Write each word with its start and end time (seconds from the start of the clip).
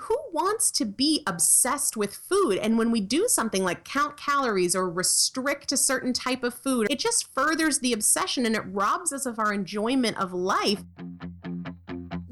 who 0.00 0.16
wants 0.32 0.70
to 0.72 0.84
be 0.84 1.22
obsessed 1.26 1.96
with 1.96 2.14
food? 2.14 2.58
And 2.58 2.78
when 2.78 2.90
we 2.90 3.00
do 3.00 3.28
something 3.28 3.64
like 3.64 3.84
count 3.84 4.16
calories 4.16 4.74
or 4.76 4.88
restrict 4.90 5.72
a 5.72 5.76
certain 5.76 6.12
type 6.12 6.42
of 6.42 6.54
food, 6.54 6.86
it 6.90 6.98
just 6.98 7.32
furthers 7.32 7.78
the 7.78 7.92
obsession 7.92 8.46
and 8.46 8.54
it 8.54 8.62
robs 8.66 9.12
us 9.12 9.26
of 9.26 9.38
our 9.38 9.52
enjoyment 9.52 10.18
of 10.18 10.32
life. 10.32 10.82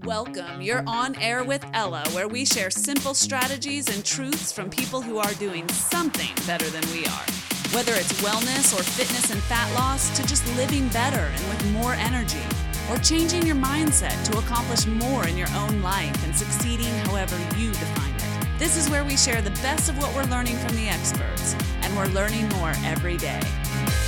Welcome. 0.05 0.61
You're 0.61 0.85
on 0.87 1.17
air 1.17 1.45
with 1.45 1.65
Ella, 1.73 2.05
where 2.13 2.29
we 2.29 2.45
share 2.45 2.71
simple 2.71 3.15
strategies 3.15 3.95
and 3.95 4.05
truths 4.05 4.53
from 4.53 4.69
people 4.69 5.01
who 5.01 5.19
are 5.19 5.33
doing 5.35 5.67
something 5.71 6.35
better 6.47 6.69
than 6.69 6.83
we 6.93 7.07
are. 7.07 7.25
Whether 7.73 7.95
it's 7.95 8.13
wellness 8.21 8.79
or 8.79 8.83
fitness 8.83 9.31
and 9.31 9.41
fat 9.45 9.73
loss, 9.75 10.15
to 10.17 10.27
just 10.27 10.47
living 10.57 10.89
better 10.89 11.17
and 11.17 11.49
with 11.49 11.73
more 11.73 11.95
energy 11.95 12.43
or 12.91 12.99
changing 12.99 13.47
your 13.47 13.57
mindset 13.57 14.23
to 14.31 14.39
accomplish 14.39 14.87
more 14.87 15.27
in 15.27 15.37
your 15.37 15.49
own 15.57 15.83
life 15.83 16.25
and 16.25 16.35
succeeding 16.35 16.93
however 17.07 17.37
you 17.57 17.71
define 17.71 18.15
it. 18.15 18.59
This 18.59 18.77
is 18.77 18.89
where 18.89 19.05
we 19.05 19.17
share 19.17 19.43
the 19.43 19.51
best 19.63 19.89
of 19.89 19.99
what 19.99 20.15
we're 20.15 20.31
learning 20.31 20.57
from 20.57 20.77
the 20.77 20.89
experts, 20.89 21.57
and 21.83 21.97
we're 21.97 22.07
learning 22.07 22.49
more 22.51 22.73
every 22.85 23.17
day. 23.17 23.41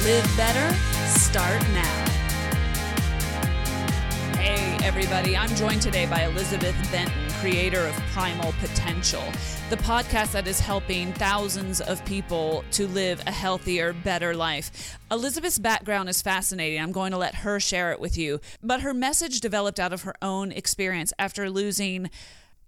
Live 0.04 0.30
better, 0.36 0.74
start 1.06 1.60
now. 1.72 2.04
Hey, 4.38 4.78
everybody, 4.84 5.36
I'm 5.36 5.54
joined 5.56 5.82
today 5.82 6.06
by 6.06 6.24
Elizabeth 6.24 6.76
Benton 6.92 7.25
creator 7.40 7.86
of 7.86 7.94
Primal 8.12 8.52
Potential, 8.60 9.22
the 9.68 9.76
podcast 9.76 10.32
that 10.32 10.46
is 10.46 10.58
helping 10.58 11.12
thousands 11.12 11.82
of 11.82 12.02
people 12.06 12.64
to 12.70 12.86
live 12.88 13.22
a 13.26 13.30
healthier, 13.30 13.92
better 13.92 14.34
life. 14.34 14.98
Elizabeth's 15.10 15.58
background 15.58 16.08
is 16.08 16.22
fascinating. 16.22 16.80
I'm 16.80 16.92
going 16.92 17.12
to 17.12 17.18
let 17.18 17.34
her 17.36 17.60
share 17.60 17.92
it 17.92 18.00
with 18.00 18.16
you. 18.16 18.40
But 18.62 18.80
her 18.80 18.94
message 18.94 19.40
developed 19.40 19.78
out 19.78 19.92
of 19.92 20.02
her 20.02 20.14
own 20.22 20.50
experience 20.50 21.12
after 21.18 21.50
losing 21.50 22.10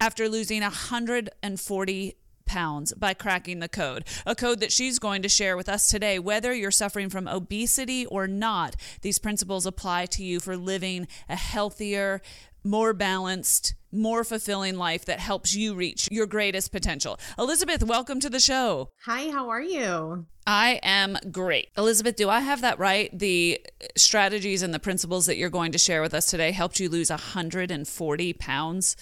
after 0.00 0.28
losing 0.28 0.60
140 0.60 2.16
pounds 2.48 2.92
by 2.94 3.14
cracking 3.14 3.60
the 3.60 3.68
code. 3.68 4.04
A 4.26 4.34
code 4.34 4.58
that 4.60 4.72
she's 4.72 4.98
going 4.98 5.22
to 5.22 5.28
share 5.28 5.56
with 5.56 5.68
us 5.68 5.88
today. 5.88 6.18
Whether 6.18 6.52
you're 6.52 6.72
suffering 6.72 7.10
from 7.10 7.28
obesity 7.28 8.06
or 8.06 8.26
not, 8.26 8.74
these 9.02 9.18
principles 9.20 9.66
apply 9.66 10.06
to 10.06 10.24
you 10.24 10.40
for 10.40 10.56
living 10.56 11.06
a 11.28 11.36
healthier, 11.36 12.20
more 12.64 12.92
balanced, 12.92 13.74
more 13.92 14.24
fulfilling 14.24 14.76
life 14.76 15.04
that 15.06 15.20
helps 15.20 15.54
you 15.54 15.74
reach 15.74 16.08
your 16.10 16.26
greatest 16.26 16.72
potential. 16.72 17.18
Elizabeth, 17.38 17.82
welcome 17.82 18.20
to 18.20 18.30
the 18.30 18.40
show. 18.40 18.90
Hi, 19.04 19.30
how 19.30 19.48
are 19.48 19.62
you? 19.62 20.26
I 20.46 20.80
am 20.82 21.18
great. 21.30 21.68
Elizabeth, 21.76 22.16
do 22.16 22.28
I 22.28 22.40
have 22.40 22.62
that 22.62 22.78
right? 22.78 23.16
The 23.16 23.60
strategies 23.96 24.62
and 24.62 24.72
the 24.72 24.78
principles 24.78 25.26
that 25.26 25.36
you're 25.36 25.50
going 25.50 25.72
to 25.72 25.78
share 25.78 26.02
with 26.02 26.14
us 26.14 26.26
today 26.26 26.52
helped 26.52 26.80
you 26.80 26.88
lose 26.88 27.10
140 27.10 28.32
pounds? 28.34 28.96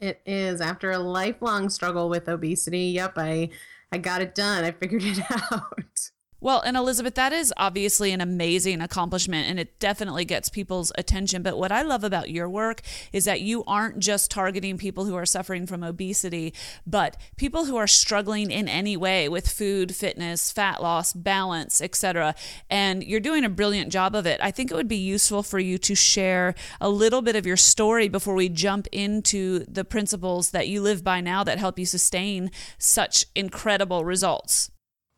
It 0.00 0.20
is 0.26 0.60
after 0.60 0.90
a 0.90 0.98
lifelong 0.98 1.68
struggle 1.70 2.08
with 2.08 2.28
obesity. 2.28 2.86
Yep, 2.86 3.12
I 3.16 3.50
I 3.92 3.98
got 3.98 4.22
it 4.22 4.34
done. 4.34 4.64
I 4.64 4.72
figured 4.72 5.04
it 5.04 5.20
out. 5.52 6.10
Well, 6.42 6.60
and 6.62 6.76
Elizabeth, 6.76 7.14
that 7.14 7.32
is 7.32 7.54
obviously 7.56 8.10
an 8.10 8.20
amazing 8.20 8.80
accomplishment 8.80 9.48
and 9.48 9.60
it 9.60 9.78
definitely 9.78 10.24
gets 10.24 10.48
people's 10.48 10.90
attention. 10.98 11.44
But 11.44 11.56
what 11.56 11.70
I 11.70 11.82
love 11.82 12.02
about 12.02 12.30
your 12.30 12.50
work 12.50 12.80
is 13.12 13.26
that 13.26 13.42
you 13.42 13.62
aren't 13.64 14.00
just 14.00 14.28
targeting 14.28 14.76
people 14.76 15.04
who 15.04 15.14
are 15.14 15.24
suffering 15.24 15.68
from 15.68 15.84
obesity, 15.84 16.52
but 16.84 17.16
people 17.36 17.66
who 17.66 17.76
are 17.76 17.86
struggling 17.86 18.50
in 18.50 18.66
any 18.66 18.96
way 18.96 19.28
with 19.28 19.48
food, 19.48 19.94
fitness, 19.94 20.50
fat 20.50 20.82
loss, 20.82 21.12
balance, 21.12 21.80
etc. 21.80 22.34
And 22.68 23.04
you're 23.04 23.20
doing 23.20 23.44
a 23.44 23.48
brilliant 23.48 23.92
job 23.92 24.16
of 24.16 24.26
it. 24.26 24.40
I 24.42 24.50
think 24.50 24.72
it 24.72 24.74
would 24.74 24.88
be 24.88 24.96
useful 24.96 25.44
for 25.44 25.60
you 25.60 25.78
to 25.78 25.94
share 25.94 26.56
a 26.80 26.88
little 26.88 27.22
bit 27.22 27.36
of 27.36 27.46
your 27.46 27.56
story 27.56 28.08
before 28.08 28.34
we 28.34 28.48
jump 28.48 28.88
into 28.90 29.64
the 29.66 29.84
principles 29.84 30.50
that 30.50 30.66
you 30.66 30.82
live 30.82 31.04
by 31.04 31.20
now 31.20 31.44
that 31.44 31.60
help 31.60 31.78
you 31.78 31.86
sustain 31.86 32.50
such 32.78 33.26
incredible 33.36 34.04
results. 34.04 34.71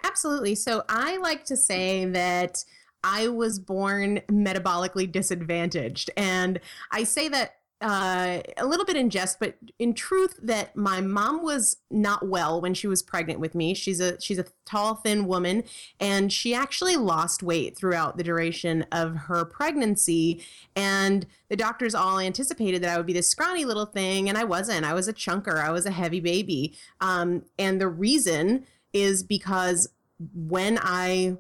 Absolutely. 0.05 0.55
So 0.55 0.85
I 0.89 1.17
like 1.17 1.45
to 1.47 1.57
say 1.57 2.05
that 2.05 2.65
I 3.03 3.29
was 3.29 3.59
born 3.59 4.21
metabolically 4.31 5.11
disadvantaged. 5.11 6.11
And 6.17 6.61
I 6.93 7.05
say 7.05 7.29
that 7.29 7.57
uh, 7.81 8.41
a 8.57 8.65
little 8.65 8.87
bit 8.87 8.97
in 8.97 9.11
jest, 9.11 9.39
but 9.39 9.57
in 9.79 9.93
truth, 9.93 10.39
that 10.43 10.75
my 10.75 11.01
mom 11.03 11.43
was 11.43 11.77
not 11.91 12.27
well 12.27 12.61
when 12.61 12.73
she 12.73 12.87
was 12.87 13.03
pregnant 13.03 13.41
with 13.41 13.55
me. 13.55 13.75
She's 13.75 14.01
a 14.01 14.19
she's 14.21 14.39
a 14.39 14.47
tall, 14.65 14.95
thin 14.95 15.27
woman, 15.27 15.65
and 16.01 16.33
she 16.33 16.55
actually 16.55 16.97
lost 16.97 17.43
weight 17.43 17.77
throughout 17.77 18.17
the 18.17 18.25
duration 18.25 18.87
of 18.91 19.15
her 19.17 19.45
pregnancy. 19.45 20.43
And 20.75 21.27
the 21.49 21.57
doctors 21.57 21.95
all 21.95 22.19
anticipated 22.19 22.83
that 22.83 22.91
I 22.91 22.97
would 22.97 23.07
be 23.07 23.13
this 23.13 23.29
scrawny 23.29 23.67
little 23.67 23.87
thing, 23.87 24.31
and 24.31 24.39
I 24.39 24.45
wasn't. 24.45 24.87
I 24.87 24.95
was 24.95 25.09
a 25.09 25.13
chunker. 25.13 25.63
I 25.63 25.71
was 25.71 25.85
a 25.85 25.91
heavy 25.91 26.21
baby. 26.21 26.75
Um, 27.03 27.45
and 27.59 27.81
the 27.81 27.89
reason 27.89 28.65
is 28.95 29.23
because 29.23 29.89
when 30.19 30.79
I 30.83 31.37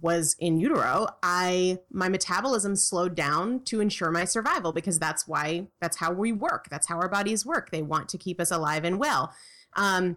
was 0.00 0.34
in 0.38 0.58
utero, 0.58 1.06
I 1.22 1.78
my 1.90 2.08
metabolism 2.08 2.74
slowed 2.76 3.14
down 3.14 3.60
to 3.64 3.80
ensure 3.80 4.10
my 4.10 4.24
survival 4.24 4.72
because 4.72 4.98
that's 4.98 5.28
why 5.28 5.66
that's 5.80 5.98
how 5.98 6.12
we 6.12 6.32
work. 6.32 6.68
That's 6.70 6.86
how 6.86 6.96
our 6.96 7.08
bodies 7.08 7.44
work. 7.44 7.70
They 7.70 7.82
want 7.82 8.08
to 8.10 8.18
keep 8.18 8.40
us 8.40 8.50
alive 8.50 8.84
and 8.84 8.98
well. 8.98 9.34
Um, 9.74 10.16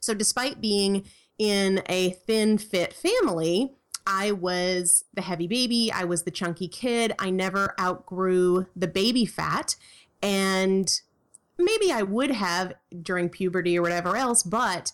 so 0.00 0.14
despite 0.14 0.60
being 0.60 1.04
in 1.38 1.82
a 1.88 2.10
thin 2.10 2.58
fit 2.58 2.92
family, 2.92 3.72
I 4.06 4.32
was 4.32 5.04
the 5.14 5.22
heavy 5.22 5.46
baby. 5.46 5.92
I 5.92 6.04
was 6.04 6.24
the 6.24 6.30
chunky 6.30 6.68
kid. 6.68 7.12
I 7.18 7.30
never 7.30 7.74
outgrew 7.80 8.66
the 8.74 8.88
baby 8.88 9.26
fat, 9.26 9.76
and 10.22 11.00
maybe 11.56 11.92
I 11.92 12.02
would 12.02 12.32
have 12.32 12.74
during 13.02 13.28
puberty 13.28 13.78
or 13.78 13.82
whatever 13.82 14.16
else, 14.16 14.42
but 14.42 14.92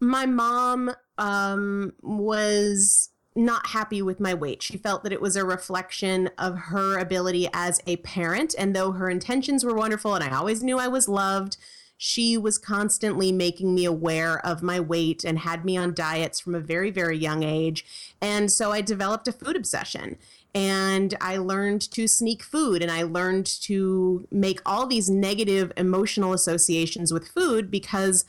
my 0.00 0.26
mom 0.26 0.92
um, 1.22 1.92
was 2.02 3.10
not 3.34 3.68
happy 3.68 4.02
with 4.02 4.20
my 4.20 4.34
weight. 4.34 4.62
She 4.62 4.76
felt 4.76 5.04
that 5.04 5.12
it 5.12 5.20
was 5.22 5.36
a 5.36 5.44
reflection 5.44 6.28
of 6.36 6.58
her 6.58 6.98
ability 6.98 7.48
as 7.54 7.80
a 7.86 7.96
parent. 7.98 8.54
And 8.58 8.74
though 8.76 8.92
her 8.92 9.08
intentions 9.08 9.64
were 9.64 9.74
wonderful 9.74 10.14
and 10.14 10.22
I 10.22 10.36
always 10.36 10.62
knew 10.62 10.78
I 10.78 10.88
was 10.88 11.08
loved, 11.08 11.56
she 11.96 12.36
was 12.36 12.58
constantly 12.58 13.30
making 13.30 13.74
me 13.74 13.84
aware 13.84 14.44
of 14.44 14.62
my 14.62 14.80
weight 14.80 15.22
and 15.24 15.38
had 15.38 15.64
me 15.64 15.76
on 15.76 15.94
diets 15.94 16.40
from 16.40 16.56
a 16.56 16.60
very, 16.60 16.90
very 16.90 17.16
young 17.16 17.44
age. 17.44 17.86
And 18.20 18.50
so 18.50 18.72
I 18.72 18.80
developed 18.80 19.28
a 19.28 19.32
food 19.32 19.56
obsession. 19.56 20.18
And 20.54 21.16
I 21.20 21.36
learned 21.36 21.80
to 21.92 22.08
sneak 22.08 22.42
food 22.42 22.82
and 22.82 22.90
I 22.90 23.04
learned 23.04 23.46
to 23.62 24.26
make 24.30 24.60
all 24.66 24.86
these 24.86 25.08
negative 25.08 25.72
emotional 25.76 26.32
associations 26.32 27.12
with 27.12 27.28
food 27.28 27.70
because 27.70 28.26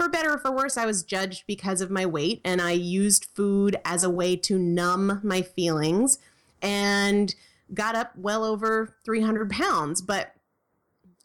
for 0.00 0.08
better 0.08 0.32
or 0.32 0.38
for 0.38 0.50
worse, 0.50 0.78
I 0.78 0.86
was 0.86 1.02
judged 1.02 1.44
because 1.46 1.82
of 1.82 1.90
my 1.90 2.06
weight, 2.06 2.40
and 2.42 2.62
I 2.62 2.70
used 2.70 3.26
food 3.34 3.76
as 3.84 4.02
a 4.02 4.08
way 4.08 4.34
to 4.34 4.58
numb 4.58 5.20
my 5.22 5.42
feelings 5.42 6.18
and 6.62 7.34
got 7.74 7.94
up 7.94 8.12
well 8.16 8.42
over 8.42 8.96
300 9.04 9.50
pounds. 9.50 10.00
But 10.00 10.34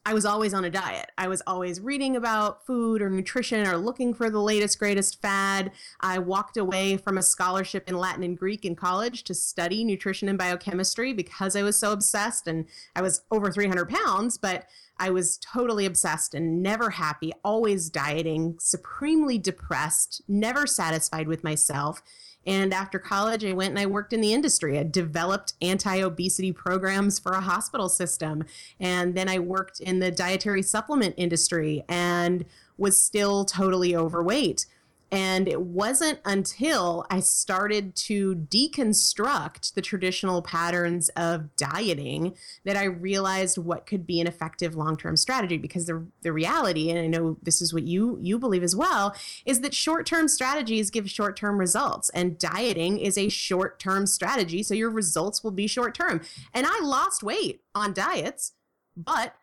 I 0.05 0.13
was 0.13 0.25
always 0.25 0.53
on 0.53 0.65
a 0.65 0.69
diet. 0.69 1.09
I 1.17 1.29
was 1.29 1.41
always 1.47 1.79
reading 1.79 2.17
about 2.17 2.65
food 2.65 3.01
or 3.01 3.09
nutrition 3.09 3.65
or 3.65 3.77
looking 3.77 4.13
for 4.13 4.29
the 4.29 4.41
latest, 4.41 4.77
greatest 4.77 5.21
fad. 5.21 5.71
I 6.01 6.19
walked 6.19 6.57
away 6.57 6.97
from 6.97 7.17
a 7.17 7.23
scholarship 7.23 7.89
in 7.89 7.97
Latin 7.97 8.23
and 8.23 8.37
Greek 8.37 8.65
in 8.65 8.75
college 8.75 9.23
to 9.23 9.33
study 9.33 9.85
nutrition 9.85 10.27
and 10.27 10.37
biochemistry 10.37 11.13
because 11.13 11.55
I 11.55 11.63
was 11.63 11.79
so 11.79 11.93
obsessed 11.93 12.45
and 12.45 12.65
I 12.93 13.01
was 13.01 13.21
over 13.31 13.49
300 13.53 13.87
pounds. 13.87 14.37
But 14.37 14.65
I 14.97 15.09
was 15.09 15.37
totally 15.37 15.85
obsessed 15.85 16.33
and 16.33 16.63
never 16.63 16.91
happy, 16.91 17.33
always 17.43 17.89
dieting, 17.89 18.55
supremely 18.59 19.37
depressed, 19.37 20.21
never 20.27 20.65
satisfied 20.65 21.27
with 21.27 21.43
myself. 21.43 22.01
And 22.47 22.73
after 22.73 22.99
college, 22.99 23.43
I 23.43 23.53
went 23.53 23.71
and 23.71 23.79
I 23.79 23.87
worked 23.87 24.13
in 24.13 24.21
the 24.21 24.33
industry. 24.33 24.77
I 24.77 24.83
developed 24.83 25.53
anti 25.61 25.99
obesity 25.99 26.51
programs 26.51 27.17
for 27.17 27.31
a 27.31 27.41
hospital 27.41 27.89
system. 27.89 28.43
And 28.79 29.15
then 29.15 29.27
I 29.27 29.39
worked 29.39 29.79
in 29.79 29.99
the 29.99 30.11
dietary 30.11 30.61
supplement 30.61 31.15
industry 31.17 31.83
and 31.89 32.45
was 32.77 32.97
still 32.97 33.45
totally 33.45 33.95
overweight. 33.95 34.67
And 35.15 35.47
it 35.47 35.61
wasn't 35.61 36.19
until 36.25 37.05
I 37.09 37.21
started 37.21 37.95
to 37.95 38.35
deconstruct 38.35 39.73
the 39.73 39.81
traditional 39.81 40.41
patterns 40.41 41.09
of 41.15 41.55
dieting 41.55 42.35
that 42.65 42.75
I 42.75 42.83
realized 42.83 43.57
what 43.57 43.85
could 43.85 44.05
be 44.05 44.19
an 44.19 44.27
effective 44.27 44.75
long-term 44.75 45.15
strategy. 45.15 45.57
Because 45.57 45.85
the, 45.85 46.05
the 46.21 46.33
reality, 46.33 46.89
and 46.89 46.99
I 46.99 47.07
know 47.07 47.37
this 47.41 47.61
is 47.61 47.73
what 47.73 47.83
you 47.83 48.17
you 48.21 48.37
believe 48.37 48.63
as 48.63 48.75
well, 48.75 49.15
is 49.45 49.61
that 49.61 49.73
short-term 49.73 50.27
strategies 50.27 50.89
give 50.89 51.09
short-term 51.09 51.57
results. 51.59 52.09
And 52.09 52.37
dieting 52.37 52.99
is 52.99 53.17
a 53.17 53.29
short-term 53.29 54.07
strategy. 54.07 54.63
So 54.63 54.73
your 54.73 54.89
results 54.89 55.43
will 55.43 55.51
be 55.51 55.67
short-term. 55.67 56.21
And 56.53 56.67
I 56.67 56.79
lost 56.81 57.23
weight 57.23 57.61
on 57.73 57.93
diets, 57.93 58.51
but 58.97 59.33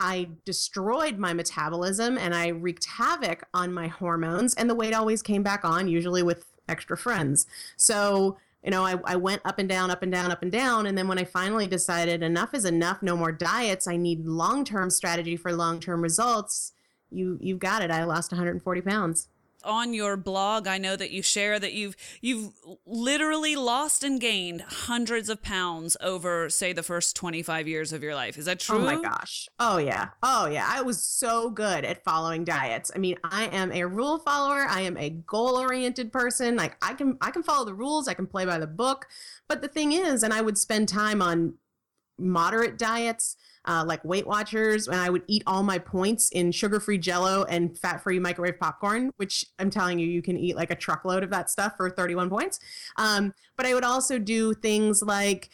I 0.00 0.30
destroyed 0.44 1.18
my 1.18 1.34
metabolism 1.34 2.16
and 2.16 2.34
I 2.34 2.48
wreaked 2.48 2.86
havoc 2.86 3.46
on 3.52 3.72
my 3.72 3.86
hormones, 3.86 4.54
and 4.54 4.68
the 4.68 4.74
weight 4.74 4.94
always 4.94 5.22
came 5.22 5.42
back 5.42 5.64
on, 5.64 5.88
usually 5.88 6.22
with 6.22 6.46
extra 6.68 6.96
friends. 6.96 7.46
So, 7.76 8.38
you 8.64 8.70
know, 8.70 8.84
I, 8.84 8.96
I 9.04 9.16
went 9.16 9.42
up 9.44 9.58
and 9.58 9.68
down, 9.68 9.90
up 9.90 10.02
and 10.02 10.10
down, 10.10 10.30
up 10.30 10.42
and 10.42 10.50
down. 10.50 10.86
And 10.86 10.96
then 10.96 11.06
when 11.06 11.18
I 11.18 11.24
finally 11.24 11.66
decided 11.66 12.22
enough 12.22 12.54
is 12.54 12.64
enough, 12.64 13.02
no 13.02 13.16
more 13.16 13.32
diets, 13.32 13.86
I 13.86 13.96
need 13.96 14.24
long 14.26 14.64
term 14.64 14.90
strategy 14.90 15.36
for 15.36 15.52
long 15.52 15.80
term 15.80 16.02
results, 16.02 16.72
you 17.10 17.38
you've 17.40 17.58
got 17.58 17.82
it. 17.82 17.90
I 17.90 18.04
lost 18.04 18.32
140 18.32 18.80
pounds 18.80 19.28
on 19.64 19.94
your 19.94 20.16
blog 20.16 20.66
i 20.66 20.78
know 20.78 20.96
that 20.96 21.10
you 21.10 21.22
share 21.22 21.58
that 21.58 21.72
you've 21.72 21.96
you've 22.20 22.52
literally 22.86 23.56
lost 23.56 24.04
and 24.04 24.20
gained 24.20 24.60
hundreds 24.62 25.28
of 25.28 25.42
pounds 25.42 25.96
over 26.00 26.48
say 26.48 26.72
the 26.72 26.82
first 26.82 27.16
25 27.16 27.68
years 27.68 27.92
of 27.92 28.02
your 28.02 28.14
life. 28.14 28.38
Is 28.38 28.44
that 28.44 28.60
true 28.60 28.76
oh 28.76 28.80
my 28.80 29.00
gosh. 29.00 29.48
Oh 29.58 29.78
yeah. 29.78 30.08
Oh 30.22 30.46
yeah. 30.46 30.66
I 30.68 30.82
was 30.82 31.02
so 31.02 31.50
good 31.50 31.84
at 31.84 32.04
following 32.04 32.44
diets. 32.44 32.90
I 32.94 32.98
mean 32.98 33.16
i 33.24 33.46
am 33.46 33.72
a 33.72 33.84
rule 33.84 34.18
follower. 34.18 34.66
I 34.68 34.82
am 34.82 34.96
a 34.96 35.10
goal 35.10 35.56
oriented 35.56 36.12
person. 36.12 36.56
Like 36.56 36.76
i 36.82 36.94
can 36.94 37.16
i 37.20 37.30
can 37.30 37.42
follow 37.42 37.64
the 37.64 37.74
rules. 37.74 38.08
I 38.08 38.14
can 38.14 38.26
play 38.26 38.44
by 38.44 38.58
the 38.58 38.66
book. 38.66 39.06
But 39.48 39.62
the 39.62 39.68
thing 39.68 39.92
is 39.92 40.22
and 40.22 40.32
i 40.32 40.40
would 40.40 40.58
spend 40.58 40.88
time 40.88 41.22
on 41.22 41.54
moderate 42.18 42.76
diets 42.76 43.36
uh, 43.66 43.84
like 43.86 44.04
Weight 44.04 44.26
Watchers, 44.26 44.88
and 44.88 44.96
I 44.96 45.10
would 45.10 45.22
eat 45.26 45.42
all 45.46 45.62
my 45.62 45.78
points 45.78 46.30
in 46.30 46.52
sugar 46.52 46.80
free 46.80 46.98
jello 46.98 47.44
and 47.44 47.76
fat 47.78 48.02
free 48.02 48.18
microwave 48.18 48.58
popcorn, 48.58 49.12
which 49.16 49.44
I'm 49.58 49.70
telling 49.70 49.98
you, 49.98 50.06
you 50.06 50.22
can 50.22 50.36
eat 50.36 50.56
like 50.56 50.70
a 50.70 50.76
truckload 50.76 51.22
of 51.22 51.30
that 51.30 51.50
stuff 51.50 51.74
for 51.76 51.90
31 51.90 52.30
points. 52.30 52.58
Um, 52.96 53.34
but 53.56 53.66
I 53.66 53.74
would 53.74 53.84
also 53.84 54.18
do 54.18 54.54
things 54.54 55.02
like, 55.02 55.50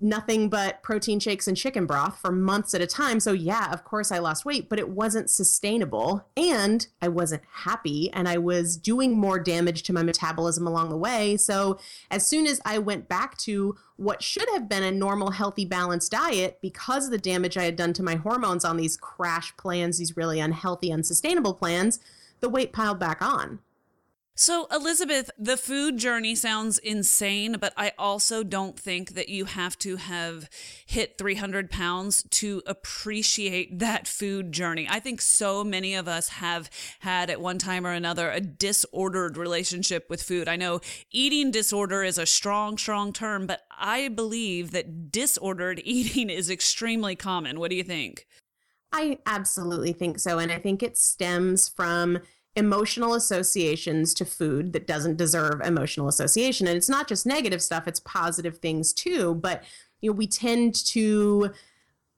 nothing 0.00 0.48
but 0.48 0.82
protein 0.82 1.20
shakes 1.20 1.46
and 1.46 1.56
chicken 1.56 1.86
broth 1.86 2.18
for 2.18 2.32
months 2.32 2.74
at 2.74 2.80
a 2.80 2.86
time. 2.86 3.20
So, 3.20 3.32
yeah, 3.32 3.72
of 3.72 3.84
course 3.84 4.12
I 4.12 4.18
lost 4.18 4.44
weight, 4.44 4.68
but 4.68 4.78
it 4.78 4.88
wasn't 4.88 5.30
sustainable 5.30 6.26
and 6.36 6.86
I 7.00 7.08
wasn't 7.08 7.42
happy 7.50 8.10
and 8.12 8.28
I 8.28 8.38
was 8.38 8.76
doing 8.76 9.16
more 9.16 9.38
damage 9.38 9.82
to 9.84 9.92
my 9.92 10.02
metabolism 10.02 10.66
along 10.66 10.90
the 10.90 10.96
way. 10.96 11.36
So, 11.36 11.78
as 12.10 12.26
soon 12.26 12.46
as 12.46 12.60
I 12.64 12.78
went 12.78 13.08
back 13.08 13.38
to 13.38 13.76
what 13.96 14.22
should 14.22 14.48
have 14.54 14.68
been 14.68 14.82
a 14.82 14.90
normal, 14.90 15.30
healthy, 15.30 15.64
balanced 15.64 16.12
diet, 16.12 16.58
because 16.60 17.06
of 17.06 17.10
the 17.10 17.18
damage 17.18 17.56
I 17.56 17.64
had 17.64 17.76
done 17.76 17.92
to 17.94 18.02
my 18.02 18.16
hormones 18.16 18.64
on 18.64 18.76
these 18.76 18.96
crash 18.96 19.56
plans, 19.56 19.98
these 19.98 20.16
really 20.16 20.40
unhealthy, 20.40 20.92
unsustainable 20.92 21.54
plans, 21.54 22.00
the 22.40 22.48
weight 22.48 22.72
piled 22.72 22.98
back 22.98 23.22
on. 23.22 23.60
So, 24.36 24.66
Elizabeth, 24.72 25.30
the 25.38 25.56
food 25.56 25.96
journey 25.96 26.34
sounds 26.34 26.78
insane, 26.78 27.56
but 27.60 27.72
I 27.76 27.92
also 27.96 28.42
don't 28.42 28.76
think 28.76 29.10
that 29.10 29.28
you 29.28 29.44
have 29.44 29.78
to 29.78 29.94
have 29.94 30.50
hit 30.86 31.18
300 31.18 31.70
pounds 31.70 32.24
to 32.30 32.60
appreciate 32.66 33.78
that 33.78 34.08
food 34.08 34.50
journey. 34.50 34.88
I 34.90 34.98
think 34.98 35.20
so 35.20 35.62
many 35.62 35.94
of 35.94 36.08
us 36.08 36.30
have 36.30 36.68
had 36.98 37.30
at 37.30 37.40
one 37.40 37.58
time 37.58 37.86
or 37.86 37.92
another 37.92 38.28
a 38.28 38.40
disordered 38.40 39.36
relationship 39.36 40.06
with 40.10 40.20
food. 40.20 40.48
I 40.48 40.56
know 40.56 40.80
eating 41.12 41.52
disorder 41.52 42.02
is 42.02 42.18
a 42.18 42.26
strong, 42.26 42.76
strong 42.76 43.12
term, 43.12 43.46
but 43.46 43.60
I 43.70 44.08
believe 44.08 44.72
that 44.72 45.12
disordered 45.12 45.80
eating 45.84 46.28
is 46.28 46.50
extremely 46.50 47.14
common. 47.14 47.60
What 47.60 47.70
do 47.70 47.76
you 47.76 47.84
think? 47.84 48.26
I 48.90 49.18
absolutely 49.26 49.92
think 49.92 50.18
so. 50.18 50.38
And 50.38 50.50
I 50.50 50.58
think 50.58 50.82
it 50.82 50.96
stems 50.96 51.68
from 51.68 52.18
emotional 52.56 53.14
associations 53.14 54.14
to 54.14 54.24
food 54.24 54.72
that 54.72 54.86
doesn't 54.86 55.16
deserve 55.16 55.60
emotional 55.60 56.08
association. 56.08 56.66
And 56.66 56.76
it's 56.76 56.88
not 56.88 57.08
just 57.08 57.26
negative 57.26 57.62
stuff, 57.62 57.88
it's 57.88 58.00
positive 58.00 58.58
things 58.58 58.92
too. 58.92 59.34
But 59.34 59.64
you 60.00 60.10
know, 60.10 60.16
we 60.16 60.26
tend 60.26 60.74
to 60.86 61.50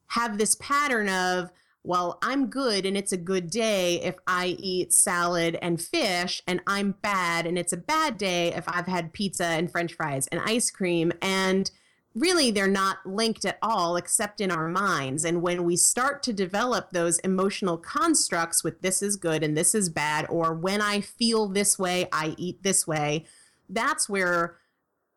have 0.09 0.39
this 0.39 0.57
pattern 0.57 1.09
of, 1.09 1.51
well, 1.83 2.19
I'm 2.21 2.49
good 2.49 2.85
and 2.85 2.97
it's 2.97 3.13
a 3.13 3.17
good 3.17 3.49
day 3.49 4.01
if 4.03 4.17
I 4.27 4.57
eat 4.59 4.93
salad 4.93 5.57
and 5.63 5.81
fish, 5.81 6.43
and 6.47 6.61
I'm 6.67 6.97
bad 7.01 7.47
and 7.47 7.57
it's 7.57 7.73
a 7.73 7.77
bad 7.77 8.19
day 8.19 8.53
if 8.53 8.65
I've 8.69 8.87
had 8.87 9.13
pizza 9.13 9.45
and 9.45 9.71
french 9.71 9.95
fries 9.95 10.27
and 10.29 10.41
ice 10.45 10.71
cream. 10.71 11.13
And 11.23 11.71
really 12.17 12.51
they're 12.51 12.67
not 12.67 12.99
linked 13.05 13.45
at 13.45 13.59
all 13.63 13.97
except 13.97 14.41
in 14.41 14.51
our 14.51 14.69
minds 14.69 15.25
and 15.25 15.43
when 15.43 15.65
we 15.65 15.77
start 15.77 16.23
to 16.23 16.33
develop 16.33 16.91
those 16.91 17.19
emotional 17.21 17.77
constructs 17.77 18.65
with 18.65 18.81
this 18.81 19.03
is 19.03 19.17
good 19.17 19.45
and 19.45 19.57
this 19.57 19.75
is 19.75 19.89
bad 19.89 20.27
or 20.31 20.55
when 20.55 20.81
i 20.81 21.01
feel 21.01 21.47
this 21.47 21.79
way 21.79 22.09
i 22.13 22.35
eat 22.39 22.63
this 22.63 22.87
way 22.87 23.25
that's 23.69 24.09
where 24.09 24.57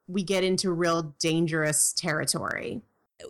we 0.07 0.22
get 0.24 0.44
into 0.44 0.72
real 0.72 1.16
dangerous 1.19 1.94
territory 1.94 2.81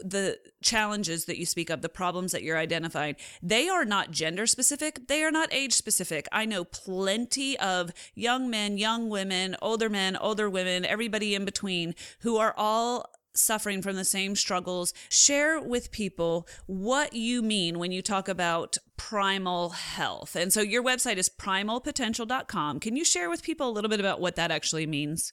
the 0.04 0.38
challenges 0.62 1.26
that 1.26 1.38
you 1.38 1.46
speak 1.46 1.70
of, 1.70 1.82
the 1.82 1.90
problems 1.90 2.32
that 2.32 2.44
you're 2.44 2.58
identifying, 2.58 3.16
they 3.42 3.68
are 3.68 3.86
not 3.86 4.12
gender 4.12 4.46
specific. 4.46 5.08
They 5.08 5.24
are 5.24 5.32
not 5.32 5.52
age 5.52 5.74
specific. 5.74 6.28
I 6.32 6.46
know 6.46 6.64
plenty 6.64 7.58
of 7.58 7.92
young 8.14 8.50
men, 8.50 8.78
young 8.78 9.10
women, 9.10 9.56
older 9.62 9.90
men, 9.90 10.16
older 10.16 10.50
women, 10.50 10.86
everybody 10.86 11.34
in 11.34 11.44
between 11.44 11.96
who 12.20 12.38
are 12.38 12.54
all 12.56 13.10
suffering 13.34 13.82
from 13.82 13.96
the 13.96 14.06
same 14.06 14.36
struggles. 14.36 14.94
Share 15.10 15.62
with 15.62 15.92
people 15.92 16.48
what 16.66 17.14
you 17.14 17.42
mean 17.42 17.80
when 17.80 17.92
you 17.92 18.02
talk 18.02 18.28
about 18.28 18.78
primal 18.98 19.70
health. 19.70 20.36
And 20.36 20.52
so 20.52 20.62
your 20.62 20.84
website 20.84 21.18
is 21.18 21.30
primalpotential.com. 21.30 22.80
Can 22.80 22.96
you 22.96 23.06
share 23.06 23.30
with 23.30 23.44
people 23.44 23.70
a 23.70 23.72
little 23.72 23.90
bit 23.90 24.00
about 24.00 24.20
what 24.20 24.36
that 24.36 24.52
actually 24.52 24.88
means? 24.88 25.32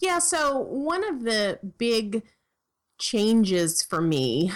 Yeah, 0.00 0.18
so 0.18 0.58
one 0.60 1.04
of 1.08 1.22
the 1.24 1.58
big 1.78 2.22
changes 2.98 3.82
for 3.82 4.00
me 4.00 4.52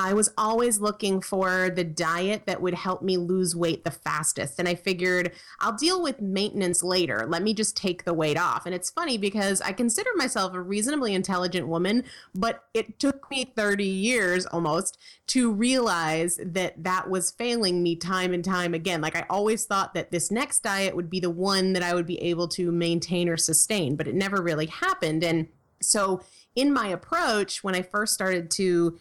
I 0.00 0.14
was 0.14 0.32
always 0.38 0.80
looking 0.80 1.20
for 1.20 1.70
the 1.70 1.84
diet 1.84 2.44
that 2.46 2.62
would 2.62 2.74
help 2.74 3.02
me 3.02 3.18
lose 3.18 3.54
weight 3.54 3.84
the 3.84 3.90
fastest. 3.90 4.58
And 4.58 4.66
I 4.66 4.74
figured 4.74 5.32
I'll 5.60 5.76
deal 5.76 6.02
with 6.02 6.22
maintenance 6.22 6.82
later. 6.82 7.26
Let 7.28 7.42
me 7.42 7.52
just 7.52 7.76
take 7.76 8.04
the 8.04 8.14
weight 8.14 8.38
off. 8.38 8.64
And 8.64 8.74
it's 8.74 8.90
funny 8.90 9.18
because 9.18 9.60
I 9.60 9.72
consider 9.72 10.08
myself 10.16 10.54
a 10.54 10.60
reasonably 10.60 11.14
intelligent 11.14 11.68
woman, 11.68 12.04
but 12.34 12.64
it 12.72 12.98
took 12.98 13.30
me 13.30 13.52
30 13.54 13.84
years 13.84 14.46
almost 14.46 14.96
to 15.28 15.52
realize 15.52 16.40
that 16.42 16.82
that 16.82 17.10
was 17.10 17.30
failing 17.30 17.82
me 17.82 17.94
time 17.94 18.32
and 18.32 18.44
time 18.44 18.72
again. 18.72 19.02
Like 19.02 19.16
I 19.16 19.26
always 19.28 19.66
thought 19.66 19.92
that 19.94 20.10
this 20.10 20.30
next 20.30 20.62
diet 20.62 20.96
would 20.96 21.10
be 21.10 21.20
the 21.20 21.30
one 21.30 21.74
that 21.74 21.82
I 21.82 21.94
would 21.94 22.06
be 22.06 22.20
able 22.22 22.48
to 22.48 22.72
maintain 22.72 23.28
or 23.28 23.36
sustain, 23.36 23.96
but 23.96 24.08
it 24.08 24.14
never 24.14 24.40
really 24.40 24.66
happened. 24.66 25.22
And 25.22 25.48
so 25.82 26.22
in 26.56 26.72
my 26.72 26.88
approach, 26.88 27.62
when 27.62 27.74
I 27.74 27.82
first 27.82 28.14
started 28.14 28.50
to 28.52 28.98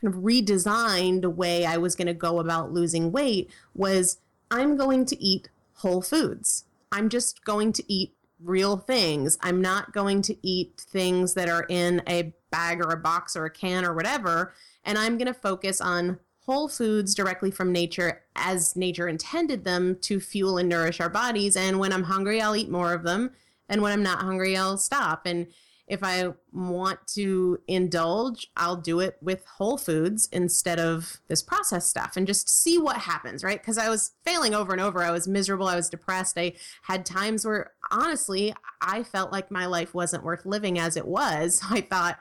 kind 0.00 0.14
of 0.14 0.20
redesigned 0.20 1.22
the 1.22 1.30
way 1.30 1.64
I 1.64 1.76
was 1.76 1.94
going 1.94 2.06
to 2.06 2.14
go 2.14 2.38
about 2.38 2.72
losing 2.72 3.12
weight 3.12 3.50
was 3.74 4.18
I'm 4.50 4.76
going 4.76 5.04
to 5.06 5.22
eat 5.22 5.48
whole 5.74 6.02
foods. 6.02 6.64
I'm 6.92 7.08
just 7.08 7.44
going 7.44 7.72
to 7.74 7.92
eat 7.92 8.14
real 8.40 8.76
things. 8.76 9.36
I'm 9.40 9.60
not 9.60 9.92
going 9.92 10.22
to 10.22 10.36
eat 10.46 10.84
things 10.88 11.34
that 11.34 11.48
are 11.48 11.66
in 11.68 12.02
a 12.08 12.32
bag 12.50 12.80
or 12.80 12.90
a 12.90 12.96
box 12.96 13.36
or 13.36 13.44
a 13.44 13.50
can 13.50 13.84
or 13.84 13.94
whatever. 13.94 14.54
And 14.84 14.96
I'm 14.96 15.18
going 15.18 15.26
to 15.26 15.34
focus 15.34 15.80
on 15.80 16.18
whole 16.46 16.68
foods 16.68 17.14
directly 17.14 17.50
from 17.50 17.72
nature 17.72 18.22
as 18.36 18.74
nature 18.74 19.08
intended 19.08 19.64
them 19.64 19.98
to 20.00 20.18
fuel 20.18 20.56
and 20.56 20.68
nourish 20.68 21.00
our 21.00 21.10
bodies. 21.10 21.56
And 21.56 21.78
when 21.78 21.92
I'm 21.92 22.04
hungry, 22.04 22.40
I'll 22.40 22.56
eat 22.56 22.70
more 22.70 22.94
of 22.94 23.02
them. 23.02 23.32
And 23.68 23.82
when 23.82 23.92
I'm 23.92 24.02
not 24.02 24.22
hungry, 24.22 24.56
I'll 24.56 24.78
stop. 24.78 25.26
And 25.26 25.48
if 25.88 26.00
I 26.02 26.32
want 26.52 27.06
to 27.14 27.58
indulge, 27.66 28.50
I'll 28.56 28.76
do 28.76 29.00
it 29.00 29.16
with 29.22 29.44
whole 29.46 29.78
foods 29.78 30.28
instead 30.32 30.78
of 30.78 31.20
this 31.28 31.42
processed 31.42 31.88
stuff 31.88 32.16
and 32.16 32.26
just 32.26 32.48
see 32.48 32.78
what 32.78 32.98
happens, 32.98 33.42
right? 33.42 33.60
Because 33.60 33.78
I 33.78 33.88
was 33.88 34.12
failing 34.22 34.54
over 34.54 34.72
and 34.72 34.80
over. 34.80 35.02
I 35.02 35.10
was 35.10 35.26
miserable. 35.26 35.66
I 35.66 35.76
was 35.76 35.88
depressed. 35.88 36.38
I 36.38 36.52
had 36.82 37.06
times 37.06 37.46
where 37.46 37.72
honestly, 37.90 38.54
I 38.82 39.02
felt 39.02 39.32
like 39.32 39.50
my 39.50 39.64
life 39.64 39.94
wasn't 39.94 40.24
worth 40.24 40.44
living 40.44 40.78
as 40.78 40.96
it 40.96 41.06
was. 41.06 41.62
I 41.70 41.80
thought, 41.80 42.18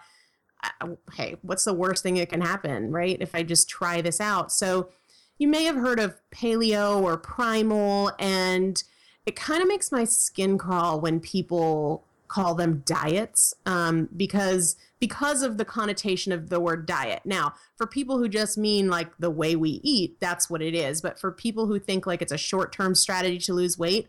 hey, 1.13 1.35
what's 1.41 1.65
the 1.65 1.73
worst 1.73 2.03
thing 2.03 2.15
that 2.15 2.29
can 2.29 2.41
happen, 2.41 2.91
right? 2.91 3.17
If 3.19 3.35
I 3.35 3.43
just 3.43 3.69
try 3.69 4.01
this 4.01 4.21
out. 4.21 4.51
So 4.51 4.89
you 5.37 5.47
may 5.47 5.65
have 5.65 5.75
heard 5.75 5.99
of 5.99 6.15
paleo 6.31 7.01
or 7.01 7.17
primal, 7.17 8.11
and 8.17 8.81
it 9.25 9.35
kind 9.35 9.61
of 9.61 9.67
makes 9.67 9.91
my 9.91 10.03
skin 10.05 10.57
crawl 10.57 10.99
when 10.99 11.19
people 11.19 12.06
call 12.27 12.55
them 12.55 12.83
diets 12.85 13.53
um, 13.65 14.09
because 14.15 14.75
because 14.99 15.43
of 15.43 15.57
the 15.57 15.65
connotation 15.65 16.31
of 16.31 16.49
the 16.49 16.59
word 16.59 16.85
diet. 16.85 17.21
Now, 17.23 17.53
for 17.75 17.85
people 17.85 18.17
who 18.17 18.27
just 18.27 18.57
mean 18.57 18.89
like 18.89 19.15
the 19.19 19.29
way 19.29 19.55
we 19.55 19.79
eat, 19.83 20.19
that's 20.19 20.49
what 20.49 20.61
it 20.61 20.73
is. 20.73 21.01
But 21.01 21.19
for 21.19 21.31
people 21.31 21.67
who 21.67 21.79
think 21.79 22.07
like 22.07 22.21
it's 22.21 22.31
a 22.31 22.37
short 22.37 22.71
term 22.71 22.95
strategy 22.95 23.37
to 23.39 23.53
lose 23.53 23.77
weight, 23.77 24.07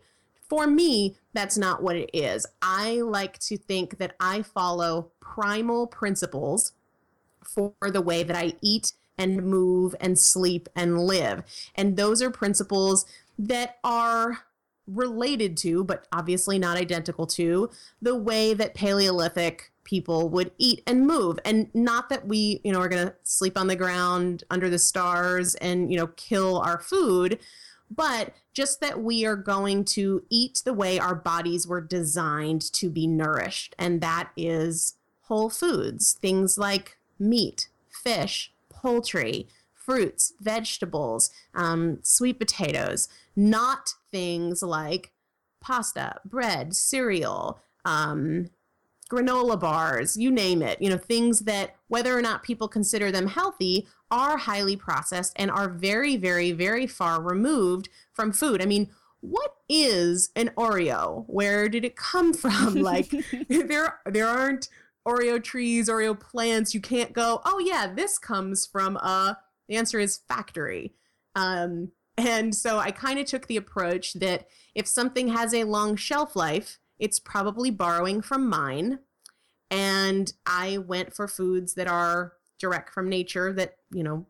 for 0.49 0.65
me, 0.65 1.15
that's 1.33 1.57
not 1.57 1.83
what 1.83 1.95
it 1.95 2.09
is. 2.11 2.47
I 2.61 3.01
like 3.01 3.37
to 3.39 3.57
think 3.57 3.99
that 3.99 4.15
I 4.19 4.41
follow 4.41 5.11
primal 5.19 5.85
principles 5.85 6.73
for 7.43 7.73
the 7.81 8.01
way 8.01 8.23
that 8.23 8.35
I 8.35 8.53
eat 8.61 8.93
and 9.17 9.43
move 9.43 9.95
and 9.99 10.17
sleep 10.17 10.67
and 10.75 10.99
live. 10.99 11.43
And 11.75 11.97
those 11.97 12.21
are 12.21 12.31
principles 12.31 13.05
that 13.37 13.77
are 13.83 14.39
related 14.89 15.55
to, 15.57 15.83
but 15.83 16.07
obviously 16.11 16.59
not 16.59 16.77
identical 16.77 17.27
to, 17.27 17.69
the 18.01 18.15
way 18.15 18.53
that 18.53 18.73
Paleolithic 18.73 19.71
people 19.83 20.29
would 20.29 20.51
eat 20.57 20.83
and 20.85 21.07
move. 21.07 21.39
And 21.45 21.73
not 21.73 22.09
that 22.09 22.27
we, 22.27 22.61
you 22.63 22.71
know, 22.71 22.79
are 22.79 22.89
going 22.89 23.07
to 23.07 23.15
sleep 23.23 23.57
on 23.57 23.67
the 23.67 23.75
ground 23.75 24.43
under 24.49 24.69
the 24.69 24.79
stars 24.79 25.55
and, 25.55 25.91
you 25.91 25.97
know, 25.97 26.07
kill 26.07 26.59
our 26.59 26.79
food, 26.79 27.39
but 27.89 28.33
just 28.53 28.81
that 28.81 29.01
we 29.01 29.25
are 29.25 29.35
going 29.35 29.85
to 29.85 30.23
eat 30.29 30.61
the 30.63 30.73
way 30.73 30.99
our 30.99 31.15
bodies 31.15 31.67
were 31.67 31.81
designed 31.81 32.61
to 32.73 32.89
be 32.89 33.07
nourished. 33.07 33.75
And 33.79 34.01
that 34.01 34.29
is 34.37 34.95
whole 35.21 35.49
foods, 35.49 36.13
things 36.13 36.57
like 36.57 36.97
meat, 37.17 37.69
fish, 37.89 38.51
poultry, 38.69 39.47
fruits, 39.89 40.33
vegetables, 40.39 41.31
um, 41.55 41.97
sweet 42.03 42.37
potatoes, 42.37 43.09
not 43.35 43.95
things 44.11 44.61
like 44.61 45.11
pasta, 45.61 46.13
bread, 46.23 46.75
cereal, 46.75 47.59
um, 47.85 48.51
granola 49.09 49.59
bars, 49.59 50.15
you 50.15 50.29
name 50.29 50.61
it, 50.61 50.79
you 50.79 50.91
know, 50.91 50.97
things 50.97 51.39
that 51.39 51.75
whether 51.87 52.15
or 52.15 52.21
not 52.21 52.43
people 52.43 52.67
consider 52.67 53.11
them 53.11 53.25
healthy 53.25 53.87
are 54.11 54.37
highly 54.37 54.75
processed 54.75 55.33
and 55.37 55.49
are 55.49 55.67
very, 55.67 56.15
very, 56.17 56.51
very 56.51 56.85
far 56.85 57.19
removed 57.19 57.89
from 58.13 58.31
food. 58.31 58.61
I 58.61 58.67
mean, 58.67 58.91
what 59.21 59.55
is 59.67 60.29
an 60.35 60.51
Oreo? 60.55 61.23
Where 61.25 61.67
did 61.67 61.83
it 61.83 61.95
come 61.95 62.31
from? 62.31 62.75
Like 62.81 63.11
there 63.49 63.99
there 64.05 64.27
aren't 64.27 64.69
Oreo 65.07 65.43
trees, 65.43 65.89
Oreo 65.89 66.17
plants. 66.17 66.75
You 66.75 66.79
can't 66.79 67.11
go, 67.11 67.41
oh 67.43 67.57
yeah, 67.57 67.91
this 67.91 68.19
comes 68.19 68.67
from 68.67 68.95
a 68.97 69.39
the 69.69 69.77
answer 69.77 69.99
is 69.99 70.19
factory. 70.27 70.93
Um, 71.35 71.91
and 72.17 72.53
so 72.53 72.79
I 72.79 72.91
kind 72.91 73.17
of 73.17 73.25
took 73.25 73.47
the 73.47 73.55
approach 73.55 74.13
that 74.15 74.47
if 74.75 74.87
something 74.87 75.29
has 75.29 75.53
a 75.53 75.63
long 75.63 75.95
shelf 75.95 76.35
life, 76.35 76.79
it's 76.97 77.19
probably 77.19 77.71
borrowing 77.71 78.21
from 78.21 78.49
mine. 78.49 78.99
And 79.71 80.33
I 80.45 80.79
went 80.79 81.13
for 81.13 81.27
foods 81.27 81.75
that 81.75 81.87
are 81.87 82.33
direct 82.59 82.93
from 82.93 83.07
nature 83.07 83.53
that, 83.53 83.77
you 83.91 84.03
know, 84.03 84.25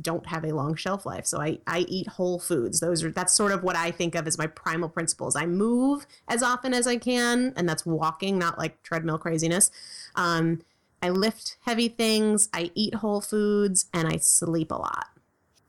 don't 0.00 0.26
have 0.26 0.44
a 0.44 0.54
long 0.54 0.76
shelf 0.76 1.04
life. 1.04 1.26
So 1.26 1.40
I, 1.40 1.58
I 1.66 1.80
eat 1.88 2.06
whole 2.06 2.38
foods. 2.38 2.80
Those 2.80 3.02
are 3.02 3.10
that's 3.10 3.34
sort 3.34 3.52
of 3.52 3.62
what 3.62 3.76
I 3.76 3.90
think 3.90 4.14
of 4.14 4.26
as 4.26 4.38
my 4.38 4.46
primal 4.46 4.88
principles. 4.88 5.34
I 5.34 5.46
move 5.46 6.06
as 6.28 6.42
often 6.42 6.72
as 6.72 6.86
I 6.86 6.96
can, 6.96 7.52
and 7.56 7.68
that's 7.68 7.84
walking, 7.84 8.38
not 8.38 8.58
like 8.58 8.82
treadmill 8.82 9.18
craziness. 9.18 9.70
Um, 10.14 10.62
I 11.02 11.10
lift 11.10 11.56
heavy 11.62 11.88
things, 11.88 12.48
I 12.52 12.70
eat 12.74 12.96
whole 12.96 13.20
foods, 13.20 13.86
and 13.92 14.06
I 14.06 14.16
sleep 14.18 14.70
a 14.70 14.76
lot. 14.76 15.06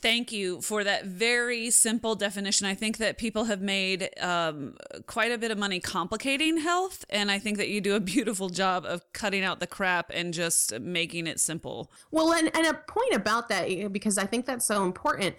Thank 0.01 0.31
you 0.31 0.61
for 0.61 0.83
that 0.83 1.05
very 1.05 1.69
simple 1.69 2.15
definition. 2.15 2.65
I 2.65 2.73
think 2.73 2.97
that 2.97 3.19
people 3.19 3.43
have 3.43 3.61
made 3.61 4.09
um, 4.19 4.75
quite 5.05 5.31
a 5.31 5.37
bit 5.37 5.51
of 5.51 5.59
money 5.59 5.79
complicating 5.79 6.57
health, 6.57 7.05
and 7.07 7.29
I 7.29 7.37
think 7.37 7.57
that 7.57 7.69
you 7.69 7.81
do 7.81 7.93
a 7.93 7.99
beautiful 8.15 8.49
job 8.49 8.83
of 8.83 9.03
cutting 9.13 9.43
out 9.43 9.59
the 9.59 9.67
crap 9.67 10.11
and 10.11 10.33
just 10.33 10.79
making 10.79 11.27
it 11.27 11.39
simple. 11.39 11.91
Well, 12.09 12.33
and, 12.33 12.49
and 12.55 12.65
a 12.65 12.73
point 12.73 13.13
about 13.13 13.47
that, 13.49 13.93
because 13.93 14.17
I 14.17 14.25
think 14.25 14.47
that's 14.47 14.65
so 14.65 14.83
important. 14.83 15.35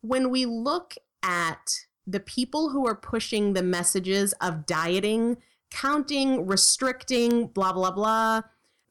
When 0.00 0.30
we 0.30 0.46
look 0.46 0.94
at 1.22 1.86
the 2.04 2.20
people 2.20 2.70
who 2.70 2.86
are 2.88 2.96
pushing 2.96 3.52
the 3.52 3.62
messages 3.62 4.32
of 4.40 4.66
dieting, 4.66 5.36
counting, 5.70 6.46
restricting, 6.46 7.46
blah, 7.46 7.72
blah, 7.72 7.92
blah, 7.92 8.42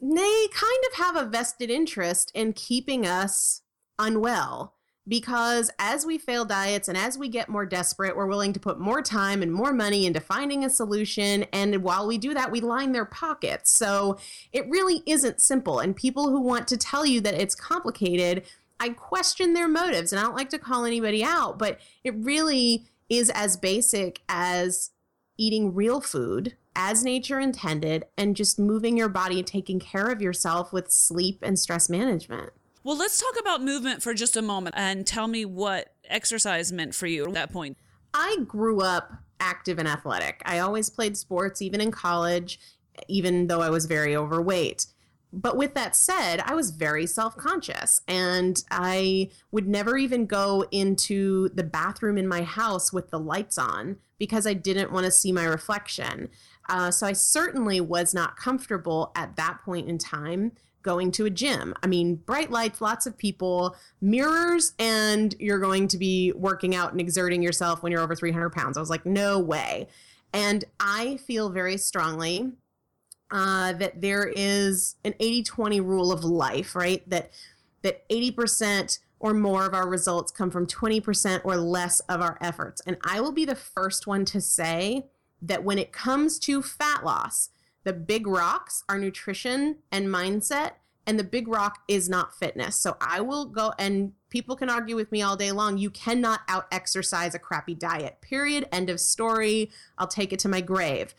they 0.01 0.48
kind 0.51 0.84
of 0.89 0.98
have 0.98 1.15
a 1.15 1.29
vested 1.29 1.70
interest 1.70 2.31
in 2.34 2.53
keeping 2.53 3.05
us 3.05 3.62
unwell 4.00 4.74
because 5.08 5.72
as 5.79 6.05
we 6.05 6.17
fail 6.17 6.46
diets 6.46 6.88
and 6.88 6.98
as 6.98 7.17
we 7.17 7.27
get 7.27 7.50
more 7.50 7.65
desperate, 7.65 8.15
we're 8.15 8.27
willing 8.27 8.53
to 8.53 8.60
put 8.60 8.79
more 8.79 9.01
time 9.01 9.41
and 9.41 9.51
more 9.51 9.74
money 9.74 10.05
into 10.05 10.20
finding 10.20 10.63
a 10.63 10.70
solution. 10.70 11.43
And 11.51 11.84
while 11.84 12.08
we 12.08 12.17
do 12.17 12.34
that, 12.34 12.51
we 12.51 12.62
line 12.62 12.91
their 12.91 13.05
pockets. 13.05 13.72
So 13.72 14.17
it 14.51 14.70
really 14.70 15.01
isn't 15.05 15.41
simple. 15.41 15.79
And 15.79 15.96
people 15.96 16.29
who 16.29 16.41
want 16.41 16.67
to 16.70 16.77
tell 16.77 17.05
you 17.05 17.20
that 17.22 17.34
it's 17.34 17.55
complicated, 17.55 18.46
I 18.79 18.89
question 18.89 19.53
their 19.53 19.67
motives. 19.67 20.13
And 20.13 20.20
I 20.20 20.24
don't 20.24 20.36
like 20.36 20.50
to 20.51 20.60
call 20.60 20.86
anybody 20.86 21.24
out, 21.24 21.58
but 21.58 21.79
it 22.03 22.15
really 22.15 22.86
is 23.10 23.29
as 23.31 23.58
basic 23.58 24.22
as 24.29 24.91
eating 25.38 25.74
real 25.74 26.00
food 26.00 26.55
as 26.75 27.03
nature 27.03 27.39
intended 27.39 28.05
and 28.17 28.35
just 28.35 28.59
moving 28.59 28.97
your 28.97 29.09
body 29.09 29.39
and 29.39 29.47
taking 29.47 29.79
care 29.79 30.07
of 30.07 30.21
yourself 30.21 30.71
with 30.71 30.91
sleep 30.91 31.39
and 31.41 31.59
stress 31.59 31.89
management. 31.89 32.51
Well, 32.83 32.97
let's 32.97 33.19
talk 33.19 33.39
about 33.39 33.61
movement 33.61 34.01
for 34.01 34.13
just 34.13 34.35
a 34.35 34.41
moment 34.41 34.75
and 34.77 35.05
tell 35.05 35.27
me 35.27 35.45
what 35.45 35.93
exercise 36.05 36.71
meant 36.71 36.95
for 36.95 37.07
you 37.07 37.25
at 37.25 37.33
that 37.33 37.51
point. 37.51 37.77
I 38.13 38.37
grew 38.47 38.81
up 38.81 39.11
active 39.39 39.79
and 39.79 39.87
athletic. 39.87 40.41
I 40.45 40.59
always 40.59 40.89
played 40.89 41.15
sports, 41.17 41.61
even 41.61 41.81
in 41.81 41.91
college, 41.91 42.59
even 43.07 43.47
though 43.47 43.61
I 43.61 43.69
was 43.69 43.85
very 43.85 44.15
overweight. 44.15 44.87
But 45.33 45.55
with 45.55 45.73
that 45.75 45.95
said, 45.95 46.41
I 46.45 46.55
was 46.55 46.71
very 46.71 47.05
self 47.05 47.37
conscious 47.37 48.01
and 48.07 48.61
I 48.69 49.29
would 49.51 49.67
never 49.67 49.97
even 49.97 50.25
go 50.25 50.65
into 50.71 51.49
the 51.49 51.63
bathroom 51.63 52.17
in 52.17 52.27
my 52.27 52.41
house 52.41 52.91
with 52.91 53.11
the 53.11 53.19
lights 53.19 53.57
on 53.57 53.97
because 54.19 54.45
I 54.45 54.53
didn't 54.53 54.91
want 54.91 55.05
to 55.05 55.11
see 55.11 55.31
my 55.31 55.45
reflection. 55.45 56.29
Uh, 56.70 56.91
so 56.91 57.08
I 57.08 57.13
certainly 57.13 57.82
was 57.82 58.13
not 58.13 58.38
comfortable 58.38 59.12
at 59.15 59.36
that 59.36 59.60
point 59.63 59.89
in 59.89 59.98
time 59.98 60.53
going 60.84 61.12
to 61.12 61.25
a 61.25 61.30
gym. 61.30 61.74
I 61.84 61.88
mean, 61.88 62.15
bright 62.15 62.50
lights, 62.50 62.82
lots 62.82 63.06
of 63.06 63.18
people, 63.18 63.75
mirrors, 64.01 64.74
and 64.80 65.36
you're 65.39 65.60
going 65.60 65.88
to 65.89 65.98
be 65.98 66.32
working 66.34 66.75
out 66.75 66.91
and 66.91 67.00
exerting 67.00 67.44
yourself 67.44 67.84
when 67.84 67.91
you're 67.91 68.01
over 68.01 68.15
300 68.15 68.50
pounds. 68.50 68.77
I 68.77 68.80
was 68.80 68.89
like, 68.89 69.06
no 69.06 69.39
way. 69.39 69.88
And 70.34 70.63
I 70.80 71.18
feel 71.18 71.50
very 71.50 71.77
strongly 71.77 72.51
uh, 73.30 73.74
that 73.74 74.01
there 74.01 74.32
is 74.36 74.96
an 75.03 75.13
80 75.20 75.44
20 75.44 75.82
rule 75.82 76.12
of 76.12 76.24
life, 76.24 76.75
right? 76.75 77.08
That 77.10 77.32
that 77.84 78.08
80% 78.10 79.00
or 79.20 79.34
more 79.34 79.65
of 79.65 79.74
our 79.74 79.88
results 79.88 80.32
come 80.32 80.51
from 80.51 80.68
20% 80.68 81.41
or 81.44 81.58
less 81.58 82.00
of 82.01 82.22
our 82.22 82.38
efforts. 82.41 82.82
And 82.86 82.98
I 83.03 83.22
will 83.22 83.32
be 83.32 83.46
the 83.46 83.56
first 83.56 84.06
one 84.06 84.24
to 84.25 84.41
say 84.41 85.08
that 85.41 85.63
when 85.63 85.79
it 85.79 85.91
comes 85.91 86.38
to 86.39 86.62
fat 86.62 87.03
loss, 87.03 87.50
the 87.83 87.93
big 87.93 88.27
rocks 88.27 88.83
are 88.88 89.00
nutrition 89.00 89.77
and 89.91 90.07
mindset, 90.07 90.74
and 91.07 91.17
the 91.17 91.24
big 91.24 91.48
rock 91.48 91.79
is 91.88 92.07
not 92.07 92.36
fitness. 92.36 92.75
So 92.75 92.95
I 93.01 93.21
will 93.21 93.45
go, 93.45 93.74
and 93.79 94.13
people 94.29 94.55
can 94.55 94.69
argue 94.69 94.95
with 94.95 95.12
me 95.12 95.21
all 95.21 95.36
day 95.36 95.51
long. 95.51 95.77
You 95.77 95.89
cannot 95.89 96.41
out 96.48 96.67
exercise 96.71 97.33
a 97.33 97.39
crappy 97.39 97.74
diet, 97.74 98.21
period. 98.21 98.67
End 98.71 98.89
of 98.89 99.00
story. 99.00 99.71
I'll 99.98 100.07
take 100.07 100.31
it 100.31 100.39
to 100.39 100.50
my 100.50 100.62
grave. 100.62 101.15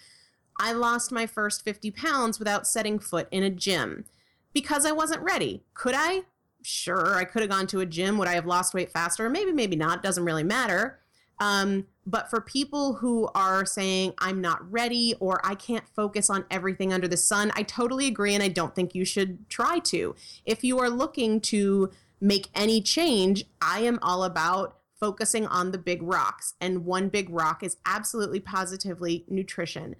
I 0.57 0.73
lost 0.73 1.11
my 1.11 1.27
first 1.27 1.65
50 1.65 1.91
pounds 1.91 2.39
without 2.39 2.67
setting 2.67 2.99
foot 2.99 3.27
in 3.31 3.43
a 3.43 3.51
gym 3.51 4.05
because 4.53 4.87
I 4.87 4.93
wasn't 4.93 5.23
ready. 5.23 5.65
Could 5.75 5.95
I? 5.97 6.23
Sure, 6.63 7.17
I 7.17 7.25
could 7.25 7.43
have 7.43 7.51
gone 7.51 7.67
to 7.69 7.81
a 7.81 7.87
gym. 7.87 8.19
Would 8.19 8.29
I 8.29 8.35
have 8.35 8.47
lost 8.47 8.75
weight 8.75 8.93
faster? 8.93 9.29
Maybe, 9.29 9.51
maybe 9.51 9.75
not. 9.75 10.03
Doesn't 10.03 10.25
really 10.25 10.45
matter. 10.45 11.01
Um, 11.43 11.89
but 12.07 12.31
for 12.31 12.41
people 12.41 12.95
who 12.95 13.29
are 13.35 13.67
saying, 13.67 14.15
I'm 14.19 14.41
not 14.41 14.71
ready 14.71 15.15
or 15.19 15.45
I 15.45 15.57
can't 15.57 15.89
focus 15.89 16.31
on 16.31 16.45
everything 16.53 16.93
under 16.93 17.09
the 17.09 17.17
sun, 17.17 17.51
I 17.57 17.65
totally 17.65 18.07
agree. 18.07 18.33
And 18.35 18.45
I 18.45 18.49
don't 18.49 18.77
think 18.77 18.95
you 18.95 19.05
should 19.05 19.49
try 19.51 19.81
to. 19.81 20.15
If 20.47 20.63
you 20.63 20.79
are 20.79 20.89
looking 20.89 21.41
to 21.41 21.91
make 22.21 22.49
any 22.55 22.81
change, 22.81 23.45
I 23.61 23.81
am 23.81 23.99
all 24.03 24.23
about 24.23 24.77
focusing 25.01 25.49
on 25.49 25.73
the 25.73 25.79
big 25.79 26.01
rocks. 26.01 26.55
And 26.61 26.85
one 26.85 27.09
big 27.09 27.29
rock 27.29 27.65
is 27.65 27.77
absolutely 27.85 28.39
positively 28.39 29.25
nutrition. 29.29 29.97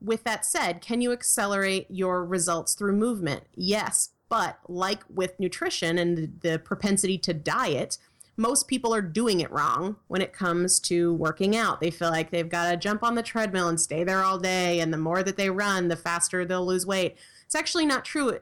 With 0.00 0.24
that 0.24 0.46
said, 0.46 0.80
can 0.80 1.02
you 1.02 1.12
accelerate 1.12 1.86
your 1.90 2.24
results 2.24 2.72
through 2.72 2.96
movement? 2.96 3.44
Yes. 3.54 4.10
But 4.30 4.58
like 4.68 5.02
with 5.10 5.38
nutrition 5.38 5.98
and 5.98 6.40
the 6.40 6.58
propensity 6.58 7.18
to 7.18 7.34
diet, 7.34 7.98
most 8.42 8.66
people 8.66 8.92
are 8.92 9.00
doing 9.00 9.40
it 9.40 9.50
wrong 9.52 9.96
when 10.08 10.20
it 10.20 10.32
comes 10.32 10.80
to 10.80 11.14
working 11.14 11.56
out. 11.56 11.80
They 11.80 11.92
feel 11.92 12.10
like 12.10 12.30
they've 12.30 12.48
got 12.48 12.70
to 12.70 12.76
jump 12.76 13.04
on 13.04 13.14
the 13.14 13.22
treadmill 13.22 13.68
and 13.68 13.80
stay 13.80 14.02
there 14.02 14.22
all 14.22 14.36
day. 14.36 14.80
And 14.80 14.92
the 14.92 14.98
more 14.98 15.22
that 15.22 15.36
they 15.36 15.48
run, 15.48 15.86
the 15.86 15.96
faster 15.96 16.44
they'll 16.44 16.66
lose 16.66 16.84
weight. 16.84 17.16
It's 17.46 17.54
actually 17.54 17.86
not 17.86 18.04
true. 18.04 18.40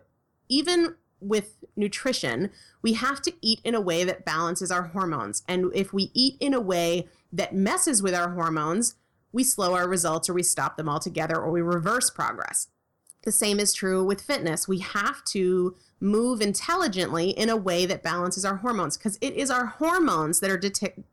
Even 0.49 0.97
with 1.21 1.59
nutrition, 1.77 2.51
we 2.81 2.95
have 2.95 3.21
to 3.23 3.35
eat 3.43 3.61
in 3.63 3.75
a 3.75 3.81
way 3.81 4.03
that 4.05 4.25
balances 4.25 4.71
our 4.71 4.85
hormones. 4.85 5.43
And 5.47 5.71
if 5.75 5.93
we 5.93 6.11
eat 6.15 6.39
in 6.41 6.55
a 6.55 6.61
way 6.61 7.07
that 7.31 7.55
messes 7.55 8.03
with 8.03 8.15
our 8.15 8.31
hormones, 8.31 8.95
we 9.33 9.45
slow 9.45 9.75
our 9.75 9.87
results 9.87 10.31
or 10.31 10.33
we 10.33 10.43
stop 10.43 10.79
them 10.79 10.89
altogether 10.89 11.37
or 11.37 11.51
we 11.51 11.61
reverse 11.61 12.09
progress. 12.09 12.69
The 13.23 13.33
same 13.33 13.61
is 13.61 13.75
true 13.75 14.03
with 14.03 14.23
fitness. 14.23 14.67
We 14.67 14.79
have 14.79 15.23
to 15.25 15.77
move 16.01 16.41
intelligently 16.41 17.31
in 17.31 17.51
a 17.51 17.57
way 17.57 17.87
that 17.87 18.03
balances 18.03 18.45
our 18.45 18.57
hormones 18.57 18.97
because 18.97 19.19
it 19.21 19.35
is 19.35 19.51
our 19.51 19.67
hormones 19.67 20.41
that 20.41 20.51
are 20.51 20.61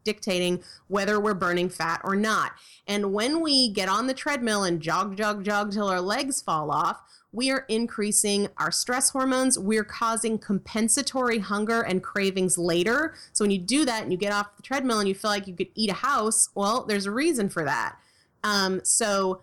dictating 0.03 0.63
whether 0.87 1.19
we're 1.19 1.33
burning 1.33 1.69
fat 1.69 2.01
or 2.03 2.15
not. 2.15 2.53
And 2.87 3.13
when 3.13 3.41
we 3.41 3.69
get 3.69 3.89
on 3.89 4.07
the 4.07 4.13
treadmill 4.13 4.63
and 4.63 4.81
jog, 4.81 5.17
jog, 5.17 5.43
jog 5.43 5.71
till 5.71 5.87
our 5.87 6.01
legs 6.01 6.41
fall 6.41 6.71
off, 6.71 7.01
we 7.33 7.51
are 7.51 7.65
increasing 7.67 8.47
our 8.57 8.71
stress 8.71 9.09
hormones. 9.09 9.59
We're 9.59 9.83
causing 9.83 10.39
compensatory 10.39 11.39
hunger 11.39 11.81
and 11.81 12.01
cravings 12.01 12.57
later. 12.57 13.13
So 13.33 13.43
when 13.43 13.51
you 13.51 13.59
do 13.59 13.85
that 13.85 14.03
and 14.03 14.11
you 14.11 14.17
get 14.17 14.31
off 14.31 14.55
the 14.55 14.63
treadmill 14.63 14.99
and 14.99 15.09
you 15.09 15.13
feel 15.13 15.29
like 15.29 15.47
you 15.47 15.53
could 15.53 15.67
eat 15.75 15.89
a 15.89 15.93
house, 15.93 16.49
well, 16.55 16.85
there's 16.85 17.05
a 17.05 17.11
reason 17.11 17.49
for 17.49 17.63
that. 17.65 17.97
Um, 18.43 18.81
so 18.83 19.41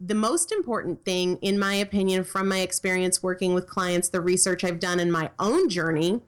the 0.00 0.14
most 0.14 0.52
important 0.52 1.04
thing, 1.04 1.38
in 1.38 1.58
my 1.58 1.74
opinion, 1.74 2.22
from 2.22 2.48
my 2.48 2.60
experience 2.60 3.22
working 3.22 3.52
with 3.52 3.66
clients, 3.66 4.08
the 4.08 4.20
research 4.20 4.62
I've 4.62 4.78
done 4.78 5.00
in 5.00 5.10
my 5.10 5.30
own 5.38 5.68
journey, 5.68 6.20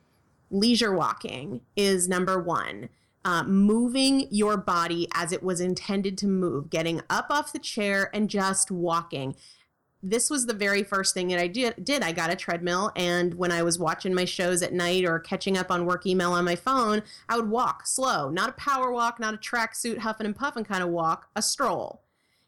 leisure 0.50 0.92
walking 0.92 1.60
is 1.76 2.08
number 2.08 2.40
one. 2.40 2.88
Uh, 3.24 3.44
moving 3.44 4.26
your 4.30 4.56
body 4.56 5.06
as 5.14 5.30
it 5.30 5.42
was 5.42 5.60
intended 5.60 6.16
to 6.18 6.26
move, 6.26 6.70
getting 6.70 7.02
up 7.10 7.26
off 7.28 7.52
the 7.52 7.58
chair 7.58 8.10
and 8.14 8.30
just 8.30 8.70
walking. 8.70 9.36
this 10.02 10.30
was 10.30 10.46
the 10.46 10.54
very 10.54 10.82
first 10.82 11.12
thing 11.12 11.28
that 11.28 11.38
I 11.38 11.46
did, 11.46 11.84
did. 11.84 12.02
I 12.02 12.12
got 12.12 12.30
a 12.30 12.36
treadmill, 12.36 12.90
and 12.96 13.34
when 13.34 13.52
I 13.52 13.62
was 13.62 13.78
watching 13.78 14.14
my 14.14 14.24
shows 14.24 14.62
at 14.62 14.72
night 14.72 15.04
or 15.04 15.18
catching 15.18 15.58
up 15.58 15.70
on 15.70 15.84
work 15.84 16.06
email 16.06 16.32
on 16.32 16.44
my 16.44 16.56
phone, 16.56 17.02
I 17.28 17.36
would 17.36 17.50
walk 17.50 17.86
slow, 17.86 18.30
not 18.30 18.48
a 18.48 18.52
power 18.52 18.90
walk, 18.90 19.20
not 19.20 19.34
a 19.34 19.36
tracksuit 19.36 19.98
huffing 19.98 20.26
and 20.26 20.34
puffing 20.34 20.64
kind 20.64 20.82
of 20.82 20.88
walk, 20.88 21.28
a 21.36 21.42
stroll. 21.42 22.02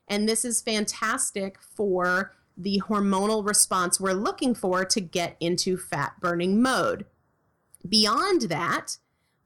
And 0.09 0.28
this 0.28 0.44
is 0.44 0.61
fantastic 0.61 1.59
for 1.61 2.32
the 2.56 2.82
hormonal 2.87 3.47
response 3.47 3.99
we're 3.99 4.12
looking 4.12 4.54
for 4.54 4.85
to 4.85 5.00
get 5.00 5.37
into 5.40 5.76
fat 5.76 6.14
burning 6.21 6.61
mode. 6.61 7.06
Beyond 7.88 8.42
that, 8.42 8.99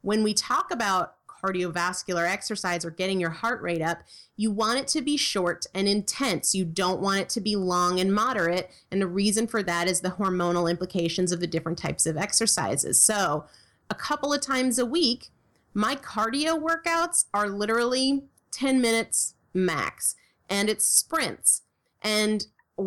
when 0.03 0.23
we 0.23 0.35
talk 0.35 0.71
about 0.71 1.15
cardiovascular 1.47 2.29
exercise 2.29 2.85
or 2.85 2.91
getting 2.91 3.21
your 3.21 3.31
heart 3.31 3.63
rate 3.63 3.83
up, 3.83 4.03
you 4.37 4.51
want 4.51 4.79
it 4.79 4.89
to 4.89 5.03
be 5.03 5.17
short 5.17 5.67
and 5.75 5.89
intense. 5.89 6.55
You 6.55 6.65
don't 6.65 7.01
want 7.01 7.21
it 7.21 7.29
to 7.31 7.41
be 7.41 7.57
long 7.57 8.01
and 8.01 8.15
moderate. 8.15 8.71
And 8.91 9.01
the 9.01 9.07
reason 9.07 9.47
for 9.47 9.63
that 9.63 9.89
is 9.89 10.01
the 10.01 10.11
hormonal 10.11 10.71
implications 10.71 11.33
of 11.33 11.41
the 11.41 11.47
different 11.47 11.79
types 11.79 12.07
of 12.07 12.17
exercises. 12.17 13.01
So, 13.01 13.45
a 13.89 13.95
couple 13.95 14.33
of 14.33 14.41
times 14.41 14.79
a 14.79 14.87
week, 14.87 15.29
my 15.73 15.95
cardio 15.95 16.61
workouts 16.61 17.27
are 17.33 17.49
literally 17.49 18.25
10 18.51 18.81
minutes 18.81 19.35
max, 19.55 20.17
and 20.49 20.69
it's 20.69 20.87
sprints. 20.87 21.63
And 22.03 22.47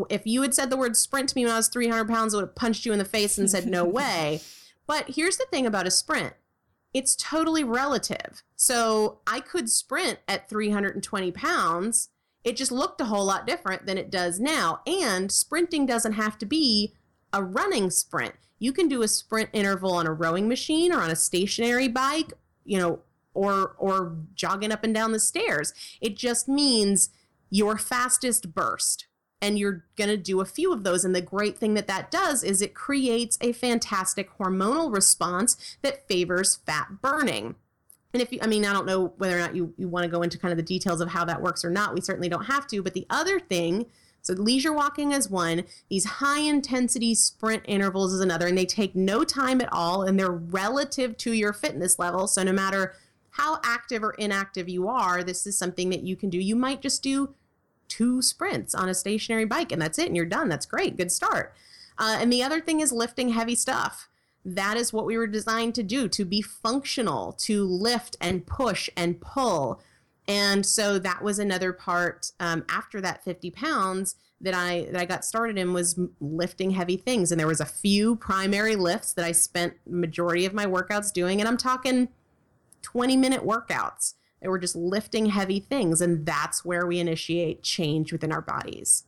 if 0.09 0.25
you 0.25 0.41
had 0.41 0.53
said 0.53 0.69
the 0.69 0.77
word 0.77 0.95
sprint 0.95 1.29
to 1.29 1.35
me 1.35 1.45
when 1.45 1.53
I 1.53 1.57
was 1.57 1.67
300 1.67 2.07
pounds, 2.07 2.33
I 2.33 2.37
would 2.37 2.47
have 2.47 2.55
punched 2.55 2.85
you 2.85 2.93
in 2.93 2.99
the 2.99 3.05
face 3.05 3.37
and 3.37 3.49
said, 3.49 3.65
no 3.65 3.83
way. 3.85 4.41
But 4.87 5.11
here's 5.15 5.37
the 5.37 5.45
thing 5.45 5.65
about 5.65 5.87
a 5.87 5.91
sprint 5.91 6.33
it's 6.93 7.15
totally 7.15 7.63
relative. 7.63 8.41
So 8.55 9.19
I 9.27 9.41
could 9.41 9.69
sprint 9.69 10.19
at 10.27 10.49
320 10.49 11.31
pounds. 11.31 12.09
It 12.43 12.57
just 12.57 12.71
looked 12.71 13.01
a 13.01 13.05
whole 13.05 13.25
lot 13.25 13.45
different 13.45 13.85
than 13.85 13.97
it 13.97 14.09
does 14.09 14.39
now. 14.39 14.81
And 14.87 15.31
sprinting 15.31 15.85
doesn't 15.85 16.13
have 16.13 16.37
to 16.39 16.45
be 16.45 16.95
a 17.31 17.43
running 17.43 17.91
sprint. 17.91 18.33
You 18.57 18.73
can 18.73 18.87
do 18.87 19.03
a 19.03 19.07
sprint 19.07 19.49
interval 19.53 19.93
on 19.93 20.07
a 20.07 20.13
rowing 20.13 20.47
machine 20.47 20.91
or 20.91 21.01
on 21.01 21.11
a 21.11 21.15
stationary 21.15 21.87
bike, 21.87 22.33
you 22.65 22.79
know, 22.79 22.99
or 23.33 23.75
or 23.77 24.17
jogging 24.33 24.71
up 24.71 24.83
and 24.83 24.93
down 24.93 25.11
the 25.11 25.19
stairs. 25.19 25.73
It 26.01 26.17
just 26.17 26.47
means 26.47 27.09
your 27.49 27.77
fastest 27.77 28.53
burst 28.53 29.07
and 29.41 29.57
you're 29.57 29.85
going 29.95 30.09
to 30.09 30.17
do 30.17 30.41
a 30.41 30.45
few 30.45 30.71
of 30.73 30.83
those. 30.83 31.05
And 31.05 31.15
the 31.15 31.21
great 31.21 31.57
thing 31.57 31.73
that 31.75 31.87
that 31.87 32.11
does 32.11 32.43
is 32.43 32.61
it 32.61 32.73
creates 32.73 33.37
a 33.41 33.53
fantastic 33.53 34.37
hormonal 34.37 34.93
response 34.93 35.77
that 35.81 36.07
favors 36.07 36.57
fat 36.57 37.01
burning. 37.01 37.55
And 38.13 38.21
if 38.21 38.31
you, 38.31 38.39
I 38.41 38.47
mean, 38.47 38.65
I 38.65 38.73
don't 38.73 38.87
know 38.87 39.13
whether 39.17 39.37
or 39.37 39.39
not 39.39 39.55
you, 39.55 39.73
you 39.77 39.87
want 39.87 40.03
to 40.03 40.09
go 40.09 40.23
into 40.23 40.39
kind 40.39 40.51
of 40.51 40.57
the 40.57 40.63
details 40.63 40.99
of 40.99 41.09
how 41.09 41.25
that 41.25 41.41
works 41.41 41.63
or 41.63 41.69
not. 41.69 41.93
We 41.93 42.01
certainly 42.01 42.29
don't 42.29 42.45
have 42.45 42.67
to. 42.67 42.81
But 42.81 42.93
the 42.93 43.05
other 43.09 43.39
thing, 43.39 43.85
so 44.21 44.33
leisure 44.33 44.73
walking 44.73 45.11
is 45.11 45.29
one, 45.29 45.63
these 45.89 46.05
high 46.05 46.41
intensity 46.41 47.13
sprint 47.15 47.63
intervals 47.65 48.13
is 48.13 48.19
another, 48.19 48.47
and 48.47 48.57
they 48.57 48.65
take 48.65 48.95
no 48.95 49.23
time 49.23 49.61
at 49.61 49.71
all 49.71 50.03
and 50.03 50.19
they're 50.19 50.31
relative 50.31 51.17
to 51.17 51.33
your 51.33 51.53
fitness 51.53 51.99
level. 51.99 52.27
So 52.27 52.43
no 52.43 52.51
matter 52.51 52.95
how 53.31 53.59
active 53.63 54.03
or 54.03 54.11
inactive 54.13 54.67
you 54.67 54.87
are, 54.87 55.23
this 55.23 55.45
is 55.45 55.57
something 55.57 55.89
that 55.91 56.01
you 56.01 56.15
can 56.15 56.29
do. 56.29 56.39
You 56.39 56.55
might 56.55 56.81
just 56.81 57.03
do 57.03 57.35
two 57.89 58.21
sprints 58.21 58.73
on 58.73 58.87
a 58.87 58.93
stationary 58.93 59.45
bike 59.45 59.71
and 59.71 59.81
that's 59.81 59.99
it 59.99 60.07
and 60.07 60.15
you're 60.15 60.25
done. 60.25 60.47
That's 60.47 60.65
great. 60.65 60.95
Good 60.95 61.11
start. 61.11 61.53
Uh, 61.97 62.17
and 62.19 62.31
the 62.31 62.43
other 62.43 62.61
thing 62.61 62.79
is 62.79 62.93
lifting 62.93 63.29
heavy 63.29 63.55
stuff. 63.55 64.07
That 64.45 64.77
is 64.77 64.93
what 64.93 65.05
we 65.05 65.17
were 65.17 65.27
designed 65.27 65.75
to 65.75 65.83
do 65.83 66.07
to 66.07 66.23
be 66.23 66.41
functional, 66.41 67.33
to 67.33 67.65
lift 67.65 68.15
and 68.21 68.45
push 68.45 68.89
and 68.95 69.19
pull. 69.19 69.81
And 70.27 70.65
so 70.65 70.97
that 70.99 71.21
was 71.21 71.39
another 71.39 71.73
part 71.73 72.31
um, 72.39 72.63
after 72.69 73.01
that 73.01 73.23
50 73.23 73.51
pounds 73.51 74.15
that 74.41 74.53
I 74.53 74.87
that 74.91 75.01
I 75.01 75.05
got 75.05 75.25
started 75.25 75.57
in 75.57 75.73
was 75.73 75.99
lifting 76.21 76.71
heavy 76.71 76.95
things. 76.95 77.31
And 77.31 77.39
there 77.39 77.47
was 77.47 77.59
a 77.59 77.65
few 77.65 78.15
primary 78.15 78.77
lifts 78.77 79.11
that 79.13 79.25
I 79.25 79.33
spent 79.33 79.73
majority 79.85 80.45
of 80.45 80.53
my 80.53 80.65
workouts 80.65 81.11
doing. 81.11 81.41
And 81.41 81.47
I'm 81.47 81.57
talking 81.57 82.07
20 82.81 83.17
minute 83.17 83.43
workouts 83.43 84.13
they 84.41 84.47
were 84.47 84.59
just 84.59 84.75
lifting 84.75 85.27
heavy 85.27 85.59
things. 85.59 86.01
And 86.01 86.25
that's 86.25 86.63
where 86.63 86.85
we 86.85 86.99
initiate 86.99 87.63
change 87.63 88.11
within 88.11 88.31
our 88.31 88.41
bodies. 88.41 89.03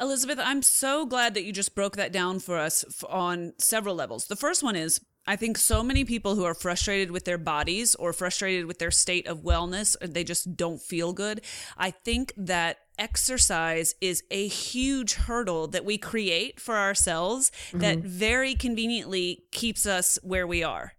Elizabeth, 0.00 0.38
I'm 0.40 0.62
so 0.62 1.06
glad 1.06 1.34
that 1.34 1.44
you 1.44 1.52
just 1.52 1.74
broke 1.74 1.96
that 1.96 2.12
down 2.12 2.38
for 2.38 2.56
us 2.56 2.84
on 3.08 3.52
several 3.58 3.94
levels. 3.94 4.26
The 4.26 4.36
first 4.36 4.62
one 4.62 4.76
is 4.76 5.00
I 5.28 5.36
think 5.36 5.58
so 5.58 5.82
many 5.82 6.06
people 6.06 6.36
who 6.36 6.44
are 6.44 6.54
frustrated 6.54 7.10
with 7.10 7.26
their 7.26 7.36
bodies 7.36 7.94
or 7.96 8.14
frustrated 8.14 8.64
with 8.64 8.78
their 8.78 8.90
state 8.90 9.26
of 9.26 9.42
wellness, 9.42 9.94
or 10.00 10.06
they 10.06 10.24
just 10.24 10.56
don't 10.56 10.80
feel 10.80 11.12
good. 11.12 11.42
I 11.76 11.90
think 11.90 12.32
that 12.38 12.78
exercise 12.98 13.94
is 14.00 14.22
a 14.30 14.48
huge 14.48 15.14
hurdle 15.14 15.68
that 15.68 15.84
we 15.84 15.98
create 15.98 16.58
for 16.58 16.76
ourselves 16.76 17.52
mm-hmm. 17.68 17.80
that 17.80 17.98
very 17.98 18.54
conveniently 18.54 19.44
keeps 19.52 19.84
us 19.84 20.18
where 20.22 20.46
we 20.46 20.62
are. 20.62 20.94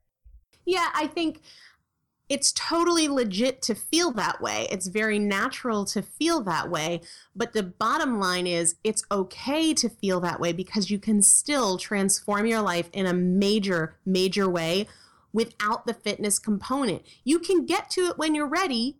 Yeah, 0.63 0.89
I 0.93 1.07
think 1.07 1.41
it's 2.29 2.51
totally 2.51 3.07
legit 3.07 3.61
to 3.63 3.75
feel 3.75 4.11
that 4.11 4.39
way. 4.39 4.67
It's 4.71 4.87
very 4.87 5.17
natural 5.17 5.83
to 5.85 6.03
feel 6.03 6.41
that 6.43 6.69
way. 6.69 7.01
But 7.35 7.53
the 7.53 7.63
bottom 7.63 8.19
line 8.19 8.45
is 8.45 8.75
it's 8.83 9.03
okay 9.11 9.73
to 9.73 9.89
feel 9.89 10.19
that 10.21 10.39
way 10.39 10.53
because 10.53 10.91
you 10.91 10.99
can 10.99 11.23
still 11.23 11.77
transform 11.77 12.45
your 12.45 12.61
life 12.61 12.89
in 12.93 13.07
a 13.07 13.13
major, 13.13 13.97
major 14.05 14.47
way 14.47 14.87
without 15.33 15.87
the 15.87 15.93
fitness 15.93 16.37
component. 16.37 17.01
You 17.23 17.39
can 17.39 17.65
get 17.65 17.89
to 17.91 18.07
it 18.07 18.17
when 18.17 18.35
you're 18.35 18.47
ready, 18.47 18.97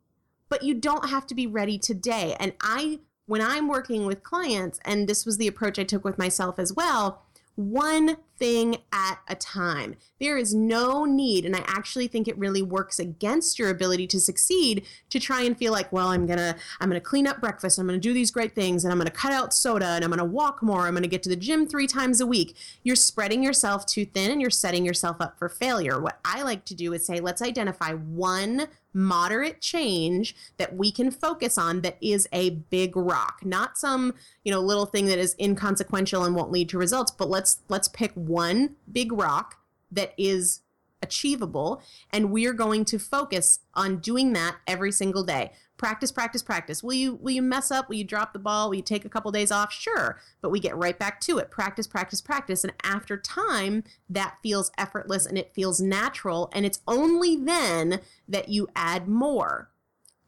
but 0.49 0.63
you 0.63 0.73
don't 0.73 1.09
have 1.09 1.27
to 1.27 1.35
be 1.35 1.45
ready 1.45 1.77
today. 1.77 2.35
And 2.39 2.53
I, 2.61 2.99
when 3.27 3.41
I'm 3.41 3.67
working 3.67 4.07
with 4.07 4.23
clients, 4.23 4.79
and 4.83 5.07
this 5.07 5.25
was 5.25 5.37
the 5.37 5.47
approach 5.47 5.77
I 5.77 5.83
took 5.83 6.03
with 6.03 6.17
myself 6.17 6.57
as 6.57 6.73
well, 6.73 7.23
one 7.55 8.17
thing 8.39 8.78
at 8.91 9.19
a 9.28 9.36
time. 9.36 9.95
There 10.19 10.38
is 10.38 10.54
no 10.56 11.06
need, 11.06 11.45
and 11.45 11.56
I 11.56 11.63
actually 11.67 12.08
think 12.08 12.28
it 12.28 12.38
really 12.38 12.62
works 12.62 12.99
against 12.99 13.60
your 13.60 13.69
ability 13.69 14.08
to 14.08 14.19
succeed 14.19 14.86
to 15.10 15.19
try 15.19 15.41
and 15.41 15.58
feel 15.58 15.71
like, 15.71 15.91
well, 15.91 16.08
I'm 16.08 16.25
gonna 16.25 16.56
I'm 16.80 16.89
gonna 16.89 17.02
clean 17.02 17.28
up 17.28 17.39
breakfast, 17.39 17.78
I'm 17.78 17.86
gonna 17.86 17.99
do 17.99 18.13
these 18.13 18.32
great 18.32 18.56
things, 18.56 18.84
and 18.84 18.91
I'm 18.91 18.97
gonna 18.97 19.12
cut 19.12 19.34
out 19.34 19.54
soda, 19.54 19.88
and 19.88 20.04
I'm 20.04 20.10
gonna 20.10 20.25
walk 20.25 20.63
more, 20.63 20.88
I'm 20.88 20.93
gonna 20.93 21.08
get 21.08 21.23
to 21.23 21.30
the 21.30 21.36
gym 21.36 21.67
three 21.67 21.88
times 21.88 22.21
a 22.21 22.25
week. 22.25 22.56
You're 22.84 22.95
spreading 22.95 23.43
yourself 23.43 23.86
too 23.86 24.06
thin 24.06 24.32
and 24.32 24.41
you're 24.41 24.49
setting 24.49 24.86
yourself 24.86 25.17
up 25.19 25.38
for 25.38 25.49
failure. 25.49 25.99
What 25.99 26.19
I 26.23 26.41
like 26.41 26.65
to 26.65 26.75
do 26.75 26.93
is 26.93 27.06
say, 27.06 27.19
let's 27.19 27.41
identify 27.41 27.93
one 27.93 28.67
moderate 28.93 29.62
change 29.62 30.36
that 30.58 30.75
we 30.75 30.91
can 30.91 31.12
focus 31.12 31.58
on 31.58 31.82
that 31.82 31.97
is 32.02 32.28
a 32.34 32.49
big 32.49 32.95
rock 32.97 33.39
not 33.43 33.78
some 33.78 34.13
you 34.43 34.52
know 34.52 34.60
little 34.60 34.88
thing 34.88 35.06
that 35.06 35.19
is 35.19 35.36
inconsequential 35.39 36.23
and 36.23 36.36
won't 36.36 36.52
lead 36.52 36.67
to 36.67 36.78
results 36.78 37.12
but 37.12 37.30
let's 37.30 37.60
let's 37.69 37.88
pick 37.88 38.12
one 38.29 38.75
big 38.89 39.11
rock 39.11 39.57
that 39.91 40.13
is 40.17 40.61
achievable 41.01 41.81
and 42.11 42.31
we're 42.31 42.53
going 42.53 42.85
to 42.85 42.99
focus 42.99 43.59
on 43.73 43.97
doing 43.97 44.33
that 44.33 44.57
every 44.67 44.91
single 44.91 45.23
day. 45.23 45.51
Practice 45.77 46.11
practice 46.11 46.43
practice. 46.43 46.83
Will 46.83 46.93
you 46.93 47.15
will 47.15 47.31
you 47.31 47.41
mess 47.41 47.71
up? 47.71 47.87
Will 47.87 47.95
you 47.95 48.03
drop 48.03 48.33
the 48.33 48.39
ball? 48.39 48.67
Will 48.69 48.75
you 48.75 48.81
take 48.81 49.05
a 49.05 49.09
couple 49.09 49.31
days 49.31 49.51
off? 49.51 49.71
Sure 49.71 50.19
but 50.41 50.49
we 50.49 50.59
get 50.59 50.77
right 50.77 50.99
back 50.99 51.21
to 51.21 51.37
it. 51.37 51.49
Practice 51.49 51.87
practice 51.87 52.21
practice. 52.21 52.63
And 52.63 52.73
after 52.83 53.17
time 53.17 53.83
that 54.09 54.37
feels 54.43 54.71
effortless 54.77 55.25
and 55.25 55.37
it 55.37 55.53
feels 55.53 55.79
natural. 55.79 56.49
And 56.53 56.65
it's 56.65 56.81
only 56.87 57.37
then 57.37 58.01
that 58.27 58.49
you 58.49 58.67
add 58.75 59.07
more 59.07 59.69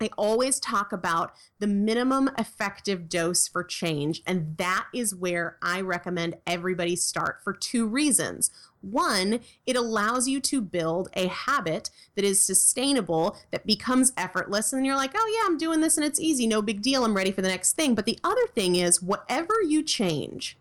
I 0.02 0.10
always 0.18 0.60
talk 0.60 0.92
about 0.92 1.34
the 1.60 1.68
minimum 1.68 2.30
effective 2.38 3.10
dose 3.10 3.48
for 3.48 3.64
change, 3.64 4.22
and 4.26 4.58
that 4.58 4.88
is 4.94 5.16
where 5.16 5.58
I 5.62 5.82
recommend 5.82 6.36
everybody 6.48 6.96
start 6.96 7.42
for 7.44 7.54
two 7.54 7.88
reasons. 7.88 8.52
One, 8.82 9.42
it 9.66 9.76
allows 9.76 10.28
you 10.28 10.40
to 10.42 10.62
build 10.62 11.10
a 11.14 11.28
habit 11.28 11.92
that 12.16 12.26
is 12.26 12.42
sustainable, 12.42 13.38
that 13.52 13.68
becomes 13.68 14.12
effortless, 14.18 14.74
and 14.74 14.86
you're 14.86 14.96
like, 14.96 15.12
oh, 15.16 15.38
yeah, 15.38 15.48
I'm 15.48 15.58
doing 15.58 15.82
this 15.82 15.98
and 15.98 16.06
it's 16.06 16.20
easy, 16.20 16.48
no 16.48 16.62
big 16.62 16.82
deal, 16.82 17.06
I'm 17.06 17.16
ready 17.16 17.32
for 17.32 17.42
the 17.42 17.48
next 17.48 17.74
thing. 17.74 17.94
But 17.94 18.06
the 18.06 18.20
other 18.24 18.48
thing 18.48 18.76
is, 18.76 19.02
whatever 19.02 19.62
you 19.62 19.84
change, 19.84 20.58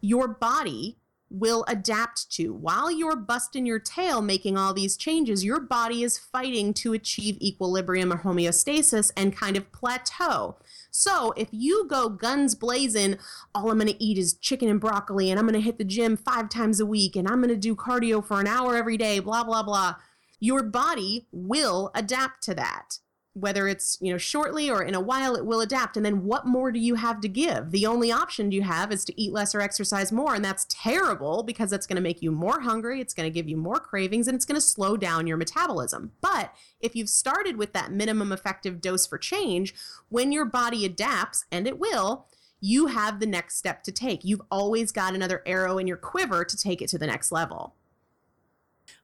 your 0.00 0.28
body 0.28 0.98
will 1.32 1.64
adapt 1.66 2.30
to. 2.32 2.52
While 2.52 2.90
you're 2.90 3.16
busting 3.16 3.64
your 3.64 3.78
tail 3.78 4.20
making 4.20 4.58
all 4.58 4.74
these 4.74 4.96
changes, 4.96 5.44
your 5.44 5.60
body 5.60 6.02
is 6.02 6.18
fighting 6.18 6.74
to 6.74 6.92
achieve 6.92 7.40
equilibrium 7.40 8.12
or 8.12 8.18
homeostasis 8.18 9.10
and 9.16 9.34
kind 9.34 9.56
of 9.56 9.72
plateau. 9.72 10.58
So 10.90 11.32
if 11.36 11.48
you 11.50 11.86
go 11.88 12.10
guns 12.10 12.54
blazing, 12.54 13.16
all 13.54 13.70
I'm 13.70 13.78
going 13.78 13.92
to 13.92 14.04
eat 14.04 14.18
is 14.18 14.34
chicken 14.34 14.68
and 14.68 14.80
broccoli, 14.80 15.30
and 15.30 15.38
I'm 15.38 15.46
going 15.46 15.54
to 15.54 15.60
hit 15.60 15.78
the 15.78 15.84
gym 15.84 16.16
five 16.16 16.50
times 16.50 16.80
a 16.80 16.86
week, 16.86 17.16
and 17.16 17.26
I'm 17.26 17.40
going 17.40 17.48
to 17.48 17.56
do 17.56 17.74
cardio 17.74 18.24
for 18.24 18.40
an 18.40 18.46
hour 18.46 18.76
every 18.76 18.98
day, 18.98 19.18
blah, 19.18 19.42
blah, 19.42 19.62
blah, 19.62 19.94
your 20.38 20.62
body 20.62 21.26
will 21.32 21.90
adapt 21.94 22.42
to 22.44 22.54
that 22.54 22.98
whether 23.34 23.66
it's 23.66 23.96
you 24.00 24.12
know 24.12 24.18
shortly 24.18 24.70
or 24.70 24.82
in 24.82 24.94
a 24.94 25.00
while 25.00 25.34
it 25.34 25.46
will 25.46 25.60
adapt. 25.60 25.96
And 25.96 26.04
then 26.04 26.24
what 26.24 26.46
more 26.46 26.70
do 26.70 26.78
you 26.78 26.96
have 26.96 27.20
to 27.22 27.28
give? 27.28 27.70
The 27.70 27.86
only 27.86 28.12
option 28.12 28.52
you 28.52 28.62
have 28.62 28.92
is 28.92 29.04
to 29.06 29.20
eat 29.20 29.32
less 29.32 29.54
or 29.54 29.60
exercise 29.60 30.12
more. 30.12 30.34
And 30.34 30.44
that's 30.44 30.66
terrible 30.68 31.42
because 31.42 31.70
that's 31.70 31.86
going 31.86 31.96
to 31.96 32.02
make 32.02 32.22
you 32.22 32.30
more 32.30 32.60
hungry. 32.60 33.00
It's 33.00 33.14
going 33.14 33.30
to 33.30 33.34
give 33.34 33.48
you 33.48 33.56
more 33.56 33.78
cravings 33.78 34.28
and 34.28 34.34
it's 34.34 34.44
going 34.44 34.60
to 34.60 34.66
slow 34.66 34.96
down 34.96 35.26
your 35.26 35.36
metabolism. 35.36 36.12
But 36.20 36.54
if 36.80 36.94
you've 36.94 37.08
started 37.08 37.56
with 37.56 37.72
that 37.72 37.92
minimum 37.92 38.32
effective 38.32 38.80
dose 38.80 39.06
for 39.06 39.18
change 39.18 39.74
when 40.08 40.32
your 40.32 40.44
body 40.44 40.84
adapts 40.84 41.46
and 41.50 41.66
it 41.66 41.78
will 41.78 42.26
you 42.64 42.86
have 42.86 43.18
the 43.18 43.26
next 43.26 43.56
step 43.56 43.82
to 43.82 43.92
take. 43.92 44.24
You've 44.24 44.40
always 44.48 44.92
got 44.92 45.14
another 45.14 45.42
arrow 45.44 45.78
in 45.78 45.88
your 45.88 45.96
quiver 45.96 46.44
to 46.44 46.56
take 46.56 46.80
it 46.80 46.88
to 46.90 46.98
the 46.98 47.08
next 47.08 47.32
level. 47.32 47.74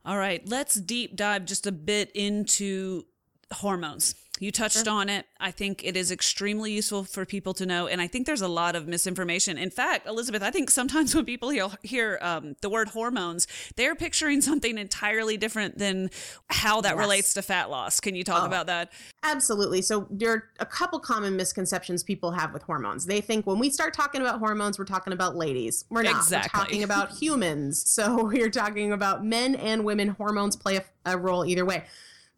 All 0.04 0.16
right, 0.16 0.48
let's 0.48 0.76
deep 0.76 1.16
dive 1.16 1.44
just 1.44 1.66
a 1.66 1.72
bit 1.72 2.10
into 2.14 3.04
hormones. 3.52 4.14
You 4.40 4.52
touched 4.52 4.84
sure. 4.84 4.92
on 4.92 5.08
it. 5.08 5.26
I 5.40 5.50
think 5.50 5.84
it 5.84 5.96
is 5.96 6.10
extremely 6.10 6.72
useful 6.72 7.04
for 7.04 7.24
people 7.24 7.54
to 7.54 7.66
know. 7.66 7.86
And 7.86 8.00
I 8.00 8.06
think 8.06 8.26
there's 8.26 8.40
a 8.40 8.48
lot 8.48 8.76
of 8.76 8.86
misinformation. 8.86 9.58
In 9.58 9.70
fact, 9.70 10.06
Elizabeth, 10.06 10.42
I 10.42 10.50
think 10.50 10.70
sometimes 10.70 11.14
when 11.14 11.24
people 11.24 11.50
hear, 11.50 11.68
hear 11.82 12.18
um, 12.20 12.54
the 12.60 12.68
word 12.68 12.88
hormones, 12.88 13.46
they're 13.76 13.94
picturing 13.94 14.40
something 14.40 14.78
entirely 14.78 15.36
different 15.36 15.78
than 15.78 16.10
how 16.50 16.80
that 16.82 16.94
yes. 16.94 16.98
relates 16.98 17.34
to 17.34 17.42
fat 17.42 17.70
loss. 17.70 18.00
Can 18.00 18.14
you 18.14 18.24
talk 18.24 18.42
oh, 18.42 18.46
about 18.46 18.66
that? 18.66 18.92
Absolutely. 19.22 19.82
So 19.82 20.06
there 20.10 20.32
are 20.32 20.44
a 20.60 20.66
couple 20.66 20.98
common 21.00 21.36
misconceptions 21.36 22.02
people 22.02 22.30
have 22.30 22.52
with 22.52 22.62
hormones. 22.62 23.06
They 23.06 23.20
think 23.20 23.46
when 23.46 23.58
we 23.58 23.70
start 23.70 23.94
talking 23.94 24.20
about 24.20 24.38
hormones, 24.38 24.78
we're 24.78 24.84
talking 24.84 25.12
about 25.12 25.36
ladies. 25.36 25.84
We're 25.90 26.02
not. 26.02 26.16
Exactly. 26.16 26.58
We're 26.58 26.64
talking 26.64 26.82
about 26.84 27.10
humans. 27.18 27.88
So 27.90 28.24
we're 28.32 28.50
talking 28.50 28.92
about 28.92 29.24
men 29.24 29.54
and 29.56 29.84
women. 29.84 30.08
Hormones 30.08 30.56
play 30.56 30.76
a, 30.76 30.84
a 31.04 31.18
role 31.18 31.44
either 31.44 31.64
way. 31.64 31.84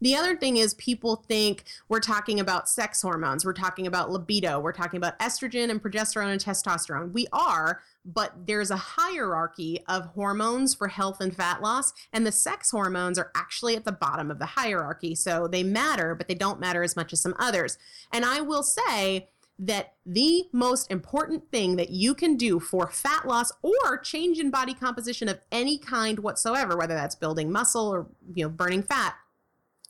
The 0.01 0.15
other 0.17 0.37
thing 0.37 0.57
is 0.57 0.75
people 0.75 1.17
think 1.29 1.65
we're 1.89 2.01
talking 2.01 2.41
about 2.41 2.69
sex 2.69 3.03
hormones, 3.03 3.45
we're 3.45 3.53
talking 3.53 3.87
about 3.87 4.11
libido, 4.11 4.59
we're 4.59 4.73
talking 4.73 4.97
about 4.97 5.19
estrogen 5.19 5.71
and 5.71 5.83
progesterone 5.83 6.33
and 6.33 6.41
testosterone. 6.41 7.13
We 7.13 7.27
are, 7.33 7.83
but 8.05 8.47
there's 8.47 8.71
a 8.71 8.77
hierarchy 8.77 9.85
of 9.89 10.07
hormones 10.07 10.75
for 10.75 10.89
health 10.89 11.21
and 11.21 11.35
fat 11.35 11.61
loss, 11.61 11.93
and 12.13 12.27
the 12.27 12.33
sex 12.33 12.71
hormones 12.71 13.19
are 13.19 13.31
actually 13.35 13.77
at 13.77 13.85
the 13.85 13.93
bottom 13.93 14.31
of 14.31 14.39
the 14.39 14.47
hierarchy. 14.47 15.15
So 15.15 15.47
they 15.47 15.63
matter, 15.63 16.15
but 16.15 16.29
they 16.29 16.35
don't 16.35 16.61
matter 16.61 16.83
as 16.83 16.97
much 16.97 17.13
as 17.13 17.21
some 17.21 17.35
others. 17.39 17.77
And 18.13 18.25
I 18.25 18.41
will 18.41 18.63
say, 18.63 19.29
that 19.63 19.93
the 20.07 20.45
most 20.53 20.91
important 20.91 21.51
thing 21.51 21.77
that 21.77 21.91
you 21.91 22.15
can 22.15 22.39
do 22.39 22.59
for 22.59 22.89
fat 22.89 23.27
loss 23.27 23.53
or 23.61 23.99
change 23.99 24.39
in 24.39 24.51
body 24.51 24.73
composition 24.73 25.29
of 25.29 25.39
any 25.53 25.77
kind 25.77 26.21
whatsoever 26.21 26.79
whether 26.79 26.95
that's 26.95 27.15
building 27.15 27.53
muscle 27.53 27.87
or 27.87 28.07
you 28.35 28.43
know 28.43 28.49
burning 28.49 28.83
fat 28.83 29.17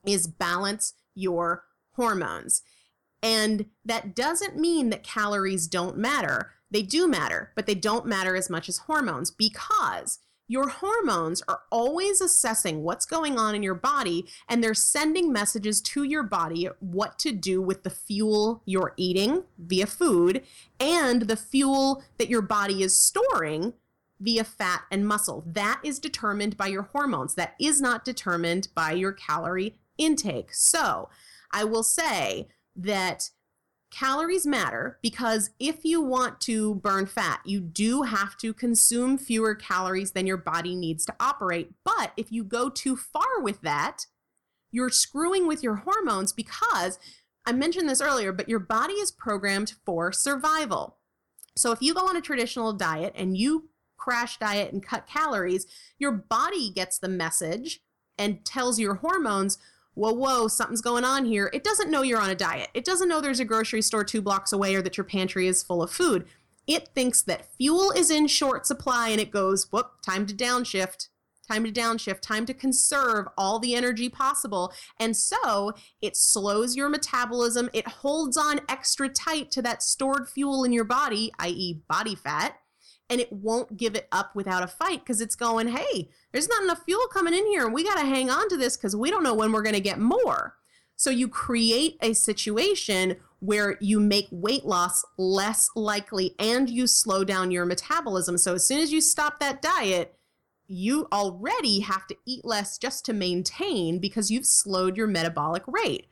is 0.04 0.26
balance 0.26 0.94
your 1.14 1.64
hormones. 1.92 2.62
And 3.22 3.66
that 3.84 4.14
doesn't 4.14 4.56
mean 4.56 4.90
that 4.90 5.02
calories 5.02 5.66
don't 5.66 5.98
matter. 5.98 6.52
They 6.70 6.82
do 6.82 7.08
matter, 7.08 7.52
but 7.54 7.66
they 7.66 7.74
don't 7.74 8.06
matter 8.06 8.36
as 8.36 8.48
much 8.48 8.68
as 8.68 8.78
hormones 8.78 9.30
because 9.30 10.18
your 10.50 10.68
hormones 10.68 11.42
are 11.46 11.60
always 11.70 12.20
assessing 12.20 12.82
what's 12.82 13.06
going 13.06 13.38
on 13.38 13.54
in 13.54 13.62
your 13.62 13.74
body 13.74 14.26
and 14.48 14.64
they're 14.64 14.74
sending 14.74 15.32
messages 15.32 15.80
to 15.80 16.02
your 16.02 16.24
body 16.24 16.68
what 16.80 17.20
to 17.20 17.30
do 17.30 17.62
with 17.62 17.84
the 17.84 17.90
fuel 17.90 18.60
you're 18.64 18.92
eating 18.96 19.44
via 19.58 19.86
food 19.86 20.42
and 20.80 21.22
the 21.22 21.36
fuel 21.36 22.02
that 22.18 22.28
your 22.28 22.42
body 22.42 22.82
is 22.82 22.98
storing 22.98 23.74
via 24.18 24.42
fat 24.42 24.82
and 24.90 25.06
muscle. 25.06 25.44
That 25.46 25.80
is 25.84 26.00
determined 26.00 26.56
by 26.56 26.66
your 26.66 26.82
hormones. 26.82 27.36
That 27.36 27.54
is 27.60 27.80
not 27.80 28.04
determined 28.04 28.68
by 28.74 28.92
your 28.92 29.12
calorie 29.12 29.76
intake. 30.00 30.52
So 30.52 31.08
I 31.52 31.64
will 31.64 31.84
say 31.84 32.48
that 32.74 33.30
calories 33.90 34.46
matter 34.46 34.98
because 35.02 35.50
if 35.58 35.84
you 35.84 36.00
want 36.00 36.40
to 36.40 36.76
burn 36.76 37.06
fat, 37.06 37.40
you 37.44 37.60
do 37.60 38.02
have 38.02 38.36
to 38.38 38.54
consume 38.54 39.18
fewer 39.18 39.54
calories 39.54 40.12
than 40.12 40.26
your 40.26 40.36
body 40.36 40.74
needs 40.74 41.04
to 41.06 41.14
operate. 41.20 41.72
But 41.84 42.12
if 42.16 42.30
you 42.32 42.44
go 42.44 42.70
too 42.70 42.96
far 42.96 43.40
with 43.40 43.60
that, 43.62 44.06
you're 44.70 44.90
screwing 44.90 45.46
with 45.46 45.62
your 45.62 45.76
hormones 45.76 46.32
because 46.32 46.98
I 47.44 47.52
mentioned 47.52 47.88
this 47.88 48.00
earlier, 48.00 48.32
but 48.32 48.48
your 48.48 48.60
body 48.60 48.94
is 48.94 49.10
programmed 49.10 49.74
for 49.84 50.12
survival. 50.12 50.98
So 51.56 51.72
if 51.72 51.82
you 51.82 51.94
go 51.94 52.06
on 52.06 52.16
a 52.16 52.20
traditional 52.20 52.72
diet 52.72 53.12
and 53.16 53.36
you 53.36 53.70
crash 53.96 54.38
diet 54.38 54.72
and 54.72 54.82
cut 54.82 55.06
calories, 55.06 55.66
your 55.98 56.12
body 56.12 56.70
gets 56.70 56.98
the 56.98 57.08
message 57.08 57.80
and 58.16 58.44
tells 58.44 58.78
your 58.78 58.96
hormones, 58.96 59.58
whoa, 59.94 60.12
whoa, 60.12 60.48
something's 60.48 60.80
going 60.80 61.04
on 61.04 61.24
here. 61.24 61.50
It 61.52 61.64
doesn't 61.64 61.90
know 61.90 62.02
you're 62.02 62.20
on 62.20 62.30
a 62.30 62.34
diet. 62.34 62.70
It 62.74 62.84
doesn't 62.84 63.08
know 63.08 63.20
there's 63.20 63.40
a 63.40 63.44
grocery 63.44 63.82
store 63.82 64.04
two 64.04 64.22
blocks 64.22 64.52
away 64.52 64.74
or 64.74 64.82
that 64.82 64.96
your 64.96 65.04
pantry 65.04 65.46
is 65.46 65.62
full 65.62 65.82
of 65.82 65.90
food. 65.90 66.26
It 66.66 66.88
thinks 66.94 67.22
that 67.22 67.52
fuel 67.56 67.90
is 67.90 68.10
in 68.10 68.26
short 68.26 68.66
supply 68.66 69.08
and 69.08 69.20
it 69.20 69.30
goes, 69.30 69.70
whoop, 69.72 69.90
time 70.04 70.26
to 70.26 70.34
downshift, 70.34 71.08
time 71.50 71.64
to 71.64 71.72
downshift, 71.72 72.20
time 72.20 72.46
to 72.46 72.54
conserve 72.54 73.26
all 73.36 73.58
the 73.58 73.74
energy 73.74 74.08
possible. 74.08 74.72
And 75.00 75.16
so 75.16 75.72
it 76.00 76.16
slows 76.16 76.76
your 76.76 76.88
metabolism. 76.88 77.70
It 77.72 77.88
holds 77.88 78.36
on 78.36 78.60
extra 78.68 79.08
tight 79.08 79.50
to 79.52 79.62
that 79.62 79.82
stored 79.82 80.28
fuel 80.28 80.62
in 80.64 80.72
your 80.72 80.84
body, 80.84 81.32
i.e., 81.40 81.82
body 81.88 82.14
fat 82.14 82.59
and 83.10 83.20
it 83.20 83.32
won't 83.32 83.76
give 83.76 83.96
it 83.96 84.06
up 84.12 84.34
without 84.36 84.62
a 84.62 84.68
fight 84.68 85.00
because 85.00 85.20
it's 85.20 85.34
going, 85.34 85.68
hey, 85.68 86.08
there's 86.32 86.48
not 86.48 86.62
enough 86.62 86.84
fuel 86.84 87.06
coming 87.08 87.34
in 87.34 87.46
here 87.48 87.64
and 87.64 87.74
we 87.74 87.84
got 87.84 87.98
to 87.98 88.06
hang 88.06 88.30
on 88.30 88.48
to 88.48 88.56
this 88.56 88.76
because 88.76 88.94
we 88.94 89.10
don't 89.10 89.24
know 89.24 89.34
when 89.34 89.52
we're 89.52 89.62
going 89.62 89.74
to 89.74 89.80
get 89.80 89.98
more. 89.98 90.54
So 90.96 91.10
you 91.10 91.28
create 91.28 91.96
a 92.02 92.12
situation 92.12 93.16
where 93.40 93.76
you 93.80 93.98
make 93.98 94.28
weight 94.30 94.64
loss 94.64 95.04
less 95.18 95.70
likely 95.74 96.36
and 96.38 96.70
you 96.70 96.86
slow 96.86 97.24
down 97.24 97.50
your 97.50 97.64
metabolism. 97.64 98.38
So 98.38 98.54
as 98.54 98.66
soon 98.66 98.80
as 98.80 98.92
you 98.92 99.00
stop 99.00 99.40
that 99.40 99.60
diet, 99.60 100.14
you 100.68 101.08
already 101.12 101.80
have 101.80 102.06
to 102.06 102.16
eat 102.26 102.44
less 102.44 102.78
just 102.78 103.04
to 103.06 103.12
maintain 103.12 103.98
because 103.98 104.30
you've 104.30 104.46
slowed 104.46 104.96
your 104.96 105.08
metabolic 105.08 105.64
rate. 105.66 106.06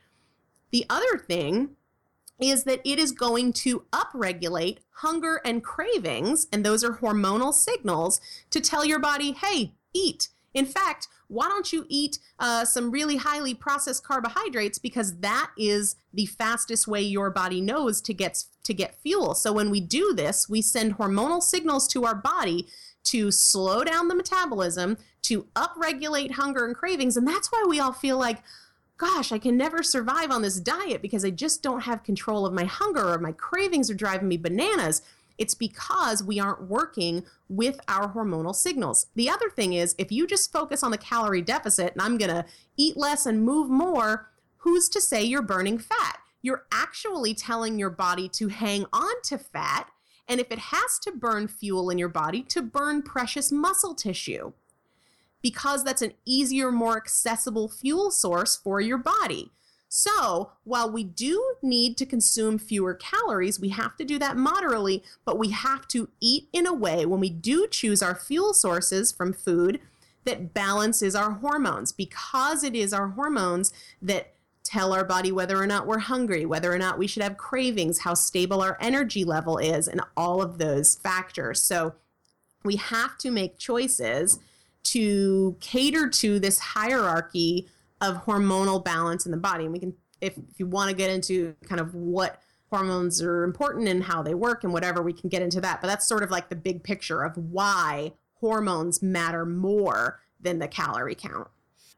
The 0.71 0.85
other 0.89 1.17
thing 1.17 1.77
is 2.39 2.63
that 2.63 2.81
it 2.85 2.99
is 2.99 3.11
going 3.11 3.53
to 3.53 3.83
upregulate 3.91 4.79
hunger 4.91 5.41
and 5.45 5.63
cravings, 5.63 6.47
and 6.51 6.65
those 6.65 6.83
are 6.83 6.97
hormonal 6.97 7.53
signals 7.53 8.19
to 8.49 8.61
tell 8.61 8.85
your 8.85 8.99
body, 8.99 9.33
hey, 9.33 9.73
eat. 9.93 10.29
In 10.53 10.65
fact, 10.65 11.07
why 11.27 11.47
don't 11.47 11.71
you 11.71 11.85
eat 11.89 12.17
uh, 12.39 12.65
some 12.65 12.89
really 12.89 13.17
highly 13.17 13.53
processed 13.53 14.03
carbohydrates 14.03 14.79
because 14.79 15.19
that 15.19 15.51
is 15.57 15.95
the 16.11 16.25
fastest 16.25 16.87
way 16.87 17.01
your 17.01 17.29
body 17.29 17.61
knows 17.61 18.01
to 18.01 18.13
get 18.13 18.43
to 18.63 18.73
get 18.73 18.95
fuel. 18.95 19.35
So 19.35 19.53
when 19.53 19.69
we 19.69 19.79
do 19.79 20.13
this, 20.15 20.49
we 20.49 20.61
send 20.61 20.97
hormonal 20.97 21.41
signals 21.41 21.87
to 21.89 22.05
our 22.05 22.15
body 22.15 22.67
to 23.05 23.31
slow 23.31 23.83
down 23.83 24.07
the 24.07 24.15
metabolism, 24.15 24.97
to 25.23 25.43
upregulate 25.55 26.31
hunger 26.31 26.65
and 26.65 26.75
cravings, 26.75 27.15
and 27.15 27.27
that's 27.27 27.51
why 27.51 27.63
we 27.67 27.79
all 27.79 27.93
feel 27.93 28.17
like 28.17 28.43
gosh, 28.99 29.31
I 29.31 29.39
can 29.39 29.57
never 29.57 29.81
survive 29.81 30.29
on 30.29 30.41
this 30.43 30.59
diet 30.59 31.01
because 31.01 31.25
I 31.25 31.31
just 31.31 31.63
don't 31.63 31.83
have 31.83 32.03
control 32.03 32.45
of 32.45 32.53
my 32.53 32.65
hunger 32.65 33.13
or 33.13 33.17
my 33.17 33.31
cravings 33.31 33.89
are 33.89 33.95
driving 33.95 34.27
me 34.27 34.37
bananas. 34.37 35.01
It's 35.37 35.55
because 35.55 36.21
we 36.21 36.37
aren't 36.37 36.63
working 36.63 37.23
with 37.47 37.79
our 37.87 38.13
hormonal 38.13 38.53
signals. 38.53 39.07
The 39.15 39.29
other 39.29 39.49
thing 39.49 39.71
is, 39.71 39.95
if 39.97 40.11
you 40.11 40.27
just 40.27 40.51
focus 40.51 40.83
on 40.83 40.91
the 40.91 40.97
calorie 40.97 41.41
deficit 41.41 41.93
and 41.93 42.01
I'm 42.01 42.17
going 42.17 42.29
to 42.29 42.45
eat 42.75 42.97
less 42.97 43.25
and 43.25 43.41
move 43.41 43.69
more, 43.69 44.29
who's 44.57 44.89
to 44.89 44.99
say 44.99 45.23
you're 45.23 45.41
burning 45.41 45.79
fat? 45.79 46.19
You're 46.41 46.65
actually 46.69 47.33
telling 47.33 47.79
your 47.79 47.89
body 47.89 48.27
to 48.29 48.49
hang 48.49 48.85
on 48.91 49.21
to 49.23 49.37
fat. 49.37 49.89
And 50.27 50.41
if 50.41 50.51
it 50.51 50.59
has 50.59 50.99
to 51.03 51.11
burn 51.13 51.47
fuel 51.47 51.89
in 51.89 51.97
your 51.97 52.09
body, 52.09 52.43
to 52.43 52.61
burn 52.61 53.01
precious 53.01 53.49
muscle 53.49 53.95
tissue 53.95 54.51
because 55.41 55.83
that's 55.83 56.01
an 56.01 56.13
easier, 56.25 56.71
more 56.71 56.97
accessible 56.97 57.69
fuel 57.69 58.11
source 58.11 58.55
for 58.55 58.81
your 58.81 58.97
body. 58.97 59.51
So, 59.91 60.51
while 60.65 60.91
we 60.91 61.03
do 61.03 61.55
need 61.63 61.97
to 61.97 62.05
consume 62.05 62.59
fewer 62.59 62.93
calories, 62.93 63.59
we 63.59 63.69
have 63.69 63.97
to 63.97 64.05
do 64.05 64.19
that 64.19 64.37
moderately, 64.37 65.03
but 65.25 65.39
we 65.39 65.49
have 65.49 65.87
to 65.89 66.09
eat 66.21 66.47
in 66.53 66.67
a 66.67 66.73
way 66.73 67.07
when 67.07 67.19
we 67.19 67.31
do 67.31 67.67
choose 67.67 68.03
our 68.03 68.13
fuel 68.13 68.53
sources 68.53 69.11
from 69.11 69.33
food 69.33 69.79
that 70.25 70.53
balances 70.53 71.15
our 71.15 71.31
hormones 71.31 71.91
because 71.91 72.63
it 72.63 72.75
is 72.75 72.93
our 72.93 73.09
hormones 73.09 73.73
that 73.99 74.35
tell 74.63 74.93
our 74.93 75.03
body 75.03 75.31
whether 75.31 75.59
or 75.59 75.65
not 75.65 75.87
we're 75.87 75.97
hungry, 75.97 76.45
whether 76.45 76.71
or 76.71 76.77
not 76.77 76.99
we 76.99 77.07
should 77.07 77.23
have 77.23 77.37
cravings, 77.37 77.99
how 77.99 78.13
stable 78.13 78.61
our 78.61 78.77
energy 78.79 79.23
level 79.23 79.57
is, 79.57 79.87
and 79.87 80.01
all 80.15 80.39
of 80.39 80.59
those 80.59 80.95
factors. 80.95 81.63
So, 81.63 81.95
we 82.63 82.75
have 82.75 83.17
to 83.19 83.31
make 83.31 83.57
choices 83.57 84.37
to 84.83 85.57
cater 85.59 86.09
to 86.09 86.39
this 86.39 86.59
hierarchy 86.59 87.67
of 88.01 88.25
hormonal 88.25 88.83
balance 88.83 89.25
in 89.25 89.31
the 89.31 89.37
body. 89.37 89.65
And 89.65 89.73
we 89.73 89.79
can, 89.79 89.93
if, 90.21 90.37
if 90.37 90.59
you 90.59 90.67
want 90.67 90.89
to 90.89 90.95
get 90.95 91.09
into 91.09 91.55
kind 91.65 91.81
of 91.81 91.93
what 91.93 92.41
hormones 92.69 93.21
are 93.21 93.43
important 93.43 93.87
and 93.87 94.03
how 94.03 94.21
they 94.21 94.33
work 94.33 94.63
and 94.63 94.71
whatever, 94.71 95.01
we 95.01 95.13
can 95.13 95.29
get 95.29 95.41
into 95.41 95.61
that. 95.61 95.81
But 95.81 95.87
that's 95.87 96.07
sort 96.07 96.23
of 96.23 96.31
like 96.31 96.49
the 96.49 96.55
big 96.55 96.83
picture 96.83 97.23
of 97.23 97.35
why 97.37 98.13
hormones 98.35 99.01
matter 99.01 99.45
more 99.45 100.19
than 100.39 100.59
the 100.59 100.67
calorie 100.67 101.15
count. 101.15 101.47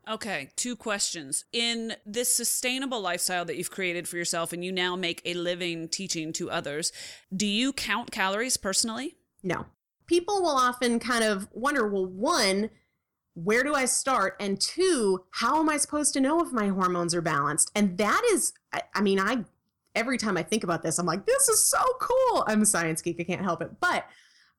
Okay, 0.09 0.49
two 0.55 0.75
questions. 0.75 1.45
In 1.53 1.93
this 2.05 2.35
sustainable 2.35 3.01
lifestyle 3.01 3.45
that 3.45 3.55
you've 3.55 3.69
created 3.69 4.07
for 4.07 4.17
yourself 4.17 4.51
and 4.51 4.65
you 4.65 4.71
now 4.71 4.95
make 4.95 5.21
a 5.25 5.35
living 5.35 5.87
teaching 5.87 6.33
to 6.33 6.49
others, 6.49 6.91
do 7.35 7.45
you 7.45 7.71
count 7.71 8.11
calories 8.11 8.57
personally? 8.57 9.15
No 9.43 9.67
people 10.11 10.41
will 10.41 10.57
often 10.57 10.99
kind 10.99 11.23
of 11.23 11.47
wonder 11.53 11.87
well, 11.87 12.05
one, 12.05 12.69
where 13.33 13.63
do 13.63 13.73
I 13.73 13.85
start? 13.85 14.35
And 14.41 14.59
two, 14.59 15.23
how 15.31 15.61
am 15.61 15.69
I 15.69 15.77
supposed 15.77 16.11
to 16.15 16.19
know 16.19 16.41
if 16.41 16.51
my 16.51 16.67
hormones 16.67 17.15
are 17.15 17.21
balanced? 17.21 17.71
And 17.75 17.97
that 17.97 18.21
is, 18.33 18.51
I, 18.73 18.81
I 18.93 19.01
mean, 19.01 19.21
I 19.21 19.45
every 19.95 20.17
time 20.17 20.35
I 20.35 20.43
think 20.43 20.65
about 20.65 20.83
this, 20.83 20.99
I'm 20.99 21.05
like, 21.05 21.25
this 21.25 21.47
is 21.47 21.63
so 21.63 21.81
cool. 22.01 22.43
I'm 22.45 22.61
a 22.61 22.65
science 22.65 23.01
geek. 23.01 23.21
I 23.21 23.23
can't 23.23 23.41
help 23.41 23.61
it. 23.61 23.71
But 23.79 24.05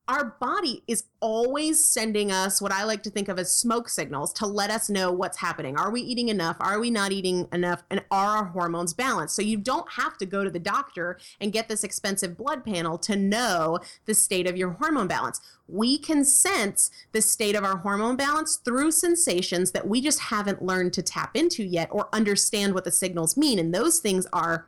our 0.07 0.35
body 0.41 0.83
is 0.85 1.05
always 1.21 1.83
sending 1.83 2.29
us 2.29 2.61
what 2.61 2.73
I 2.73 2.83
like 2.83 3.03
to 3.03 3.09
think 3.09 3.29
of 3.29 3.39
as 3.39 3.55
smoke 3.55 3.87
signals 3.87 4.33
to 4.33 4.45
let 4.45 4.69
us 4.69 4.89
know 4.89 5.13
what's 5.13 5.37
happening. 5.37 5.77
Are 5.77 5.91
we 5.91 6.01
eating 6.01 6.27
enough? 6.27 6.57
Are 6.59 6.79
we 6.79 6.91
not 6.91 7.13
eating 7.13 7.47
enough? 7.53 7.83
And 7.89 8.03
are 8.11 8.37
our 8.37 8.45
hormones 8.45 8.93
balanced? 8.93 9.33
So 9.33 9.41
you 9.41 9.57
don't 9.57 9.89
have 9.93 10.17
to 10.17 10.25
go 10.25 10.43
to 10.43 10.49
the 10.49 10.59
doctor 10.59 11.17
and 11.39 11.53
get 11.53 11.69
this 11.69 11.85
expensive 11.85 12.37
blood 12.37 12.65
panel 12.65 12.97
to 12.99 13.15
know 13.15 13.79
the 14.05 14.13
state 14.13 14.45
of 14.45 14.57
your 14.57 14.71
hormone 14.71 15.07
balance. 15.07 15.39
We 15.69 15.97
can 15.97 16.25
sense 16.25 16.91
the 17.13 17.21
state 17.21 17.55
of 17.55 17.63
our 17.63 17.77
hormone 17.77 18.17
balance 18.17 18.57
through 18.57 18.91
sensations 18.91 19.71
that 19.71 19.87
we 19.87 20.01
just 20.01 20.19
haven't 20.19 20.61
learned 20.61 20.91
to 20.93 21.01
tap 21.01 21.37
into 21.37 21.63
yet 21.63 21.87
or 21.91 22.09
understand 22.11 22.73
what 22.73 22.83
the 22.83 22.91
signals 22.91 23.37
mean. 23.37 23.57
And 23.57 23.73
those 23.73 23.99
things 23.99 24.27
are 24.33 24.67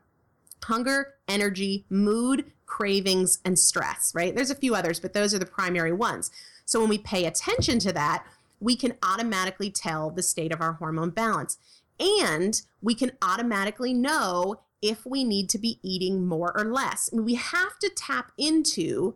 hunger, 0.64 1.16
energy, 1.28 1.86
mood, 1.90 2.52
cravings, 2.66 3.40
and 3.46 3.58
stress, 3.58 4.12
right? 4.16 4.36
There's 4.36 4.50
a 4.50 4.56
few 4.56 4.76
others, 4.76 5.00
but 5.00 5.14
those 5.14 5.34
are 5.34 5.40
the 5.40 5.46
primary 5.46 5.94
ones. 5.94 6.32
So 6.66 6.80
when 6.80 6.90
we 6.90 6.98
pay 6.98 7.26
attention 7.26 7.80
to 7.80 7.94
that, 7.94 8.26
we 8.60 8.76
can 8.76 8.96
automatically 9.04 9.70
tell 9.70 10.10
the 10.10 10.24
state 10.24 10.52
of 10.52 10.62
our 10.62 10.74
hormone 10.74 11.12
balance. 11.12 11.58
And 12.00 12.62
we 12.82 12.96
can 12.96 13.12
automatically 13.22 13.94
know 13.94 14.62
if 14.82 15.06
we 15.06 15.24
need 15.24 15.50
to 15.50 15.58
be 15.58 15.80
eating 15.84 16.28
more 16.28 16.56
or 16.58 16.66
less. 16.66 17.10
I 17.12 17.18
mean, 17.18 17.26
we 17.26 17.36
have 17.36 17.80
to 17.80 17.90
tap 17.90 18.32
into 18.38 19.16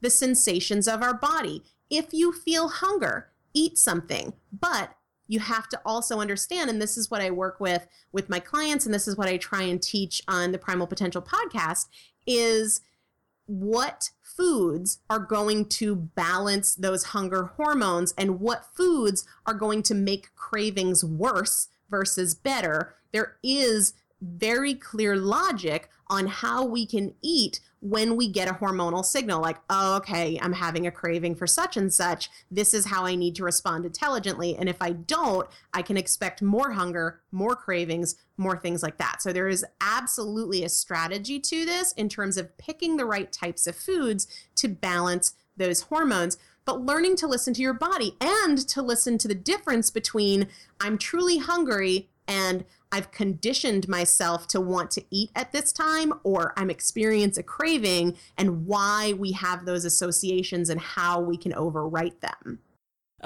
the 0.00 0.10
sensations 0.10 0.88
of 0.88 1.02
our 1.02 1.14
body. 1.14 1.62
If 1.90 2.12
you 2.12 2.32
feel 2.32 2.68
hunger, 2.68 3.28
eat 3.54 3.78
something. 3.78 4.34
But 4.52 4.96
you 5.28 5.40
have 5.40 5.68
to 5.68 5.80
also 5.84 6.20
understand 6.20 6.70
and 6.70 6.80
this 6.80 6.96
is 6.96 7.10
what 7.10 7.20
i 7.20 7.30
work 7.30 7.58
with 7.58 7.86
with 8.12 8.28
my 8.28 8.38
clients 8.38 8.86
and 8.86 8.94
this 8.94 9.08
is 9.08 9.16
what 9.16 9.28
i 9.28 9.36
try 9.36 9.62
and 9.62 9.82
teach 9.82 10.22
on 10.28 10.52
the 10.52 10.58
primal 10.58 10.86
potential 10.86 11.20
podcast 11.20 11.86
is 12.26 12.80
what 13.46 14.10
foods 14.22 14.98
are 15.08 15.18
going 15.18 15.64
to 15.66 15.96
balance 15.96 16.74
those 16.74 17.04
hunger 17.04 17.52
hormones 17.56 18.12
and 18.18 18.40
what 18.40 18.66
foods 18.74 19.26
are 19.46 19.54
going 19.54 19.82
to 19.84 19.94
make 19.94 20.34
cravings 20.34 21.04
worse 21.04 21.68
versus 21.88 22.34
better. 22.34 22.96
There 23.12 23.36
is 23.42 23.94
very 24.20 24.74
clear 24.74 25.16
logic 25.16 25.88
on 26.08 26.26
how 26.26 26.64
we 26.64 26.86
can 26.86 27.14
eat 27.22 27.60
when 27.90 28.16
we 28.16 28.28
get 28.28 28.48
a 28.48 28.54
hormonal 28.54 29.04
signal 29.04 29.40
like, 29.40 29.58
oh, 29.70 29.96
okay, 29.96 30.38
I'm 30.42 30.52
having 30.52 30.86
a 30.86 30.90
craving 30.90 31.36
for 31.36 31.46
such 31.46 31.76
and 31.76 31.92
such. 31.92 32.30
This 32.50 32.74
is 32.74 32.86
how 32.86 33.06
I 33.06 33.14
need 33.14 33.34
to 33.36 33.44
respond 33.44 33.84
intelligently. 33.84 34.56
And 34.56 34.68
if 34.68 34.82
I 34.82 34.92
don't, 34.92 35.48
I 35.72 35.82
can 35.82 35.96
expect 35.96 36.42
more 36.42 36.72
hunger, 36.72 37.20
more 37.30 37.54
cravings, 37.54 38.16
more 38.36 38.58
things 38.58 38.82
like 38.82 38.98
that. 38.98 39.22
So 39.22 39.32
there 39.32 39.48
is 39.48 39.64
absolutely 39.80 40.64
a 40.64 40.68
strategy 40.68 41.38
to 41.38 41.64
this 41.64 41.92
in 41.92 42.08
terms 42.08 42.36
of 42.36 42.56
picking 42.58 42.96
the 42.96 43.06
right 43.06 43.30
types 43.30 43.66
of 43.66 43.76
foods 43.76 44.26
to 44.56 44.68
balance 44.68 45.34
those 45.56 45.82
hormones 45.82 46.36
but 46.66 46.84
learning 46.84 47.14
to 47.14 47.28
listen 47.28 47.54
to 47.54 47.62
your 47.62 47.72
body 47.72 48.16
and 48.20 48.58
to 48.58 48.82
listen 48.82 49.16
to 49.18 49.28
the 49.28 49.36
difference 49.36 49.88
between 49.88 50.48
I'm 50.80 50.98
truly 50.98 51.38
hungry 51.38 52.08
and 52.26 52.64
I've 52.96 53.10
conditioned 53.10 53.88
myself 53.88 54.48
to 54.48 54.58
want 54.58 54.90
to 54.92 55.04
eat 55.10 55.28
at 55.36 55.52
this 55.52 55.70
time, 55.70 56.14
or 56.22 56.54
I'm 56.56 56.70
experiencing 56.70 57.42
a 57.42 57.44
craving, 57.44 58.16
and 58.38 58.64
why 58.66 59.12
we 59.18 59.32
have 59.32 59.66
those 59.66 59.84
associations 59.84 60.70
and 60.70 60.80
how 60.80 61.20
we 61.20 61.36
can 61.36 61.52
overwrite 61.52 62.20
them. 62.20 62.60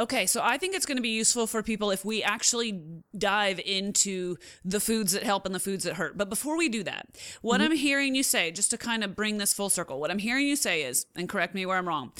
Okay, 0.00 0.24
so 0.24 0.40
I 0.42 0.56
think 0.56 0.74
it's 0.74 0.86
going 0.86 0.96
to 0.96 1.02
be 1.02 1.10
useful 1.10 1.46
for 1.46 1.62
people 1.62 1.90
if 1.90 2.06
we 2.06 2.22
actually 2.22 2.82
dive 3.18 3.60
into 3.60 4.36
the 4.64 4.80
foods 4.80 5.12
that 5.12 5.22
help 5.24 5.44
and 5.44 5.54
the 5.54 5.60
foods 5.60 5.84
that 5.84 5.96
hurt. 5.96 6.16
But 6.16 6.30
before 6.30 6.56
we 6.56 6.70
do 6.70 6.82
that, 6.84 7.08
what 7.42 7.60
mm-hmm. 7.60 7.72
I'm 7.72 7.76
hearing 7.76 8.14
you 8.14 8.22
say, 8.22 8.50
just 8.50 8.70
to 8.70 8.78
kind 8.78 9.04
of 9.04 9.14
bring 9.14 9.36
this 9.36 9.52
full 9.52 9.68
circle, 9.68 10.00
what 10.00 10.10
I'm 10.10 10.18
hearing 10.18 10.46
you 10.46 10.56
say 10.56 10.84
is, 10.84 11.04
and 11.14 11.28
correct 11.28 11.54
me 11.54 11.66
where 11.66 11.76
I'm 11.76 11.86
wrong, 11.86 12.12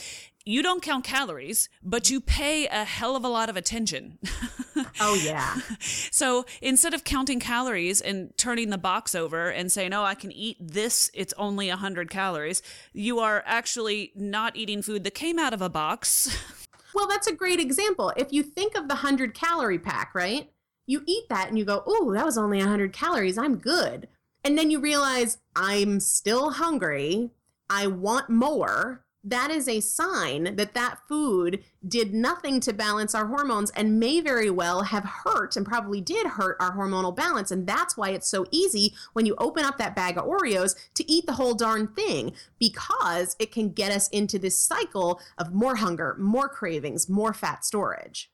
you 0.44 0.62
don't 0.62 0.82
count 0.82 1.04
calories, 1.04 1.70
but 1.82 2.10
you 2.10 2.20
pay 2.20 2.66
a 2.66 2.84
hell 2.84 3.16
of 3.16 3.24
a 3.24 3.28
lot 3.28 3.48
of 3.48 3.56
attention. 3.56 4.18
oh, 5.00 5.14
yeah. 5.14 5.56
So 5.78 6.44
instead 6.60 6.92
of 6.92 7.04
counting 7.04 7.40
calories 7.40 8.02
and 8.02 8.36
turning 8.36 8.68
the 8.68 8.78
box 8.78 9.14
over 9.14 9.48
and 9.48 9.72
saying, 9.72 9.94
oh, 9.94 10.02
I 10.02 10.14
can 10.14 10.32
eat 10.32 10.58
this, 10.60 11.10
it's 11.14 11.32
only 11.38 11.68
100 11.68 12.10
calories, 12.10 12.62
you 12.92 13.20
are 13.20 13.42
actually 13.46 14.12
not 14.14 14.54
eating 14.54 14.82
food 14.82 15.04
that 15.04 15.14
came 15.14 15.38
out 15.38 15.54
of 15.54 15.62
a 15.62 15.70
box. 15.70 16.36
well, 16.94 17.06
that's 17.06 17.26
a 17.26 17.34
great 17.34 17.60
example. 17.60 18.12
If 18.16 18.32
you 18.32 18.42
think 18.42 18.74
of 18.74 18.88
the 18.88 18.94
100 18.94 19.34
calorie 19.34 19.78
pack, 19.78 20.14
right? 20.14 20.50
You 20.86 21.02
eat 21.06 21.28
that 21.28 21.48
and 21.48 21.58
you 21.58 21.64
go, 21.64 21.82
oh, 21.86 22.12
that 22.12 22.24
was 22.24 22.38
only 22.38 22.58
100 22.58 22.92
calories. 22.92 23.38
I'm 23.38 23.58
good. 23.58 24.08
And 24.42 24.56
then 24.56 24.70
you 24.70 24.80
realize, 24.80 25.38
I'm 25.54 26.00
still 26.00 26.50
hungry. 26.50 27.30
I 27.68 27.86
want 27.86 28.30
more 28.30 29.04
that 29.22 29.50
is 29.50 29.68
a 29.68 29.80
sign 29.80 30.56
that 30.56 30.74
that 30.74 30.98
food 31.06 31.62
did 31.86 32.14
nothing 32.14 32.58
to 32.60 32.72
balance 32.72 33.14
our 33.14 33.26
hormones 33.26 33.70
and 33.70 34.00
may 34.00 34.20
very 34.20 34.50
well 34.50 34.82
have 34.82 35.04
hurt 35.04 35.56
and 35.56 35.66
probably 35.66 36.00
did 36.00 36.26
hurt 36.26 36.56
our 36.58 36.76
hormonal 36.76 37.14
balance. 37.14 37.50
And 37.50 37.66
that's 37.66 37.96
why 37.96 38.10
it's 38.10 38.28
so 38.28 38.46
easy 38.50 38.94
when 39.12 39.26
you 39.26 39.34
open 39.38 39.64
up 39.64 39.76
that 39.78 39.94
bag 39.94 40.16
of 40.16 40.24
Oreos 40.24 40.74
to 40.94 41.10
eat 41.10 41.26
the 41.26 41.34
whole 41.34 41.54
darn 41.54 41.88
thing 41.88 42.32
because 42.58 43.36
it 43.38 43.52
can 43.52 43.70
get 43.70 43.92
us 43.92 44.08
into 44.08 44.38
this 44.38 44.56
cycle 44.56 45.20
of 45.36 45.52
more 45.52 45.76
hunger, 45.76 46.16
more 46.18 46.48
cravings, 46.48 47.08
more 47.08 47.34
fat 47.34 47.64
storage. 47.64 48.30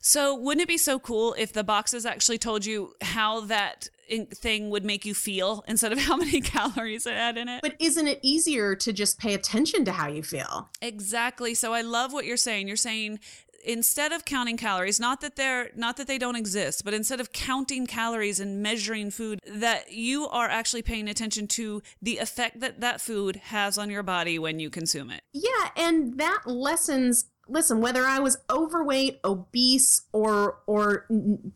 So, 0.00 0.34
wouldn't 0.34 0.62
it 0.62 0.68
be 0.68 0.78
so 0.78 0.98
cool 0.98 1.34
if 1.38 1.52
the 1.52 1.62
boxes 1.62 2.06
actually 2.06 2.38
told 2.38 2.64
you 2.64 2.94
how 3.02 3.40
that 3.40 3.90
thing 4.32 4.70
would 4.70 4.84
make 4.84 5.04
you 5.04 5.14
feel 5.14 5.64
instead 5.68 5.92
of 5.92 5.98
how 6.08 6.16
many 6.16 6.40
calories 6.42 7.06
it 7.06 7.14
had 7.14 7.36
in 7.36 7.48
it? 7.48 7.62
But 7.62 7.74
isn't 7.78 8.06
it 8.06 8.20
easier 8.22 8.74
to 8.76 8.92
just 8.92 9.18
pay 9.18 9.34
attention 9.34 9.84
to 9.86 9.92
how 9.92 10.08
you 10.08 10.22
feel? 10.22 10.68
Exactly. 10.80 11.54
So, 11.54 11.72
I 11.72 11.82
love 11.82 12.12
what 12.12 12.24
you're 12.24 12.36
saying. 12.36 12.68
You're 12.68 12.76
saying 12.76 13.20
instead 13.64 14.12
of 14.12 14.24
counting 14.24 14.56
calories 14.56 15.00
not 15.00 15.20
that 15.20 15.34
they're 15.34 15.70
not 15.74 15.96
that 15.96 16.06
they 16.06 16.16
don't 16.16 16.36
exist 16.36 16.84
but 16.84 16.94
instead 16.94 17.18
of 17.18 17.32
counting 17.32 17.88
calories 17.88 18.38
and 18.38 18.62
measuring 18.62 19.10
food 19.10 19.40
that 19.44 19.92
you 19.92 20.28
are 20.28 20.48
actually 20.48 20.80
paying 20.80 21.08
attention 21.08 21.48
to 21.48 21.82
the 22.00 22.18
effect 22.18 22.60
that 22.60 22.80
that 22.80 23.00
food 23.00 23.34
has 23.36 23.76
on 23.76 23.90
your 23.90 24.04
body 24.04 24.38
when 24.38 24.60
you 24.60 24.70
consume 24.70 25.10
it 25.10 25.22
yeah 25.32 25.70
and 25.76 26.18
that 26.18 26.40
lessens 26.46 27.26
listen, 27.48 27.80
whether 27.80 28.04
I 28.04 28.18
was 28.18 28.38
overweight, 28.50 29.20
obese, 29.24 30.02
or 30.12 30.60
or 30.66 31.06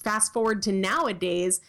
fast 0.03 0.33
forward 0.33 0.63
to 0.63 0.73
nowadays, 0.73 1.61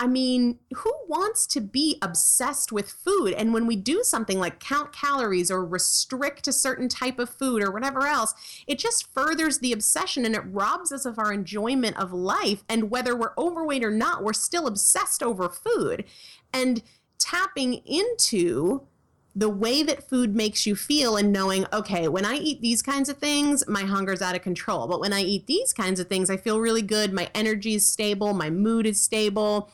I 0.00 0.06
mean, 0.08 0.58
who 0.74 0.92
wants 1.08 1.46
to 1.48 1.60
be 1.60 1.98
obsessed 2.02 2.72
with 2.72 2.90
food? 2.90 3.32
And 3.32 3.54
when 3.54 3.66
we 3.66 3.76
do 3.76 4.02
something 4.02 4.38
like 4.38 4.58
count 4.58 4.92
calories 4.92 5.50
or 5.50 5.64
restrict 5.64 6.48
a 6.48 6.52
certain 6.52 6.88
type 6.88 7.18
of 7.18 7.30
food 7.30 7.62
or 7.62 7.70
whatever 7.70 8.06
else, 8.06 8.34
it 8.66 8.78
just 8.78 9.12
furthers 9.12 9.58
the 9.58 9.72
obsession 9.72 10.24
and 10.24 10.34
it 10.34 10.42
robs 10.46 10.90
us 10.90 11.04
of 11.04 11.18
our 11.18 11.32
enjoyment 11.32 11.96
of 11.96 12.12
life. 12.12 12.64
And 12.68 12.90
whether 12.90 13.14
we're 13.14 13.34
overweight 13.38 13.84
or 13.84 13.90
not, 13.90 14.24
we're 14.24 14.32
still 14.32 14.66
obsessed 14.66 15.22
over 15.22 15.48
food. 15.48 16.04
And 16.52 16.82
tapping 17.18 17.74
into 17.86 18.86
the 19.36 19.48
way 19.48 19.82
that 19.82 20.08
food 20.08 20.36
makes 20.36 20.64
you 20.64 20.76
feel 20.76 21.16
and 21.16 21.32
knowing, 21.32 21.66
okay, 21.72 22.06
when 22.06 22.24
I 22.24 22.36
eat 22.36 22.60
these 22.60 22.82
kinds 22.82 23.08
of 23.08 23.18
things, 23.18 23.66
my 23.66 23.82
hunger's 23.82 24.22
out 24.22 24.36
of 24.36 24.42
control. 24.42 24.86
But 24.86 25.00
when 25.00 25.12
I 25.12 25.22
eat 25.22 25.46
these 25.46 25.72
kinds 25.72 25.98
of 25.98 26.08
things, 26.08 26.30
I 26.30 26.36
feel 26.36 26.60
really 26.60 26.82
good. 26.82 27.12
My 27.12 27.28
energy 27.34 27.74
is 27.74 27.86
stable, 27.86 28.32
my 28.32 28.50
mood 28.50 28.86
is 28.86 29.00
stable. 29.00 29.70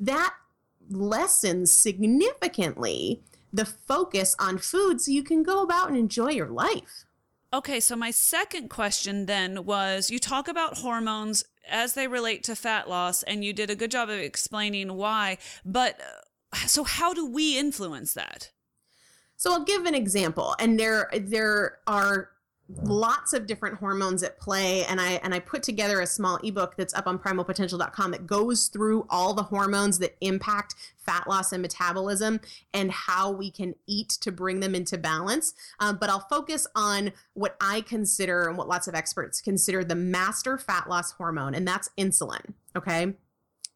That 0.00 0.34
lessens 0.90 1.70
significantly 1.70 3.22
the 3.52 3.64
focus 3.64 4.34
on 4.38 4.58
food 4.58 5.00
so 5.00 5.12
you 5.12 5.22
can 5.22 5.44
go 5.44 5.62
about 5.62 5.88
and 5.88 5.96
enjoy 5.96 6.30
your 6.30 6.48
life. 6.48 7.04
Okay, 7.52 7.78
so 7.78 7.94
my 7.94 8.10
second 8.10 8.68
question 8.68 9.26
then 9.26 9.64
was 9.64 10.10
you 10.10 10.18
talk 10.18 10.48
about 10.48 10.78
hormones 10.78 11.44
as 11.70 11.94
they 11.94 12.08
relate 12.08 12.42
to 12.44 12.56
fat 12.56 12.88
loss, 12.88 13.22
and 13.22 13.44
you 13.44 13.52
did 13.52 13.70
a 13.70 13.76
good 13.76 13.92
job 13.92 14.08
of 14.08 14.18
explaining 14.18 14.94
why, 14.94 15.38
but 15.64 16.00
uh, 16.52 16.56
so 16.66 16.82
how 16.82 17.14
do 17.14 17.24
we 17.24 17.56
influence 17.56 18.12
that? 18.14 18.50
So 19.44 19.52
I'll 19.52 19.62
give 19.62 19.84
an 19.84 19.94
example, 19.94 20.56
and 20.58 20.80
there 20.80 21.10
there 21.20 21.80
are 21.86 22.30
lots 22.82 23.34
of 23.34 23.46
different 23.46 23.76
hormones 23.76 24.22
at 24.22 24.40
play 24.40 24.86
and 24.86 24.98
i 24.98 25.20
and 25.22 25.34
i 25.34 25.38
put 25.38 25.62
together 25.62 26.00
a 26.00 26.06
small 26.06 26.38
ebook 26.42 26.74
that's 26.78 26.94
up 26.94 27.06
on 27.06 27.18
primalpotential.com 27.18 28.10
that 28.10 28.26
goes 28.26 28.68
through 28.68 29.06
all 29.10 29.34
the 29.34 29.42
hormones 29.42 29.98
that 29.98 30.16
impact 30.22 30.74
fat 30.96 31.28
loss 31.28 31.52
and 31.52 31.60
metabolism 31.60 32.40
and 32.72 32.90
how 32.90 33.30
we 33.30 33.50
can 33.50 33.74
eat 33.86 34.08
to 34.08 34.32
bring 34.32 34.60
them 34.60 34.74
into 34.74 34.96
balance. 34.96 35.52
Um, 35.78 35.98
but 36.00 36.08
i'll 36.08 36.26
focus 36.30 36.66
on 36.74 37.12
what 37.34 37.54
i 37.60 37.82
consider 37.82 38.48
and 38.48 38.56
what 38.56 38.66
lots 38.66 38.88
of 38.88 38.94
experts 38.94 39.42
consider 39.42 39.84
the 39.84 39.94
master 39.94 40.56
fat 40.56 40.88
loss 40.88 41.12
hormone 41.12 41.54
and 41.54 41.68
that's 41.68 41.90
insulin 41.98 42.54
okay? 42.74 43.12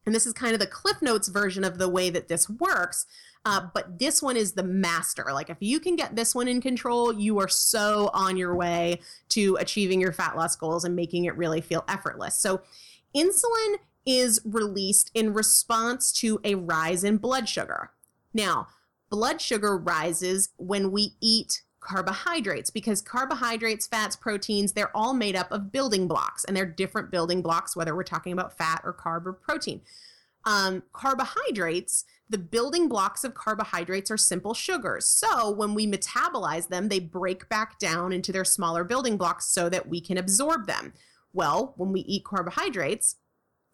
And 0.05 0.15
this 0.15 0.25
is 0.25 0.33
kind 0.33 0.53
of 0.53 0.59
the 0.59 0.65
cliff 0.65 1.01
notes 1.03 1.27
version 1.27 1.63
of 1.63 1.77
the 1.77 1.89
way 1.89 2.09
that 2.09 2.29
this 2.29 2.49
works 2.49 3.05
uh, 3.45 3.61
but 3.73 3.97
this 3.99 4.21
one 4.21 4.35
is 4.35 4.53
the 4.53 4.63
master. 4.63 5.25
Like 5.31 5.49
if 5.49 5.57
you 5.59 5.79
can 5.79 5.95
get 5.95 6.15
this 6.15 6.35
one 6.35 6.47
in 6.47 6.61
control, 6.61 7.13
you 7.13 7.39
are 7.39 7.47
so 7.47 8.09
on 8.13 8.37
your 8.37 8.55
way 8.55 8.99
to 9.29 9.55
achieving 9.59 10.01
your 10.01 10.11
fat 10.11 10.35
loss 10.35 10.55
goals 10.55 10.83
and 10.83 10.95
making 10.95 11.25
it 11.25 11.35
really 11.37 11.61
feel 11.61 11.85
effortless. 11.87 12.35
So 12.35 12.61
insulin 13.15 13.75
is 14.05 14.41
released 14.43 15.11
in 15.13 15.33
response 15.33 16.11
to 16.13 16.39
a 16.43 16.55
rise 16.55 17.03
in 17.03 17.17
blood 17.17 17.47
sugar. 17.47 17.91
Now, 18.33 18.67
blood 19.09 19.41
sugar 19.41 19.77
rises 19.77 20.49
when 20.57 20.91
we 20.91 21.13
eat 21.21 21.63
carbohydrates 21.79 22.69
because 22.69 23.01
carbohydrates, 23.01 23.87
fats, 23.87 24.15
proteins, 24.15 24.73
they're 24.73 24.95
all 24.95 25.13
made 25.13 25.35
up 25.35 25.51
of 25.51 25.71
building 25.71 26.07
blocks 26.07 26.43
and 26.43 26.55
they're 26.55 26.65
different 26.65 27.09
building 27.09 27.41
blocks, 27.41 27.75
whether 27.75 27.95
we're 27.95 28.03
talking 28.03 28.33
about 28.33 28.57
fat 28.57 28.81
or 28.83 28.93
carb 28.93 29.25
or 29.25 29.33
protein. 29.33 29.81
Um, 30.45 30.83
carbohydrates, 30.93 32.05
the 32.29 32.37
building 32.37 32.87
blocks 32.87 33.23
of 33.23 33.33
carbohydrates 33.33 34.11
are 34.11 34.17
simple 34.17 34.53
sugars. 34.53 35.05
So 35.05 35.49
when 35.49 35.73
we 35.73 35.87
metabolize 35.87 36.67
them, 36.67 36.87
they 36.87 36.99
break 36.99 37.49
back 37.49 37.79
down 37.79 38.13
into 38.13 38.31
their 38.31 38.45
smaller 38.45 38.83
building 38.83 39.17
blocks 39.17 39.47
so 39.47 39.67
that 39.69 39.89
we 39.89 39.99
can 39.99 40.17
absorb 40.17 40.67
them. 40.67 40.93
Well, 41.33 41.73
when 41.77 41.91
we 41.91 42.01
eat 42.01 42.25
carbohydrates, 42.25 43.15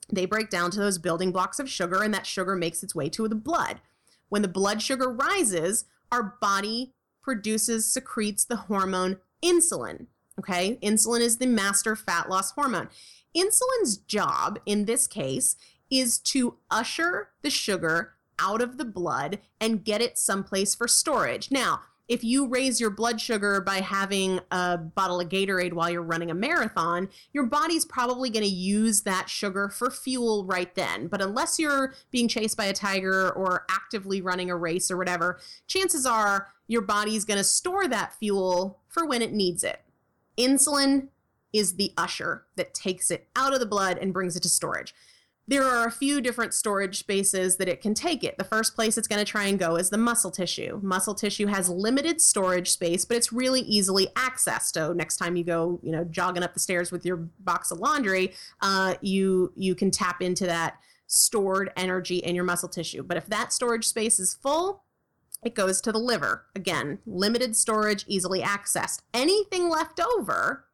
they 0.10 0.26
break 0.26 0.50
down 0.50 0.72
to 0.72 0.80
those 0.80 0.98
building 0.98 1.32
blocks 1.32 1.60
of 1.60 1.70
sugar, 1.70 2.02
and 2.02 2.13
that 2.13 2.26
sugar 2.26 2.56
makes 2.56 2.84
its 2.84 2.96
way 2.96 3.10
to 3.10 3.28
the 3.28 3.36
blood. 3.36 3.82
When 4.30 4.41
the 4.41 4.48
blood 4.48 4.82
sugar 4.82 5.10
rises, 5.10 5.86
our 6.12 6.38
body 6.39 6.94
produces, 7.22 7.91
secretes 7.91 8.46
the 8.46 8.56
hormone 8.56 9.18
insulin. 9.44 10.08
Okay, 10.39 10.78
insulin 10.82 11.22
is 11.22 11.38
the 11.38 11.48
master 11.48 11.96
fat 11.96 12.30
loss 12.30 12.52
hormone. 12.52 12.89
Insulin's 13.36 13.98
job 13.98 14.60
in 14.65 14.86
this 14.86 15.08
case 15.08 15.56
is 15.89 16.18
to 16.20 16.58
usher 16.70 17.30
the 17.41 17.50
sugar 17.50 18.14
out 18.39 18.62
of 18.62 18.78
the 18.78 18.86
blood 18.86 19.39
and 19.60 19.84
get 19.84 20.02
it 20.02 20.17
someplace 20.17 20.76
for 20.76 20.88
storage. 20.88 21.52
Now, 21.52 21.82
if 22.08 22.24
you 22.24 22.48
raise 22.48 22.80
your 22.80 22.91
blood 22.91 23.19
sugar 23.19 23.62
by 23.62 23.78
having 23.78 24.39
a 24.52 24.78
bottle 24.78 25.19
of 25.19 25.30
Gatorade 25.30 25.74
while 25.74 25.89
you're 25.89 26.04
running 26.04 26.30
a 26.30 26.36
marathon, 26.36 27.10
your 27.34 27.45
body's 27.45 27.84
probably 27.84 28.30
going 28.30 28.43
to 28.43 28.50
use 28.50 29.02
that 29.02 29.30
sugar 29.30 29.69
for 29.69 29.89
fuel 29.89 30.45
right 30.45 30.74
then. 30.76 31.08
But 31.08 31.21
unless 31.21 31.58
you're 31.58 31.95
being 32.12 32.28
chased 32.28 32.58
by 32.58 32.65
a 32.65 32.74
tiger 32.74 33.32
or 33.32 33.65
actively 33.69 34.21
running 34.21 34.52
a 34.52 34.56
race 34.56 34.91
or 34.91 34.98
whatever, 34.98 35.39
chances 35.67 36.06
are 36.06 36.50
your 36.67 36.84
body's 36.84 37.26
going 37.26 37.39
to 37.39 37.43
store 37.43 37.88
that 37.88 38.13
fuel 38.19 38.80
for 38.88 39.06
when 39.06 39.21
it 39.21 39.34
needs 39.34 39.63
it. 39.63 39.82
Insulin 40.38 41.08
is 41.54 41.76
the 41.76 41.93
usher 41.98 42.45
that 42.56 42.74
takes 42.74 43.10
it 43.10 43.28
out 43.36 43.54
of 43.54 43.60
the 43.60 43.65
blood 43.65 43.98
and 43.98 44.13
brings 44.13 44.36
it 44.36 44.43
to 44.43 44.50
storage 44.50 44.93
there 45.47 45.63
are 45.63 45.86
a 45.86 45.91
few 45.91 46.21
different 46.21 46.53
storage 46.53 46.97
spaces 46.97 47.58
that 47.58 47.69
it 47.69 47.79
can 47.79 47.93
take 47.93 48.23
it. 48.23 48.38
The 48.38 48.43
first 48.43 48.73
place 48.73 48.97
it's 48.97 49.08
going 49.08 49.23
to 49.23 49.31
try 49.31 49.45
and 49.45 49.60
go 49.60 49.75
is 49.75 49.91
the 49.91 49.97
muscle 49.97 50.31
tissue. 50.31 50.79
Muscle 50.81 51.13
tissue 51.13 51.45
has 51.47 51.69
limited 51.69 52.19
storage 52.19 52.71
space, 52.71 53.05
but 53.05 53.15
it's 53.15 53.31
really 53.31 53.62
easily 53.62 54.08
accessed. 54.15 54.73
So 54.73 54.91
next 54.91 55.17
time 55.17 55.36
you 55.36 55.43
go, 55.43 55.79
you 55.84 55.91
know, 55.91 56.03
jogging 56.03 56.41
up 56.41 56.55
the 56.55 56.60
stairs 56.60 56.91
with 56.91 57.05
your 57.05 57.17
box 57.17 57.69
of 57.69 57.79
laundry, 57.79 58.34
uh, 58.62 58.95
you 59.01 59.53
you 59.55 59.75
can 59.75 59.91
tap 59.91 60.21
into 60.21 60.47
that 60.47 60.79
stored 61.08 61.71
energy 61.77 62.17
in 62.17 62.34
your 62.34 62.43
muscle 62.43 62.69
tissue. 62.69 63.03
But 63.03 63.17
if 63.17 63.27
that 63.27 63.53
storage 63.53 63.86
space 63.86 64.19
is 64.19 64.34
full, 64.34 64.84
it 65.43 65.53
goes 65.53 65.79
to 65.81 65.91
the 65.91 65.99
liver. 65.99 66.47
Again, 66.55 66.97
limited 67.05 67.55
storage, 67.55 68.03
easily 68.08 68.41
accessed. 68.41 69.01
Anything 69.13 69.69
left 69.69 69.99
over 69.99 70.65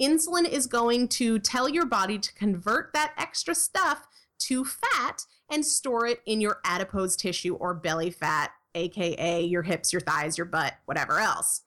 insulin 0.00 0.48
is 0.48 0.66
going 0.66 1.06
to 1.06 1.38
tell 1.38 1.68
your 1.68 1.86
body 1.86 2.18
to 2.18 2.32
convert 2.34 2.92
that 2.92 3.14
extra 3.18 3.54
stuff 3.54 4.06
to 4.46 4.64
fat 4.64 5.22
and 5.50 5.64
store 5.64 6.06
it 6.06 6.20
in 6.26 6.40
your 6.40 6.58
adipose 6.64 7.16
tissue 7.16 7.54
or 7.54 7.74
belly 7.74 8.10
fat, 8.10 8.50
aka 8.74 9.42
your 9.42 9.62
hips, 9.62 9.92
your 9.92 10.00
thighs, 10.00 10.38
your 10.38 10.46
butt, 10.46 10.74
whatever 10.86 11.18
else. 11.18 11.62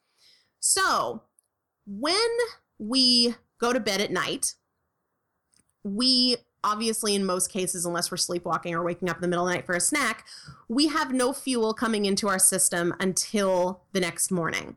So, 0.59 1.23
when 1.85 2.15
we 2.79 3.35
go 3.59 3.71
to 3.71 3.79
bed 3.79 4.01
at 4.01 4.11
night, 4.11 4.55
we 5.83 6.37
obviously, 6.63 7.13
in 7.13 7.23
most 7.23 7.51
cases, 7.51 7.85
unless 7.85 8.09
we're 8.09 8.17
sleepwalking 8.17 8.73
or 8.73 8.83
waking 8.83 9.09
up 9.09 9.17
in 9.17 9.21
the 9.21 9.27
middle 9.27 9.47
of 9.47 9.51
the 9.51 9.57
night 9.57 9.65
for 9.65 9.75
a 9.75 9.79
snack, 9.79 10.25
we 10.67 10.87
have 10.87 11.13
no 11.13 11.31
fuel 11.31 11.73
coming 11.73 12.05
into 12.05 12.27
our 12.27 12.39
system 12.39 12.93
until 12.99 13.83
the 13.93 13.99
next 13.99 14.31
morning. 14.31 14.75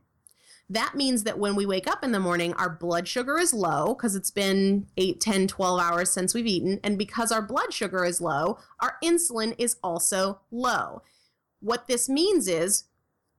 That 0.70 0.94
means 0.94 1.24
that 1.24 1.38
when 1.38 1.57
we 1.57 1.64
wake 1.64 1.87
up 1.87 2.04
in 2.04 2.12
the 2.12 2.20
morning, 2.20 2.52
our 2.54 2.68
blood 2.68 3.09
sugar 3.09 3.38
is 3.38 3.54
low 3.54 3.94
because 3.94 4.14
it's 4.14 4.31
been 4.31 4.87
8, 4.98 5.18
10, 5.18 5.48
12 5.48 5.81
hours 5.81 6.11
since 6.11 6.35
we've 6.35 6.46
eaten. 6.46 6.78
And 6.85 6.98
because 6.98 7.33
our 7.33 7.40
blood 7.40 7.72
sugar 7.72 8.04
is 8.04 8.20
low, 8.20 8.59
our 8.81 8.96
insulin 9.02 9.54
is 9.57 9.76
also 9.83 10.40
low. 10.50 11.02
What 11.61 11.88
this 11.88 12.09
means 12.09 12.48
is 12.48 12.85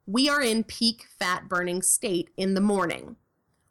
we 0.08 0.28
are 0.28 0.42
in 0.42 0.64
peak 0.64 1.06
fat 1.20 1.48
burning 1.48 1.84
state 1.84 2.32
in 2.36 2.56
the 2.56 2.62
morning. 2.62 3.16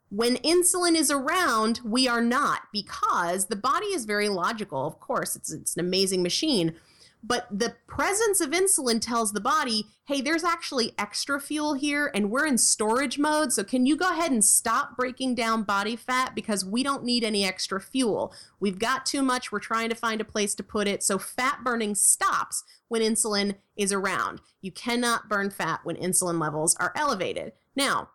When 0.07 0.37
insulin 0.37 0.95
is 0.95 1.11
around, 1.11 1.81
we 1.83 2.07
are 2.07 2.21
not 2.21 2.61
because 2.71 3.47
the 3.47 3.57
body 3.57 3.87
is 3.87 4.05
very 4.05 4.29
logical. 4.29 4.87
Of 4.87 5.01
course, 5.01 5.35
it's, 5.35 5.51
it's 5.51 5.75
an 5.75 5.81
amazing 5.81 6.23
machine 6.23 6.75
but 7.21 7.47
the 7.51 7.75
presence 7.85 8.39
of 8.39 8.51
insulin 8.51 9.01
tells 9.01 9.33
the 9.33 9.41
body, 9.41 9.85
hey, 10.05 10.21
there's 10.21 10.43
actually 10.43 10.93
extra 10.97 11.39
fuel 11.39 11.73
here 11.73 12.09
and 12.13 12.31
we're 12.31 12.45
in 12.45 12.57
storage 12.57 13.19
mode. 13.19 13.51
So 13.51 13.63
can 13.63 13.85
you 13.85 13.97
go 13.97 14.09
ahead 14.09 14.31
and 14.31 14.43
stop 14.43 14.95
breaking 14.95 15.35
down 15.35 15.63
body 15.63 15.97
fat 15.97 16.33
because 16.33 16.63
we 16.63 16.81
don't 16.81 17.03
need 17.03 17.25
any 17.25 17.43
extra 17.43 17.81
fuel? 17.81 18.33
We've 18.59 18.79
got 18.79 19.05
too 19.05 19.21
much. 19.21 19.51
We're 19.51 19.59
trying 19.59 19.89
to 19.89 19.95
find 19.95 20.21
a 20.21 20.25
place 20.25 20.55
to 20.55 20.63
put 20.63 20.87
it. 20.87 21.03
So 21.03 21.19
fat 21.19 21.59
burning 21.63 21.93
stops 21.93 22.63
when 22.87 23.01
insulin 23.01 23.55
is 23.75 23.91
around. 23.91 24.39
You 24.61 24.71
cannot 24.71 25.27
burn 25.27 25.49
fat 25.49 25.81
when 25.83 25.97
insulin 25.97 26.39
levels 26.39 26.75
are 26.77 26.93
elevated. 26.95 27.51
Now, 27.75 28.09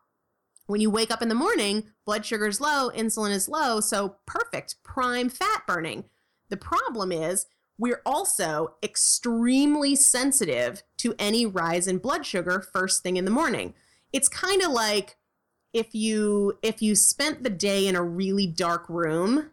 when 0.66 0.80
you 0.80 0.90
wake 0.90 1.10
up 1.10 1.20
in 1.20 1.28
the 1.28 1.34
morning, 1.34 1.90
blood 2.06 2.24
sugar 2.24 2.46
is 2.46 2.60
low, 2.60 2.90
insulin 2.90 3.32
is 3.32 3.50
low, 3.50 3.80
so 3.80 4.16
perfect, 4.24 4.76
prime 4.82 5.28
fat 5.28 5.62
burning. 5.66 6.04
The 6.48 6.56
problem 6.56 7.12
is 7.12 7.46
we're 7.78 8.02
also 8.06 8.74
extremely 8.82 9.96
sensitive 9.96 10.82
to 10.98 11.14
any 11.18 11.44
rise 11.44 11.88
in 11.88 11.98
blood 11.98 12.24
sugar 12.24 12.64
first 12.72 13.02
thing 13.02 13.16
in 13.16 13.24
the 13.24 13.30
morning. 13.30 13.74
It's 14.12 14.28
kind 14.28 14.62
of 14.62 14.70
like 14.70 15.16
if 15.72 15.94
you 15.94 16.58
if 16.62 16.80
you 16.80 16.94
spent 16.94 17.42
the 17.42 17.50
day 17.50 17.86
in 17.86 17.96
a 17.96 18.02
really 18.02 18.46
dark 18.46 18.88
room 18.88 19.50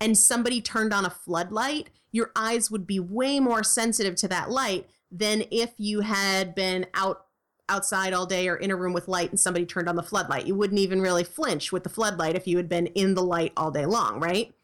and 0.00 0.16
somebody 0.16 0.60
turned 0.60 0.92
on 0.92 1.06
a 1.06 1.10
floodlight, 1.10 1.88
your 2.12 2.30
eyes 2.36 2.70
would 2.70 2.86
be 2.86 3.00
way 3.00 3.40
more 3.40 3.64
sensitive 3.64 4.14
to 4.16 4.28
that 4.28 4.50
light 4.50 4.88
than 5.10 5.44
if 5.50 5.72
you 5.78 6.00
had 6.00 6.54
been 6.54 6.86
out 6.92 7.22
outside 7.68 8.12
all 8.12 8.26
day 8.26 8.48
or 8.48 8.56
in 8.56 8.70
a 8.70 8.76
room 8.76 8.92
with 8.92 9.08
light 9.08 9.30
and 9.30 9.40
somebody 9.40 9.64
turned 9.66 9.88
on 9.88 9.96
the 9.96 10.02
floodlight. 10.02 10.46
You 10.46 10.54
wouldn't 10.54 10.78
even 10.78 11.00
really 11.00 11.24
flinch 11.24 11.72
with 11.72 11.82
the 11.82 11.88
floodlight 11.88 12.36
if 12.36 12.46
you 12.46 12.58
had 12.58 12.68
been 12.68 12.86
in 12.88 13.14
the 13.14 13.22
light 13.22 13.52
all 13.56 13.70
day 13.70 13.86
long, 13.86 14.20
right? 14.20 14.54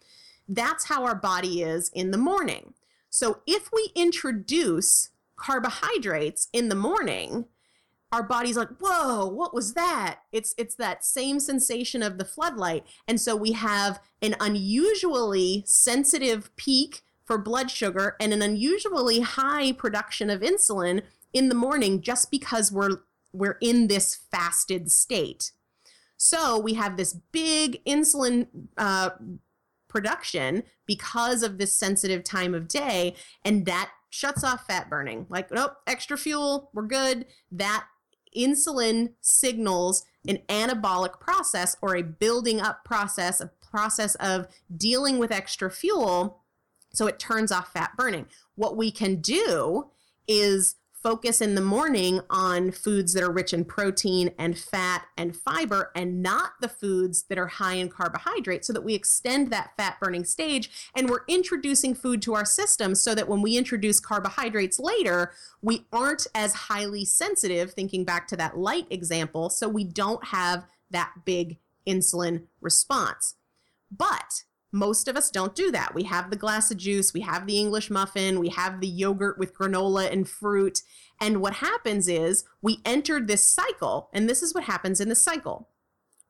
That's 0.48 0.84
how 0.84 1.04
our 1.04 1.14
body 1.14 1.62
is 1.62 1.88
in 1.94 2.10
the 2.10 2.18
morning. 2.18 2.74
So 3.12 3.42
if 3.46 3.70
we 3.70 3.90
introduce 3.94 5.10
carbohydrates 5.36 6.48
in 6.50 6.70
the 6.70 6.74
morning, 6.74 7.44
our 8.10 8.22
body's 8.22 8.56
like, 8.56 8.70
"Whoa, 8.80 9.26
what 9.26 9.52
was 9.52 9.74
that?" 9.74 10.20
It's 10.32 10.54
it's 10.56 10.74
that 10.76 11.04
same 11.04 11.38
sensation 11.38 12.02
of 12.02 12.16
the 12.16 12.24
floodlight. 12.24 12.86
And 13.06 13.20
so 13.20 13.36
we 13.36 13.52
have 13.52 14.00
an 14.22 14.34
unusually 14.40 15.62
sensitive 15.66 16.56
peak 16.56 17.02
for 17.22 17.36
blood 17.36 17.70
sugar 17.70 18.16
and 18.18 18.32
an 18.32 18.40
unusually 18.40 19.20
high 19.20 19.72
production 19.72 20.30
of 20.30 20.40
insulin 20.40 21.02
in 21.34 21.50
the 21.50 21.54
morning 21.54 22.00
just 22.00 22.30
because 22.30 22.72
we're 22.72 23.02
we're 23.34 23.58
in 23.60 23.88
this 23.88 24.14
fasted 24.14 24.90
state. 24.90 25.52
So 26.16 26.58
we 26.58 26.74
have 26.74 26.96
this 26.96 27.12
big 27.12 27.84
insulin 27.84 28.46
uh, 28.78 29.10
production 29.92 30.62
because 30.86 31.42
of 31.42 31.58
this 31.58 31.76
sensitive 31.76 32.24
time 32.24 32.54
of 32.54 32.66
day 32.66 33.14
and 33.44 33.66
that 33.66 33.90
shuts 34.10 34.42
off 34.42 34.66
fat 34.66 34.88
burning. 34.88 35.26
Like 35.28 35.50
nope 35.50 35.74
extra 35.86 36.16
fuel 36.16 36.70
we're 36.72 36.86
good. 36.86 37.26
That 37.50 37.84
insulin 38.36 39.12
signals 39.20 40.04
an 40.26 40.38
anabolic 40.48 41.20
process 41.20 41.76
or 41.82 41.96
a 41.96 42.02
building 42.02 42.60
up 42.60 42.84
process 42.84 43.40
a 43.40 43.50
process 43.70 44.14
of 44.16 44.46
dealing 44.74 45.18
with 45.18 45.30
extra 45.30 45.70
fuel 45.70 46.42
so 46.94 47.06
it 47.06 47.18
turns 47.18 47.52
off 47.52 47.72
fat 47.72 47.92
burning. 47.96 48.26
What 48.54 48.76
we 48.76 48.90
can 48.90 49.16
do 49.16 49.90
is 50.28 50.76
focus 51.02 51.40
in 51.40 51.54
the 51.54 51.60
morning 51.60 52.20
on 52.30 52.70
foods 52.70 53.12
that 53.12 53.22
are 53.22 53.32
rich 53.32 53.52
in 53.52 53.64
protein 53.64 54.30
and 54.38 54.56
fat 54.56 55.06
and 55.16 55.34
fiber 55.34 55.90
and 55.94 56.22
not 56.22 56.52
the 56.60 56.68
foods 56.68 57.24
that 57.24 57.38
are 57.38 57.46
high 57.46 57.74
in 57.74 57.88
carbohydrate 57.88 58.64
so 58.64 58.72
that 58.72 58.84
we 58.84 58.94
extend 58.94 59.50
that 59.50 59.72
fat 59.76 59.98
burning 60.00 60.24
stage 60.24 60.90
and 60.94 61.10
we're 61.10 61.24
introducing 61.26 61.94
food 61.94 62.22
to 62.22 62.34
our 62.34 62.44
system 62.44 62.94
so 62.94 63.14
that 63.14 63.28
when 63.28 63.42
we 63.42 63.56
introduce 63.56 63.98
carbohydrates 63.98 64.78
later 64.78 65.32
we 65.60 65.86
aren't 65.92 66.26
as 66.34 66.54
highly 66.54 67.04
sensitive 67.04 67.72
thinking 67.72 68.04
back 68.04 68.28
to 68.28 68.36
that 68.36 68.56
light 68.56 68.86
example 68.90 69.50
so 69.50 69.68
we 69.68 69.84
don't 69.84 70.26
have 70.26 70.64
that 70.90 71.12
big 71.24 71.58
insulin 71.86 72.44
response. 72.60 73.34
But 73.90 74.44
most 74.72 75.06
of 75.06 75.16
us 75.16 75.30
don't 75.30 75.54
do 75.54 75.70
that. 75.70 75.94
We 75.94 76.04
have 76.04 76.30
the 76.30 76.36
glass 76.36 76.70
of 76.70 76.78
juice, 76.78 77.12
we 77.12 77.20
have 77.20 77.46
the 77.46 77.58
English 77.58 77.90
muffin, 77.90 78.40
we 78.40 78.48
have 78.48 78.80
the 78.80 78.88
yogurt 78.88 79.38
with 79.38 79.54
granola 79.54 80.10
and 80.10 80.28
fruit. 80.28 80.80
And 81.20 81.40
what 81.40 81.54
happens 81.54 82.08
is 82.08 82.44
we 82.62 82.78
enter 82.84 83.20
this 83.20 83.44
cycle, 83.44 84.08
and 84.12 84.28
this 84.28 84.42
is 84.42 84.54
what 84.54 84.64
happens 84.64 85.00
in 85.00 85.08
the 85.08 85.14
cycle. 85.14 85.68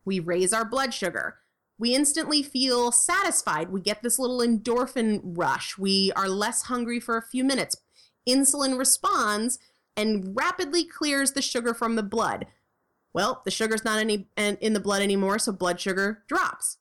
We 0.05 0.19
raise 0.19 0.53
our 0.53 0.65
blood 0.65 0.93
sugar. 0.93 1.39
We 1.79 1.95
instantly 1.95 2.43
feel 2.43 2.93
satisfied. 2.93 3.71
We 3.71 3.81
get 3.81 4.03
this 4.03 4.19
little 4.19 4.41
endorphin 4.41 5.21
rush. 5.23 5.79
We 5.79 6.13
are 6.15 6.29
less 6.29 6.63
hungry 6.63 7.01
for 7.01 7.17
a 7.17 7.23
few 7.23 7.45
minutes. 7.45 7.77
Insulin 8.29 8.79
responds 8.79 9.59
and 9.97 10.37
rapidly 10.37 10.85
clears 10.85 11.33
the 11.33 11.43
sugar 11.43 11.75
from 11.75 11.97
the 11.97 12.03
blood. 12.03 12.47
Well, 13.15 13.43
the 13.45 13.51
sugar's 13.51 13.85
not 13.85 13.99
any 13.99 14.27
in 14.37 14.73
the 14.73 14.81
blood 14.81 15.03
anymore, 15.03 15.39
so 15.39 15.53
blood 15.53 15.81
sugar 15.81 16.23
drops. 16.29 16.79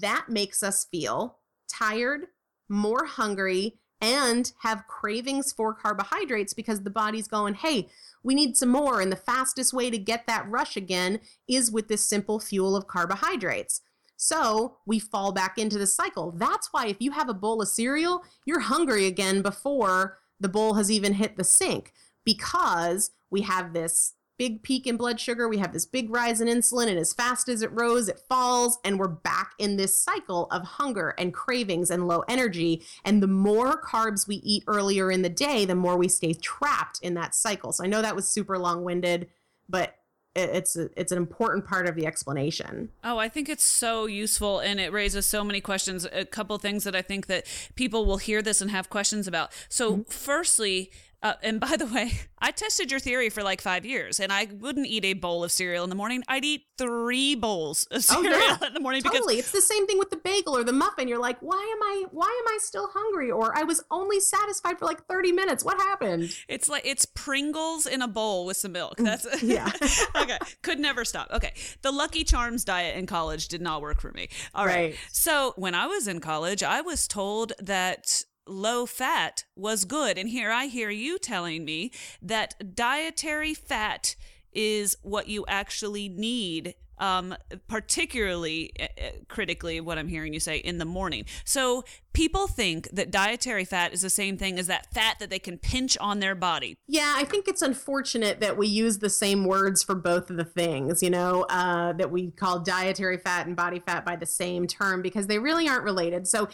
That 0.00 0.26
makes 0.28 0.62
us 0.62 0.86
feel 0.90 1.38
tired, 1.68 2.26
more 2.68 3.04
hungry, 3.04 3.78
and 4.00 4.52
have 4.60 4.86
cravings 4.86 5.52
for 5.52 5.72
carbohydrates 5.72 6.52
because 6.52 6.82
the 6.82 6.90
body's 6.90 7.28
going, 7.28 7.54
hey, 7.54 7.88
we 8.22 8.34
need 8.34 8.56
some 8.56 8.68
more. 8.68 9.00
And 9.00 9.10
the 9.10 9.16
fastest 9.16 9.72
way 9.72 9.90
to 9.90 9.98
get 9.98 10.26
that 10.26 10.48
rush 10.48 10.76
again 10.76 11.20
is 11.48 11.70
with 11.70 11.88
this 11.88 12.06
simple 12.06 12.38
fuel 12.38 12.76
of 12.76 12.86
carbohydrates. 12.86 13.80
So 14.16 14.76
we 14.86 14.98
fall 14.98 15.32
back 15.32 15.58
into 15.58 15.78
the 15.78 15.86
cycle. 15.86 16.32
That's 16.32 16.68
why 16.70 16.86
if 16.86 16.96
you 17.00 17.12
have 17.12 17.28
a 17.28 17.34
bowl 17.34 17.62
of 17.62 17.68
cereal, 17.68 18.22
you're 18.44 18.60
hungry 18.60 19.06
again 19.06 19.42
before 19.42 20.18
the 20.40 20.48
bowl 20.48 20.74
has 20.74 20.90
even 20.90 21.14
hit 21.14 21.36
the 21.36 21.44
sink 21.44 21.92
because 22.24 23.10
we 23.30 23.42
have 23.42 23.72
this 23.72 24.14
big 24.36 24.62
peak 24.62 24.86
in 24.86 24.96
blood 24.96 25.20
sugar, 25.20 25.48
we 25.48 25.58
have 25.58 25.72
this 25.72 25.86
big 25.86 26.10
rise 26.10 26.40
in 26.40 26.48
insulin, 26.48 26.88
and 26.88 26.98
as 26.98 27.12
fast 27.12 27.48
as 27.48 27.62
it 27.62 27.72
rose, 27.72 28.08
it 28.08 28.20
falls, 28.28 28.78
and 28.84 28.98
we're 28.98 29.08
back 29.08 29.52
in 29.58 29.76
this 29.76 29.96
cycle 29.96 30.46
of 30.50 30.62
hunger 30.62 31.14
and 31.18 31.32
cravings 31.32 31.90
and 31.90 32.08
low 32.08 32.20
energy. 32.28 32.82
And 33.04 33.22
the 33.22 33.28
more 33.28 33.80
carbs 33.80 34.26
we 34.26 34.36
eat 34.36 34.64
earlier 34.66 35.10
in 35.10 35.22
the 35.22 35.28
day, 35.28 35.64
the 35.64 35.74
more 35.74 35.96
we 35.96 36.08
stay 36.08 36.34
trapped 36.34 37.00
in 37.02 37.14
that 37.14 37.34
cycle. 37.34 37.72
So 37.72 37.84
I 37.84 37.86
know 37.86 38.02
that 38.02 38.16
was 38.16 38.28
super 38.28 38.58
long 38.58 38.84
winded, 38.84 39.28
but 39.68 39.96
it's 40.36 40.76
a, 40.76 40.90
it's 40.96 41.12
an 41.12 41.18
important 41.18 41.64
part 41.64 41.88
of 41.88 41.94
the 41.94 42.06
explanation. 42.06 42.90
Oh, 43.04 43.18
I 43.18 43.28
think 43.28 43.48
it's 43.48 43.64
so 43.64 44.06
useful 44.06 44.58
and 44.58 44.80
it 44.80 44.92
raises 44.92 45.26
so 45.26 45.44
many 45.44 45.60
questions. 45.60 46.06
A 46.12 46.24
couple 46.24 46.58
things 46.58 46.84
that 46.84 46.96
I 46.96 47.02
think 47.02 47.26
that 47.26 47.46
people 47.76 48.04
will 48.04 48.16
hear 48.16 48.42
this 48.42 48.60
and 48.60 48.70
have 48.70 48.90
questions 48.90 49.28
about. 49.28 49.52
So, 49.68 49.92
mm-hmm. 49.92 50.02
firstly, 50.10 50.90
uh, 51.24 51.32
and 51.42 51.58
by 51.58 51.76
the 51.76 51.86
way, 51.94 52.12
I 52.38 52.50
tested 52.50 52.90
your 52.90 53.00
theory 53.00 53.30
for 53.30 53.42
like 53.42 53.62
five 53.62 53.86
years, 53.86 54.20
and 54.20 54.30
I 54.30 54.46
wouldn't 54.52 54.86
eat 54.86 55.06
a 55.06 55.14
bowl 55.14 55.42
of 55.42 55.50
cereal 55.50 55.82
in 55.82 55.88
the 55.90 55.96
morning. 55.96 56.22
I'd 56.28 56.44
eat 56.44 56.66
three 56.76 57.34
bowls 57.34 57.84
of 57.90 57.96
oh, 57.96 58.00
cereal 58.22 58.34
oh, 58.34 58.58
yeah. 58.60 58.66
in 58.68 58.74
the 58.74 58.80
morning. 58.80 59.02
Totally, 59.02 59.38
it's 59.38 59.50
the 59.50 59.62
same 59.62 59.86
thing 59.86 59.98
with 59.98 60.10
the 60.10 60.18
bagel 60.18 60.54
or 60.54 60.62
the 60.62 60.72
muffin. 60.72 61.08
You're 61.08 61.18
like, 61.18 61.38
why 61.40 61.56
am 61.56 61.82
I? 61.82 62.04
Why 62.10 62.26
am 62.26 62.54
I 62.54 62.58
still 62.60 62.90
hungry? 62.92 63.30
Or 63.30 63.56
I 63.56 63.62
was 63.62 63.82
only 63.90 64.20
satisfied 64.20 64.78
for 64.78 64.84
like 64.84 65.06
30 65.06 65.32
minutes. 65.32 65.64
What 65.64 65.78
happened? 65.78 66.36
It's 66.46 66.68
like 66.68 66.82
it's 66.84 67.06
Pringles 67.06 67.86
in 67.86 68.02
a 68.02 68.08
bowl 68.08 68.44
with 68.44 68.58
some 68.58 68.72
milk. 68.72 68.98
Mm, 68.98 69.04
That's 69.04 69.42
yeah. 69.42 69.72
okay, 70.14 70.38
could 70.60 70.78
never 70.78 71.06
stop. 71.06 71.30
Okay, 71.32 71.54
the 71.80 71.90
Lucky 71.90 72.24
Charms 72.24 72.64
diet 72.64 72.98
in 72.98 73.06
college 73.06 73.48
did 73.48 73.62
not 73.62 73.80
work 73.80 74.00
for 74.00 74.12
me. 74.12 74.28
All 74.54 74.66
right. 74.66 74.74
right. 74.74 74.96
So 75.10 75.54
when 75.56 75.74
I 75.74 75.86
was 75.86 76.06
in 76.06 76.20
college, 76.20 76.62
I 76.62 76.82
was 76.82 77.08
told 77.08 77.54
that 77.60 78.24
low 78.46 78.86
fat 78.86 79.44
was 79.56 79.84
good. 79.84 80.18
And 80.18 80.28
here 80.28 80.50
I 80.50 80.66
hear 80.66 80.90
you 80.90 81.18
telling 81.18 81.64
me 81.64 81.90
that 82.22 82.74
dietary 82.74 83.54
fat 83.54 84.16
is 84.52 84.96
what 85.02 85.28
you 85.28 85.44
actually 85.48 86.08
need 86.08 86.74
um, 86.98 87.34
particularly 87.68 88.72
uh, 88.80 88.86
critically 89.28 89.80
what 89.80 89.98
I'm 89.98 90.08
hearing 90.08 90.32
you 90.32 90.40
say 90.40 90.58
in 90.58 90.78
the 90.78 90.84
morning. 90.84 91.24
So 91.44 91.84
people 92.12 92.46
think 92.46 92.88
that 92.92 93.10
dietary 93.10 93.64
fat 93.64 93.92
is 93.92 94.02
the 94.02 94.10
same 94.10 94.36
thing 94.36 94.58
as 94.58 94.68
that 94.68 94.92
fat 94.92 95.18
that 95.18 95.30
they 95.30 95.38
can 95.38 95.58
pinch 95.58 95.98
on 95.98 96.20
their 96.20 96.34
body. 96.34 96.76
Yeah, 96.86 97.14
I 97.16 97.24
think 97.24 97.48
it's 97.48 97.62
unfortunate 97.62 98.40
that 98.40 98.56
we 98.56 98.68
use 98.68 98.98
the 98.98 99.10
same 99.10 99.44
words 99.44 99.82
for 99.82 99.94
both 99.94 100.30
of 100.30 100.36
the 100.36 100.44
things, 100.44 101.02
you 101.02 101.10
know, 101.10 101.42
uh, 101.50 101.92
that 101.94 102.10
we 102.10 102.30
call 102.30 102.60
dietary 102.60 103.18
fat 103.18 103.46
and 103.46 103.56
body 103.56 103.80
fat 103.80 104.04
by 104.04 104.16
the 104.16 104.26
same 104.26 104.66
term 104.66 105.02
because 105.02 105.26
they 105.26 105.38
really 105.38 105.68
aren't 105.68 105.84
related. 105.84 106.28
So 106.28 106.48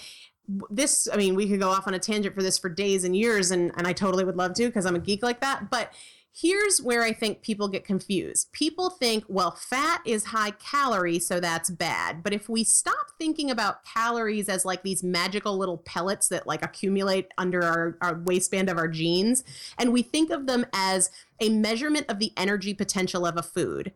this 0.71 1.09
i 1.13 1.17
mean 1.17 1.35
we 1.35 1.49
could 1.49 1.61
go 1.61 1.69
off 1.69 1.87
on 1.87 1.95
a 1.95 1.99
tangent 1.99 2.35
for 2.35 2.43
this 2.43 2.59
for 2.59 2.69
days 2.69 3.05
and 3.05 3.17
years 3.17 3.51
and, 3.51 3.73
and 3.77 3.87
i 3.87 3.93
totally 3.93 4.25
would 4.25 4.37
love 4.37 4.55
to 4.55 4.67
because 4.67 4.87
i'm 4.87 4.97
a 4.97 5.01
geek 5.01 5.23
like 5.23 5.41
that 5.41 5.71
but 5.71 5.93
here's 6.33 6.81
where 6.81 7.03
i 7.03 7.13
think 7.13 7.43
people 7.43 7.69
get 7.69 7.85
confused. 7.85 8.53
People 8.53 8.91
think 8.91 9.25
well 9.29 9.51
fat 9.51 10.01
is 10.07 10.27
high 10.27 10.53
calorie 10.53 11.19
so 11.19 11.41
that's 11.41 11.71
bad. 11.71 12.23
But 12.23 12.33
if 12.33 12.49
we 12.49 12.65
stop 12.65 13.09
thinking 13.19 13.51
about 13.51 13.85
calories 13.85 14.49
as 14.49 14.65
like 14.65 14.83
these 14.83 15.03
magical 15.03 15.57
little 15.59 15.79
pellets 15.79 16.29
that 16.29 16.47
like 16.47 16.65
accumulate 16.65 17.33
under 17.37 17.63
our, 17.63 17.99
our 18.01 18.15
waistband 18.21 18.69
of 18.69 18.79
our 18.79 18.89
jeans 18.89 19.43
and 19.79 19.93
we 19.93 20.03
think 20.03 20.31
of 20.31 20.47
them 20.47 20.65
as 20.73 21.11
a 21.41 21.49
measurement 21.49 22.07
of 22.09 22.19
the 22.19 22.33
energy 22.37 22.75
potential 22.75 23.27
of 23.27 23.37
a 23.37 23.43
food. 23.43 23.93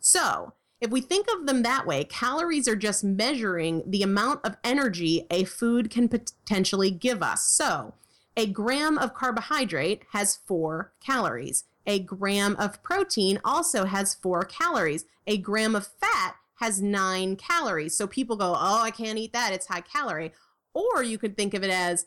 So 0.00 0.54
if 0.80 0.90
we 0.90 1.00
think 1.00 1.26
of 1.32 1.46
them 1.46 1.62
that 1.62 1.86
way, 1.86 2.04
calories 2.04 2.68
are 2.68 2.76
just 2.76 3.02
measuring 3.02 3.82
the 3.86 4.02
amount 4.02 4.44
of 4.44 4.56
energy 4.62 5.26
a 5.30 5.44
food 5.44 5.90
can 5.90 6.08
potentially 6.08 6.90
give 6.90 7.22
us. 7.22 7.44
So, 7.44 7.94
a 8.36 8.46
gram 8.46 8.98
of 8.98 9.14
carbohydrate 9.14 10.02
has 10.12 10.36
four 10.36 10.92
calories. 11.00 11.64
A 11.86 12.00
gram 12.00 12.56
of 12.58 12.82
protein 12.82 13.40
also 13.44 13.84
has 13.84 14.14
four 14.14 14.42
calories. 14.44 15.06
A 15.26 15.38
gram 15.38 15.74
of 15.74 15.86
fat 15.86 16.36
has 16.56 16.82
nine 16.82 17.36
calories. 17.36 17.96
So 17.96 18.06
people 18.06 18.36
go, 18.36 18.54
oh, 18.54 18.82
I 18.82 18.90
can't 18.90 19.18
eat 19.18 19.32
that. 19.32 19.52
It's 19.52 19.68
high 19.68 19.80
calorie. 19.80 20.32
Or 20.74 21.02
you 21.02 21.16
could 21.16 21.36
think 21.36 21.54
of 21.54 21.62
it 21.62 21.70
as 21.70 22.04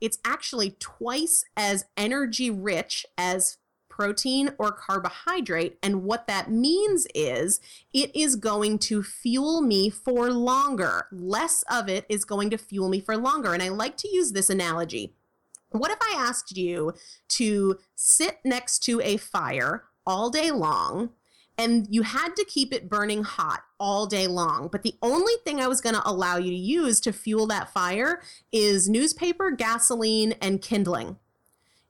it's 0.00 0.18
actually 0.24 0.76
twice 0.80 1.44
as 1.56 1.84
energy 1.96 2.50
rich 2.50 3.04
as 3.18 3.58
protein 4.00 4.48
or 4.56 4.72
carbohydrate. 4.72 5.76
And 5.82 6.04
what 6.04 6.26
that 6.26 6.50
means 6.50 7.06
is 7.14 7.60
it 7.92 8.10
is 8.16 8.34
going 8.34 8.78
to 8.78 9.02
fuel 9.02 9.60
me 9.60 9.90
for 9.90 10.30
longer. 10.30 11.06
Less 11.12 11.62
of 11.70 11.86
it 11.90 12.06
is 12.08 12.24
going 12.24 12.48
to 12.48 12.56
fuel 12.56 12.88
me 12.88 13.00
for 13.00 13.14
longer. 13.14 13.52
And 13.52 13.62
I 13.62 13.68
like 13.68 13.98
to 13.98 14.08
use 14.08 14.32
this 14.32 14.48
analogy. 14.48 15.12
What 15.68 15.90
if 15.90 15.98
I 16.00 16.14
asked 16.16 16.56
you 16.56 16.94
to 17.28 17.76
sit 17.94 18.38
next 18.42 18.78
to 18.84 19.02
a 19.02 19.18
fire 19.18 19.84
all 20.06 20.30
day 20.30 20.50
long 20.50 21.10
and 21.58 21.86
you 21.90 22.00
had 22.00 22.34
to 22.36 22.44
keep 22.46 22.72
it 22.72 22.88
burning 22.88 23.22
hot 23.22 23.64
all 23.78 24.06
day 24.06 24.26
long. 24.26 24.68
But 24.72 24.82
the 24.82 24.94
only 25.02 25.34
thing 25.44 25.60
I 25.60 25.68
was 25.68 25.82
going 25.82 25.94
to 25.94 26.08
allow 26.08 26.38
you 26.38 26.50
to 26.50 26.56
use 26.56 27.00
to 27.00 27.12
fuel 27.12 27.46
that 27.48 27.70
fire 27.70 28.22
is 28.50 28.88
newspaper, 28.88 29.50
gasoline, 29.50 30.32
and 30.40 30.62
kindling. 30.62 31.18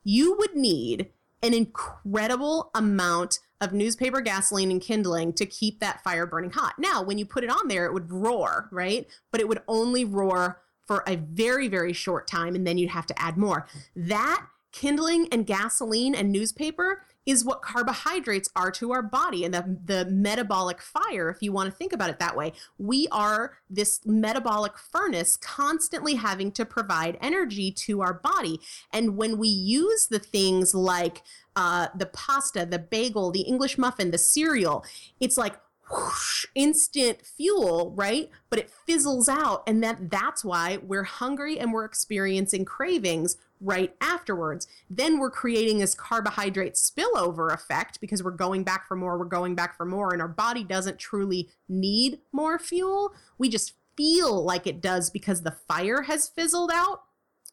You 0.02 0.36
would 0.38 0.56
need 0.56 1.10
an 1.42 1.54
incredible 1.54 2.70
amount 2.74 3.38
of 3.60 3.72
newspaper 3.72 4.20
gasoline 4.20 4.70
and 4.70 4.80
kindling 4.80 5.32
to 5.34 5.46
keep 5.46 5.80
that 5.80 6.02
fire 6.02 6.26
burning 6.26 6.50
hot. 6.50 6.74
Now, 6.78 7.02
when 7.02 7.18
you 7.18 7.26
put 7.26 7.44
it 7.44 7.50
on 7.50 7.68
there, 7.68 7.86
it 7.86 7.92
would 7.92 8.10
roar, 8.10 8.68
right? 8.70 9.06
But 9.30 9.40
it 9.40 9.48
would 9.48 9.62
only 9.68 10.04
roar 10.04 10.60
for 10.86 11.04
a 11.06 11.16
very, 11.16 11.68
very 11.68 11.92
short 11.92 12.26
time, 12.26 12.54
and 12.54 12.66
then 12.66 12.78
you'd 12.78 12.90
have 12.90 13.06
to 13.06 13.22
add 13.22 13.36
more. 13.36 13.66
That 13.94 14.46
kindling 14.72 15.28
and 15.30 15.46
gasoline 15.46 16.14
and 16.14 16.32
newspaper 16.32 17.04
is 17.26 17.44
what 17.44 17.62
carbohydrates 17.62 18.48
are 18.56 18.70
to 18.70 18.92
our 18.92 19.02
body 19.02 19.44
and 19.44 19.54
the, 19.54 19.78
the 19.84 20.04
metabolic 20.06 20.80
fire, 20.80 21.28
if 21.30 21.42
you 21.42 21.52
want 21.52 21.70
to 21.70 21.76
think 21.76 21.92
about 21.92 22.10
it 22.10 22.18
that 22.18 22.36
way. 22.36 22.52
We 22.78 23.08
are 23.12 23.58
this 23.68 24.00
metabolic 24.06 24.78
furnace 24.78 25.36
constantly 25.36 26.14
having 26.14 26.50
to 26.52 26.64
provide 26.64 27.18
energy 27.20 27.70
to 27.72 28.00
our 28.00 28.14
body. 28.14 28.60
And 28.92 29.16
when 29.16 29.38
we 29.38 29.48
use 29.48 30.06
the 30.06 30.18
things 30.18 30.74
like 30.74 31.22
uh, 31.56 31.88
the 31.94 32.06
pasta, 32.06 32.64
the 32.64 32.78
bagel, 32.78 33.30
the 33.30 33.42
English 33.42 33.76
muffin, 33.76 34.10
the 34.10 34.18
cereal, 34.18 34.84
it's 35.20 35.36
like 35.36 35.56
whoosh, 35.90 36.46
instant 36.54 37.24
fuel, 37.24 37.92
right? 37.96 38.30
But 38.48 38.58
it 38.58 38.70
fizzles 38.70 39.28
out. 39.28 39.62
And 39.66 39.82
that 39.82 40.10
that's 40.10 40.44
why 40.44 40.78
we're 40.82 41.04
hungry 41.04 41.58
and 41.58 41.72
we're 41.72 41.84
experiencing 41.84 42.64
cravings 42.64 43.36
right 43.60 43.94
afterwards. 44.00 44.66
Then 44.88 45.18
we're 45.18 45.30
creating 45.30 45.78
this 45.78 45.94
carbohydrate 45.94 46.74
spillover 46.74 47.52
effect 47.52 48.00
because 48.00 48.22
we're 48.22 48.30
going 48.30 48.64
back 48.64 48.86
for 48.86 48.96
more, 48.96 49.18
we're 49.18 49.26
going 49.26 49.54
back 49.54 49.76
for 49.76 49.84
more, 49.84 50.12
and 50.12 50.22
our 50.22 50.28
body 50.28 50.64
doesn't 50.64 50.98
truly 50.98 51.50
need 51.68 52.20
more 52.32 52.58
fuel. 52.58 53.12
We 53.38 53.48
just 53.48 53.74
feel 53.96 54.42
like 54.42 54.66
it 54.66 54.80
does 54.80 55.10
because 55.10 55.42
the 55.42 55.50
fire 55.50 56.02
has 56.02 56.28
fizzled 56.28 56.70
out. 56.72 57.02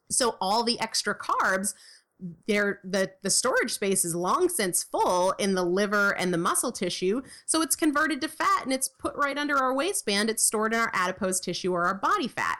So 0.09 0.37
all 0.39 0.63
the 0.63 0.79
extra 0.79 1.17
carbs 1.17 1.73
there 2.47 2.79
the 2.83 3.11
the 3.21 3.29
storage 3.29 3.71
space 3.71 4.03
is 4.03 4.15
long 4.15 4.49
since 4.49 4.83
full 4.83 5.33
in 5.33 5.53
the 5.53 5.63
liver 5.63 6.17
and 6.17 6.33
the 6.33 6.37
muscle 6.37 6.71
tissue 6.71 7.21
so 7.45 7.61
it's 7.61 7.75
converted 7.75 8.21
to 8.21 8.27
fat 8.27 8.63
and 8.63 8.73
it's 8.73 8.89
put 8.89 9.15
right 9.15 9.37
under 9.37 9.57
our 9.57 9.73
waistband. 9.73 10.29
It's 10.29 10.43
stored 10.43 10.73
in 10.73 10.79
our 10.79 10.91
adipose 10.93 11.39
tissue 11.39 11.73
or 11.73 11.85
our 11.85 11.95
body 11.95 12.27
fat. 12.27 12.59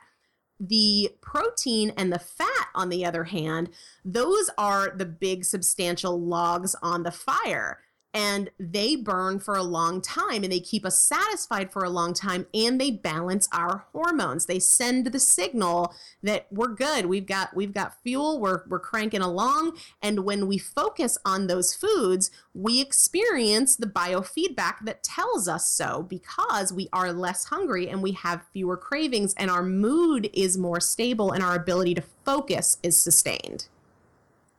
The 0.60 1.12
protein 1.22 1.93
and 1.97 2.12
the 2.12 2.20
fat, 2.20 2.68
on 2.74 2.89
the 2.89 3.05
other 3.05 3.26
hand, 3.26 3.70
those 4.03 4.49
are 4.58 4.89
the 4.95 5.05
big 5.05 5.45
substantial 5.45 6.20
logs 6.20 6.76
on 6.82 7.03
the 7.03 7.12
fire 7.12 7.80
and 8.14 8.49
they 8.60 8.95
burn 8.95 9.39
for 9.39 9.55
a 9.55 9.64
long 9.64 10.01
time 10.01 10.43
and 10.43 10.51
they 10.51 10.60
keep 10.60 10.86
us 10.86 11.01
satisfied 11.01 11.72
for 11.72 11.84
a 11.84 11.89
long 11.89 12.14
time 12.14 12.47
and 12.53 12.80
they 12.80 12.91
balance 12.91 13.47
our 13.53 13.86
hormones. 13.91 14.45
They 14.45 14.60
send 14.60 15.08
the 15.08 15.20
signal 15.20 15.93
that 16.24 16.47
we're 16.51 16.70
good. 16.70 17.05
We've 17.05 17.26
got 17.26 17.55
we've 17.55 17.74
got 17.74 18.01
fuel. 18.03 18.39
We're 18.39 18.64
we're 18.68 18.80
cranking 18.80 19.22
along. 19.22 19.78
And 20.01 20.22
when 20.22 20.47
we 20.47 20.58
focus 20.58 21.18
on 21.26 21.47
those 21.47 21.74
foods 21.74 22.32
we 22.58 22.82
experience 22.82 23.76
the 23.76 23.86
biofeedback 23.86 24.78
that 24.84 25.03
tells 25.03 25.47
us 25.47 25.70
so 25.70 26.01
because 26.10 26.74
we 26.74 26.89
are 26.91 27.14
less 27.14 27.45
hungry 27.45 27.88
and 27.88 28.01
we 28.01 28.14
have 28.14 28.47
fewer 28.51 28.76
cravings 28.76 29.36
and 29.36 29.51
our 29.51 29.62
mood 29.62 30.28
is 30.34 30.58
more 30.58 30.80
stable 30.80 31.32
and 31.32 31.43
our 31.43 31.53
ability 31.53 31.93
to 31.93 32.03
focus 32.26 32.78
is 32.82 32.99
sustained. 32.99 33.68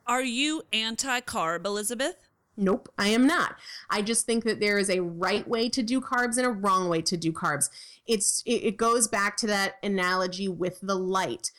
Are 0.07 0.23
you 0.23 0.63
anti 0.71 1.19
carb, 1.19 1.65
Elizabeth? 1.65 2.28
Nope, 2.59 2.89
I 2.97 3.07
am 3.07 3.25
not. 3.25 3.55
I 3.89 4.01
just 4.01 4.25
think 4.25 4.43
that 4.43 4.59
there 4.59 4.77
is 4.77 4.89
a 4.89 4.99
right 4.99 5.47
way 5.47 5.69
to 5.69 5.81
do 5.81 6.01
carbs 6.01 6.37
and 6.37 6.45
a 6.45 6.51
wrong 6.51 6.89
way 6.89 7.01
to 7.03 7.15
do 7.15 7.31
carbs. 7.31 7.69
It's 8.05 8.43
it, 8.45 8.63
it 8.63 8.77
goes 8.77 9.07
back 9.07 9.37
to 9.37 9.47
that 9.47 9.75
analogy 9.81 10.49
with 10.49 10.79
the 10.81 10.95
light 10.95 11.51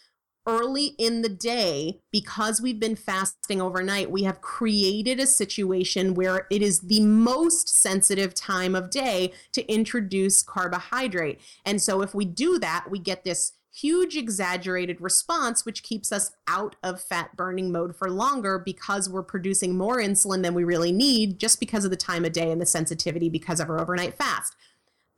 early 0.46 0.94
in 0.98 1.22
the 1.22 1.28
day, 1.28 2.00
because 2.10 2.60
we've 2.60 2.80
been 2.80 2.96
fasting 2.96 3.60
overnight, 3.60 4.10
we 4.10 4.22
have 4.24 4.40
created 4.40 5.20
a 5.20 5.26
situation 5.26 6.14
where 6.14 6.46
it 6.50 6.62
is 6.62 6.80
the 6.80 7.00
most 7.00 7.68
sensitive 7.68 8.34
time 8.34 8.74
of 8.74 8.90
day 8.90 9.32
to 9.52 9.72
introduce 9.72 10.42
carbohydrate. 10.42 11.40
And 11.64 11.80
so, 11.80 12.02
if 12.02 12.14
we 12.14 12.24
do 12.24 12.58
that, 12.58 12.86
we 12.90 12.98
get 12.98 13.24
this 13.24 13.52
huge 13.80 14.16
exaggerated 14.16 15.00
response, 15.00 15.64
which 15.64 15.82
keeps 15.82 16.12
us 16.12 16.32
out 16.46 16.76
of 16.82 17.00
fat 17.00 17.36
burning 17.36 17.72
mode 17.72 17.96
for 17.96 18.10
longer 18.10 18.58
because 18.58 19.08
we're 19.08 19.22
producing 19.22 19.76
more 19.76 19.98
insulin 19.98 20.42
than 20.42 20.54
we 20.54 20.64
really 20.64 20.92
need 20.92 21.38
just 21.38 21.60
because 21.60 21.84
of 21.84 21.90
the 21.90 21.96
time 21.96 22.24
of 22.24 22.32
day 22.32 22.50
and 22.50 22.60
the 22.60 22.66
sensitivity 22.66 23.28
because 23.28 23.60
of 23.60 23.68
our 23.68 23.80
overnight 23.80 24.14
fast. 24.14 24.54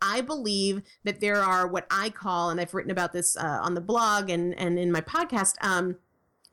I 0.00 0.20
believe 0.20 0.82
that 1.04 1.20
there 1.20 1.42
are 1.42 1.66
what 1.66 1.86
I 1.90 2.10
call, 2.10 2.50
and 2.50 2.60
I've 2.60 2.74
written 2.74 2.90
about 2.90 3.12
this 3.12 3.36
uh, 3.36 3.60
on 3.62 3.74
the 3.74 3.80
blog 3.80 4.30
and, 4.30 4.58
and 4.58 4.78
in 4.78 4.90
my 4.90 5.00
podcast, 5.00 5.54
um, 5.64 5.96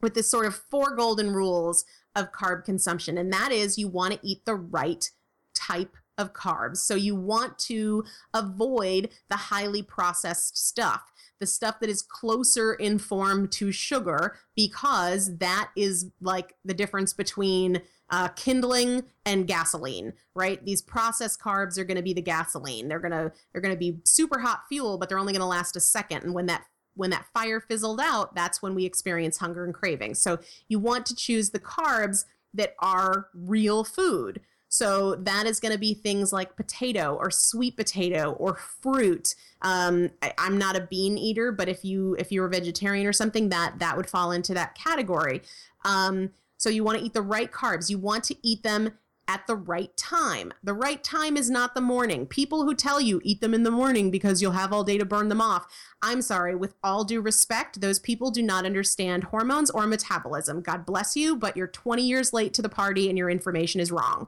with 0.01 0.13
this 0.13 0.29
sort 0.29 0.45
of 0.45 0.55
four 0.55 0.95
golden 0.95 1.33
rules 1.33 1.83
of 2.15 2.31
carb 2.31 2.63
consumption. 2.63 3.17
And 3.17 3.33
that 3.33 3.51
is 3.51 3.77
you 3.77 3.87
want 3.87 4.13
to 4.13 4.19
eat 4.21 4.45
the 4.45 4.55
right 4.55 5.09
type 5.53 5.95
of 6.19 6.33
carbs. 6.33 6.77
So 6.77 6.93
you 6.93 7.15
want 7.15 7.57
to 7.59 8.03
avoid 8.33 9.09
the 9.29 9.37
highly 9.37 9.81
processed 9.81 10.57
stuff, 10.57 11.11
the 11.39 11.47
stuff 11.47 11.79
that 11.79 11.89
is 11.89 12.03
closer 12.03 12.73
in 12.73 12.99
form 12.99 13.47
to 13.47 13.71
sugar, 13.71 14.37
because 14.55 15.37
that 15.37 15.71
is 15.75 16.11
like 16.21 16.53
the 16.63 16.75
difference 16.75 17.13
between 17.13 17.81
uh, 18.11 18.27
kindling 18.29 19.03
and 19.25 19.47
gasoline 19.47 20.13
right? 20.35 20.63
These 20.65 20.81
processed 20.81 21.41
carbs 21.41 21.77
are 21.77 21.83
going 21.83 21.97
to 21.97 22.01
be 22.01 22.13
the 22.13 22.21
gasoline. 22.21 22.87
They're 22.87 22.99
going 22.99 23.11
to 23.11 23.31
they're 23.51 23.61
to 23.61 23.75
be 23.75 23.99
super 24.05 24.39
hot 24.39 24.61
fuel 24.69 24.97
but 24.97 25.09
they're 25.09 25.19
only 25.19 25.33
going 25.33 25.41
to 25.41 25.45
last 25.45 25.75
a 25.75 25.79
second. 25.79 26.23
And 26.23 26.33
when 26.33 26.45
that 26.47 26.63
when 26.95 27.11
that 27.11 27.25
fire 27.33 27.61
fizzled 27.61 28.01
out 28.01 28.35
that's 28.35 28.61
when 28.61 28.75
we 28.75 28.85
experience 28.85 29.37
hunger 29.37 29.63
and 29.63 29.73
craving 29.73 30.13
so 30.15 30.37
you 30.67 30.79
want 30.79 31.05
to 31.05 31.15
choose 31.15 31.51
the 31.51 31.59
carbs 31.59 32.25
that 32.53 32.75
are 32.79 33.27
real 33.33 33.83
food 33.83 34.41
so 34.69 35.15
that 35.15 35.47
is 35.47 35.59
going 35.59 35.73
to 35.73 35.79
be 35.79 35.95
things 35.95 36.31
like 36.31 36.55
potato 36.55 37.15
or 37.15 37.31
sweet 37.31 37.75
potato 37.75 38.33
or 38.33 38.55
fruit. 38.55 39.33
Um, 39.63 40.11
I, 40.21 40.31
am 40.37 40.59
not 40.59 40.77
a 40.77 40.81
bean 40.81 41.17
eater, 41.17 41.51
but 41.51 41.67
if 41.67 41.83
you 41.83 42.15
if 42.19 42.31
you're 42.31 42.45
a 42.45 42.49
vegetarian 42.49 43.07
or 43.07 43.13
something, 43.13 43.49
that 43.49 43.79
that 43.79 43.97
would 43.97 44.09
fall 44.09 44.31
into 44.31 44.53
that 44.53 44.75
category. 44.75 45.41
Um, 45.83 46.29
so 46.57 46.69
you 46.69 46.83
want 46.83 46.99
to 46.99 47.05
eat 47.05 47.13
the 47.13 47.21
right 47.21 47.51
carbs. 47.51 47.89
You 47.89 47.97
want 47.97 48.23
to 48.25 48.35
eat 48.43 48.61
them 48.61 48.91
at 49.27 49.45
the 49.47 49.55
right 49.55 49.95
time. 49.95 50.51
The 50.63 50.73
right 50.73 51.03
time 51.03 51.37
is 51.37 51.49
not 51.49 51.73
the 51.73 51.81
morning. 51.81 52.25
People 52.25 52.65
who 52.65 52.73
tell 52.73 52.99
you 52.99 53.21
eat 53.23 53.41
them 53.41 53.53
in 53.53 53.63
the 53.63 53.71
morning 53.71 54.11
because 54.11 54.41
you'll 54.41 54.53
have 54.53 54.73
all 54.73 54.83
day 54.83 54.97
to 54.97 55.05
burn 55.05 55.29
them 55.29 55.41
off. 55.41 55.67
I'm 56.01 56.21
sorry, 56.21 56.55
with 56.55 56.73
all 56.83 57.03
due 57.03 57.21
respect, 57.21 57.79
those 57.79 57.99
people 57.99 58.31
do 58.31 58.41
not 58.41 58.65
understand 58.65 59.25
hormones 59.25 59.69
or 59.69 59.85
metabolism. 59.85 60.61
God 60.61 60.85
bless 60.85 61.15
you, 61.15 61.35
but 61.35 61.55
you're 61.55 61.67
20 61.67 62.01
years 62.01 62.33
late 62.33 62.53
to 62.55 62.61
the 62.61 62.69
party 62.69 63.07
and 63.07 63.17
your 63.17 63.29
information 63.29 63.79
is 63.79 63.91
wrong. 63.91 64.27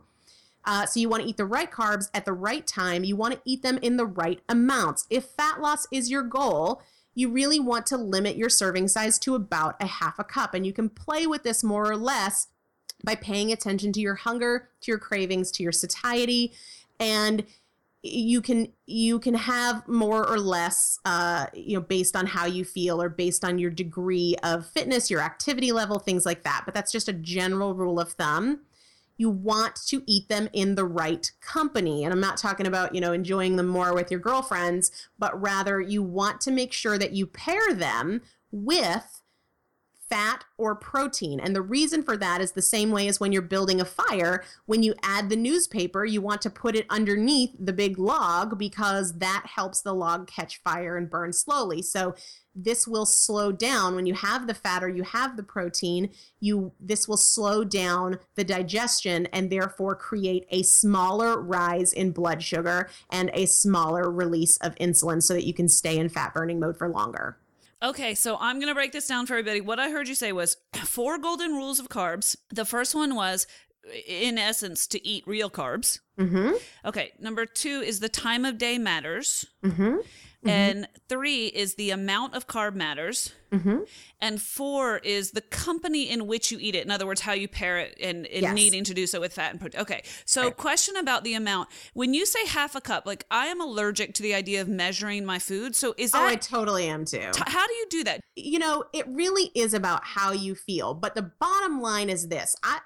Uh, 0.66 0.86
so 0.86 0.99
you 0.99 1.09
want 1.09 1.24
to 1.24 1.30
eat 1.30 1.38
the 1.38 1.45
right 1.45 1.72
carbs 1.72 2.09
at 2.14 2.26
the 2.26 2.34
right 2.34 2.66
time. 2.66 3.03
You 3.03 3.16
want 3.16 3.34
to 3.34 3.41
eat 3.45 3.64
them 3.64 3.80
in 3.82 3.97
the 3.97 4.05
right 4.05 4.39
amounts. 4.47 5.07
If 5.09 5.26
fat 5.26 5.62
loss 5.62 5.88
is 5.91 6.09
your 6.12 6.24
goal, 6.24 6.82
you 7.14 7.30
really 7.30 7.59
want 7.59 7.86
to 7.88 7.97
limit 7.97 8.38
your 8.38 8.49
serving 8.49 8.88
size 8.88 9.20
to 9.20 9.36
about 9.36 9.76
a 9.82 9.88
half 9.88 10.20
a 10.20 10.24
cup. 10.24 10.53
And 10.53 10.66
you 10.66 10.74
can 10.74 10.89
play 10.89 11.28
with 11.28 11.43
this 11.43 11.64
more 11.64 11.89
or 11.89 11.97
less 11.97 12.47
by 13.03 13.16
paying 13.16 13.51
attention 13.51 13.91
to 13.93 13.99
your 13.99 14.16
hunger, 14.16 14.70
to 14.82 14.91
your 14.91 14.99
cravings, 14.99 15.51
to 15.51 15.64
your 15.64 15.72
satiety. 15.72 16.53
And 16.99 17.45
you 18.03 18.41
can 18.41 18.68
you 18.88 19.20
can 19.20 19.36
have 19.36 19.88
more 19.88 20.28
or 20.28 20.39
less 20.39 20.99
uh, 21.05 21.45
you 21.53 21.78
know 21.78 21.82
based 21.82 22.16
on 22.16 22.26
how 22.26 22.45
you 22.45 22.66
feel 22.66 23.01
or 23.01 23.09
based 23.09 23.45
on 23.45 23.59
your 23.59 23.70
degree 23.70 24.36
of 24.43 24.66
fitness 24.66 25.12
your 25.12 25.22
activity 25.22 25.72
level 25.72 25.99
things 25.99 26.26
like 26.26 26.43
that 26.43 26.64
but 26.66 26.74
that's 26.74 26.91
just 26.91 27.07
a 27.07 27.14
general 27.14 27.76
rule 27.76 27.99
of 27.99 28.12
thumb 28.14 28.59
you 29.22 29.30
want 29.30 29.76
to 29.76 30.01
eat 30.07 30.28
them 30.30 30.49
in 30.51 30.74
the 30.74 30.84
right 30.84 31.32
company. 31.41 32.03
And 32.03 32.11
I'm 32.11 32.19
not 32.19 32.38
talking 32.38 32.65
about, 32.65 32.95
you 32.95 32.99
know, 32.99 33.13
enjoying 33.13 33.55
them 33.55 33.67
more 33.67 33.93
with 33.93 34.09
your 34.09 34.19
girlfriends, 34.19 34.89
but 35.19 35.39
rather 35.39 35.80
you 35.80 36.01
want 36.01 36.41
to 36.41 36.51
make 36.51 36.74
sure 36.74 36.97
that 36.97 37.11
you 37.11 37.28
pair 37.28 37.72
them 37.72 38.24
with 38.51 39.22
fat 40.09 40.43
or 40.57 40.74
protein. 40.74 41.39
And 41.39 41.55
the 41.55 41.61
reason 41.61 42.01
for 42.01 42.17
that 42.17 42.41
is 42.41 42.53
the 42.53 42.63
same 42.63 42.89
way 42.89 43.07
as 43.07 43.19
when 43.19 43.32
you're 43.32 43.43
building 43.43 43.80
a 43.80 43.86
fire. 43.86 44.43
When 44.65 44.82
you 44.82 44.95
add 45.03 45.30
the 45.30 45.36
newspaper, 45.36 46.03
you 46.03 46.19
want 46.19 46.41
to 46.41 46.49
put 46.49 46.76
it 46.76 46.88
underneath 46.89 47.51
the 47.59 47.74
big 47.74 47.99
log 47.99 48.57
because 48.57 49.19
that 49.19 49.45
helps 49.55 49.82
the 49.82 49.93
log 49.93 50.28
catch 50.28 50.61
fire 50.63 50.97
and 50.97 51.11
burn 51.11 51.32
slowly. 51.32 51.84
So 51.84 52.15
this 52.56 52.88
will 52.88 53.06
slow 53.06 53.52
down 53.52 53.95
when 53.95 54.06
you 54.06 54.14
have 54.14 54.47
the 54.47 54.54
fat 54.54 54.84
or 54.84 54.89
you 54.89 55.04
have 55.04 55.38
the 55.38 55.43
protein 55.43 56.10
you 56.39 56.72
this 56.80 57.08
will 57.08 57.18
slow 57.18 57.64
down 57.64 58.18
the 58.36 58.43
digestion 58.43 59.26
and 59.28 59.49
therefore 59.49 59.95
create 59.95 60.45
a 60.49 60.62
smaller 60.64 61.41
rise 61.41 61.93
in 61.93 62.12
blood 62.12 62.43
sugar 62.43 62.89
and 63.10 63.32
a 63.34 63.45
smaller 63.45 64.12
release 64.12 64.58
of 64.58 64.76
insulin 64.76 65.22
so 65.22 65.34
that 65.34 65.45
you 65.45 65.54
can 65.54 65.68
stay 65.68 65.97
in 65.97 66.10
fat 66.10 66.34
burning 66.34 66.60
mode 66.60 66.78
for 66.78 66.89
longer 66.89 67.38
Okay, 67.84 68.14
so 68.14 68.38
I'm 68.39 68.58
going 68.58 68.68
to 68.68 68.76
break 68.76 68.91
this 68.91 69.08
down 69.08 69.26
for 69.26 69.34
everybody. 69.34 69.60
What 69.60 69.80
I 69.80 69.89
heard 69.89 70.08
you 70.08 70.14
say 70.14 70.32
was 70.32 70.58
four 70.74 71.18
golden 71.18 71.54
rules 71.54 71.80
of 71.80 71.89
carbs. 71.89 72.36
The 72.52 72.66
first 72.66 72.93
one 72.93 73.16
was, 73.16 73.47
in 74.08 74.38
essence, 74.38 74.86
to 74.88 75.06
eat 75.06 75.24
real 75.26 75.49
carbs. 75.49 75.99
Mm-hmm. 76.20 76.52
Okay, 76.86 77.14
number 77.20 77.47
two 77.47 77.82
is 77.82 77.99
the 77.99 78.10
time 78.10 78.45
of 78.45 78.60
day 78.60 78.78
matters. 78.78 79.45
Mm-hmm. 79.64 79.95
Mm-hmm. 80.42 80.50
And 80.50 80.88
three 81.08 81.46
is 81.48 81.76
the 81.76 81.92
amount 81.92 82.34
of 82.34 82.48
carb 82.48 82.74
matters. 82.74 83.32
Mm-hmm. 83.52 83.80
And 84.20 84.42
four 84.42 84.98
is 84.98 85.32
the 85.32 85.42
company 85.42 86.10
in 86.10 86.26
which 86.26 86.52
you 86.52 86.58
eat 86.60 86.74
it. 86.74 86.84
In 86.84 86.89
other 86.89 87.06
words, 87.06 87.22
how 87.22 87.34
you 87.34 87.48
pair 87.48 87.78
it 87.78 87.96
and, 88.02 88.26
and 88.26 88.42
Yes. 88.42 88.56
needing 88.56 88.84
to 88.86 88.94
do 88.96 89.06
so 89.06 89.20
with 89.20 89.34
fat 89.34 89.52
and 89.52 89.60
protein. 89.60 89.82
Okay. 89.82 90.04
So, 90.26 90.46
Right. 90.46 90.58
question 90.58 90.96
about 90.96 91.24
the 91.24 91.36
amount. 91.36 91.70
When 91.94 92.16
you 92.16 92.26
say 92.26 92.44
half 92.48 92.76
a 92.76 92.82
cup, 92.82 93.06
like 93.06 93.26
I 93.30 93.48
am 93.48 93.62
allergic 93.62 94.16
to 94.16 94.24
the 94.24 94.34
idea 94.34 94.62
of 94.62 94.68
measuring 94.68 95.26
my 95.26 95.38
food. 95.38 95.76
So, 95.76 95.94
is 95.98 96.12
oh 96.16 96.26
i 96.26 96.36
totally 96.36 96.88
am 96.88 97.06
too 97.06 97.30
t- 97.34 97.44
how 97.46 97.68
do 97.68 97.74
you 97.74 97.86
do 97.89 98.04
that? 98.06 98.22
you 98.36 98.58
know 98.58 98.84
it 98.94 99.06
really 99.10 99.52
is 99.54 99.74
about 99.76 100.04
how 100.04 100.32
you 100.32 100.56
feel 100.56 100.94
but 100.96 101.14
the 101.14 101.32
bottom 101.39 101.82
line 101.82 102.10
is 102.10 102.30
this 102.30 102.56
i 102.64 102.80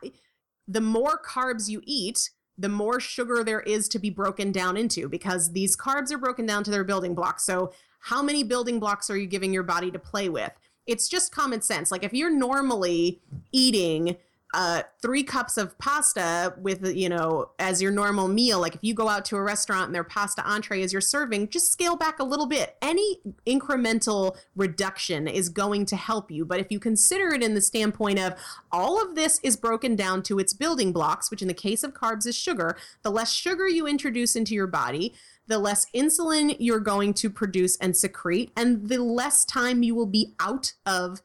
the 0.68 0.82
more 0.82 1.20
carbs 1.26 1.70
you 1.70 1.82
eat 1.86 2.32
the 2.58 2.70
more 2.70 3.00
sugar 3.00 3.44
there 3.44 3.62
is 3.62 3.90
to 3.90 4.00
be 4.00 4.10
broken 4.10 4.52
down 4.52 4.78
into 4.78 5.10
because 5.10 5.52
these 5.52 5.76
carbs 5.76 6.12
are 6.12 6.18
broken 6.18 6.46
down 6.46 6.64
to 6.64 6.72
their 6.72 6.84
building 6.84 7.14
blocks. 7.14 7.44
So 7.44 7.74
how 8.00 8.22
many 8.22 8.44
building 8.44 8.80
blocks 8.80 9.10
are 9.10 9.18
you 9.18 9.28
giving 9.28 9.54
your 9.54 9.64
body 9.64 9.92
to 9.92 10.00
play 10.00 10.30
with? 10.30 10.52
It's 10.88 11.10
just 11.10 11.34
common 11.34 11.62
sense. 11.62 11.92
Like 11.92 12.04
if 12.04 12.14
you're 12.14 12.32
normally 12.32 13.22
eating 13.52 14.18
uh, 14.56 14.84
three 15.02 15.22
cups 15.22 15.58
of 15.58 15.78
pasta 15.80 16.54
with 16.58 16.96
you 16.96 17.10
know 17.10 17.50
as 17.60 17.82
your 17.82 17.92
normal 17.92 18.30
meal. 18.30 18.60
Like 18.60 18.74
if 18.74 18.84
you 18.84 18.94
go 18.94 19.10
out 19.10 19.26
to 19.26 19.36
a 19.36 19.42
restaurant 19.42 19.88
and 19.88 19.94
their 19.94 20.06
pasta 20.06 20.42
entree 20.48 20.82
is 20.82 20.94
your 20.94 21.02
serving 21.02 21.50
just 21.50 21.74
scale 21.74 21.98
back 21.98 22.20
a 22.20 22.24
little 22.24 22.48
bit. 22.48 22.78
Any 22.82 23.20
incremental 23.46 24.38
reduction 24.56 25.28
is 25.28 25.50
going 25.50 25.86
to 25.88 25.98
help 25.98 26.32
you. 26.32 26.46
But 26.46 26.62
if 26.62 26.72
you 26.72 26.80
consider 26.80 27.34
it 27.34 27.44
in 27.44 27.54
the 27.54 27.62
standpoint 27.62 28.18
of 28.18 28.36
all 28.72 29.02
of 29.04 29.16
this 29.16 29.42
is 29.44 29.58
broken 29.58 29.98
down 29.98 30.24
to 30.24 30.40
its 30.40 30.54
building 30.54 30.94
blocks 30.94 31.30
which 31.30 31.42
in 31.42 31.50
the 31.50 31.54
case 31.54 31.84
of 31.84 31.94
carbs 31.94 32.26
is 32.26 32.36
sugar 32.36 32.78
the 33.04 33.12
less 33.12 33.34
sugar 33.34 33.68
you 33.68 33.88
introduce 33.88 34.36
into 34.36 34.54
your 34.54 34.68
body 34.68 35.14
the 35.48 35.60
less 35.60 35.86
insulin 35.94 36.56
you're 36.60 36.80
going 36.80 37.14
to 37.14 37.30
produce 37.30 37.78
and 37.78 37.96
secrete 37.96 38.52
and 38.56 38.88
the 38.90 38.98
less 38.98 39.46
time 39.46 39.84
you 39.84 39.94
will 39.94 40.06
be 40.06 40.34
out 40.40 40.74
of 40.86 41.22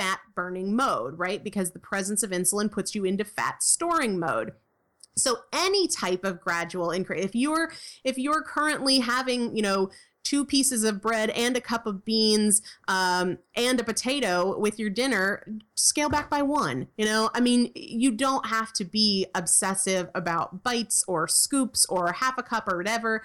fat 0.00 0.20
burning 0.34 0.74
mode, 0.74 1.18
right? 1.18 1.44
Because 1.44 1.72
the 1.72 1.78
presence 1.78 2.22
of 2.22 2.30
insulin 2.30 2.70
puts 2.70 2.94
you 2.94 3.04
into 3.04 3.22
fat 3.22 3.62
storing 3.62 4.18
mode. 4.18 4.52
So 5.14 5.36
any 5.52 5.88
type 5.88 6.24
of 6.24 6.40
gradual 6.40 6.90
increase, 6.90 7.24
if 7.24 7.34
you're 7.34 7.70
if 8.02 8.16
you're 8.16 8.42
currently 8.42 9.00
having, 9.00 9.54
you 9.54 9.60
know, 9.60 9.90
two 10.22 10.46
pieces 10.46 10.84
of 10.84 11.02
bread 11.02 11.28
and 11.30 11.56
a 11.56 11.60
cup 11.60 11.86
of 11.86 12.04
beans 12.04 12.62
um, 12.88 13.38
and 13.56 13.78
a 13.80 13.84
potato 13.84 14.58
with 14.58 14.78
your 14.78 14.88
dinner, 14.88 15.46
scale 15.74 16.08
back 16.08 16.30
by 16.30 16.40
one. 16.40 16.86
You 16.96 17.04
know, 17.04 17.30
I 17.34 17.40
mean, 17.40 17.70
you 17.74 18.12
don't 18.12 18.46
have 18.46 18.72
to 18.74 18.84
be 18.84 19.26
obsessive 19.34 20.08
about 20.14 20.62
bites 20.62 21.04
or 21.08 21.28
scoops 21.28 21.84
or 21.86 22.12
half 22.12 22.38
a 22.38 22.42
cup 22.42 22.72
or 22.72 22.78
whatever. 22.78 23.22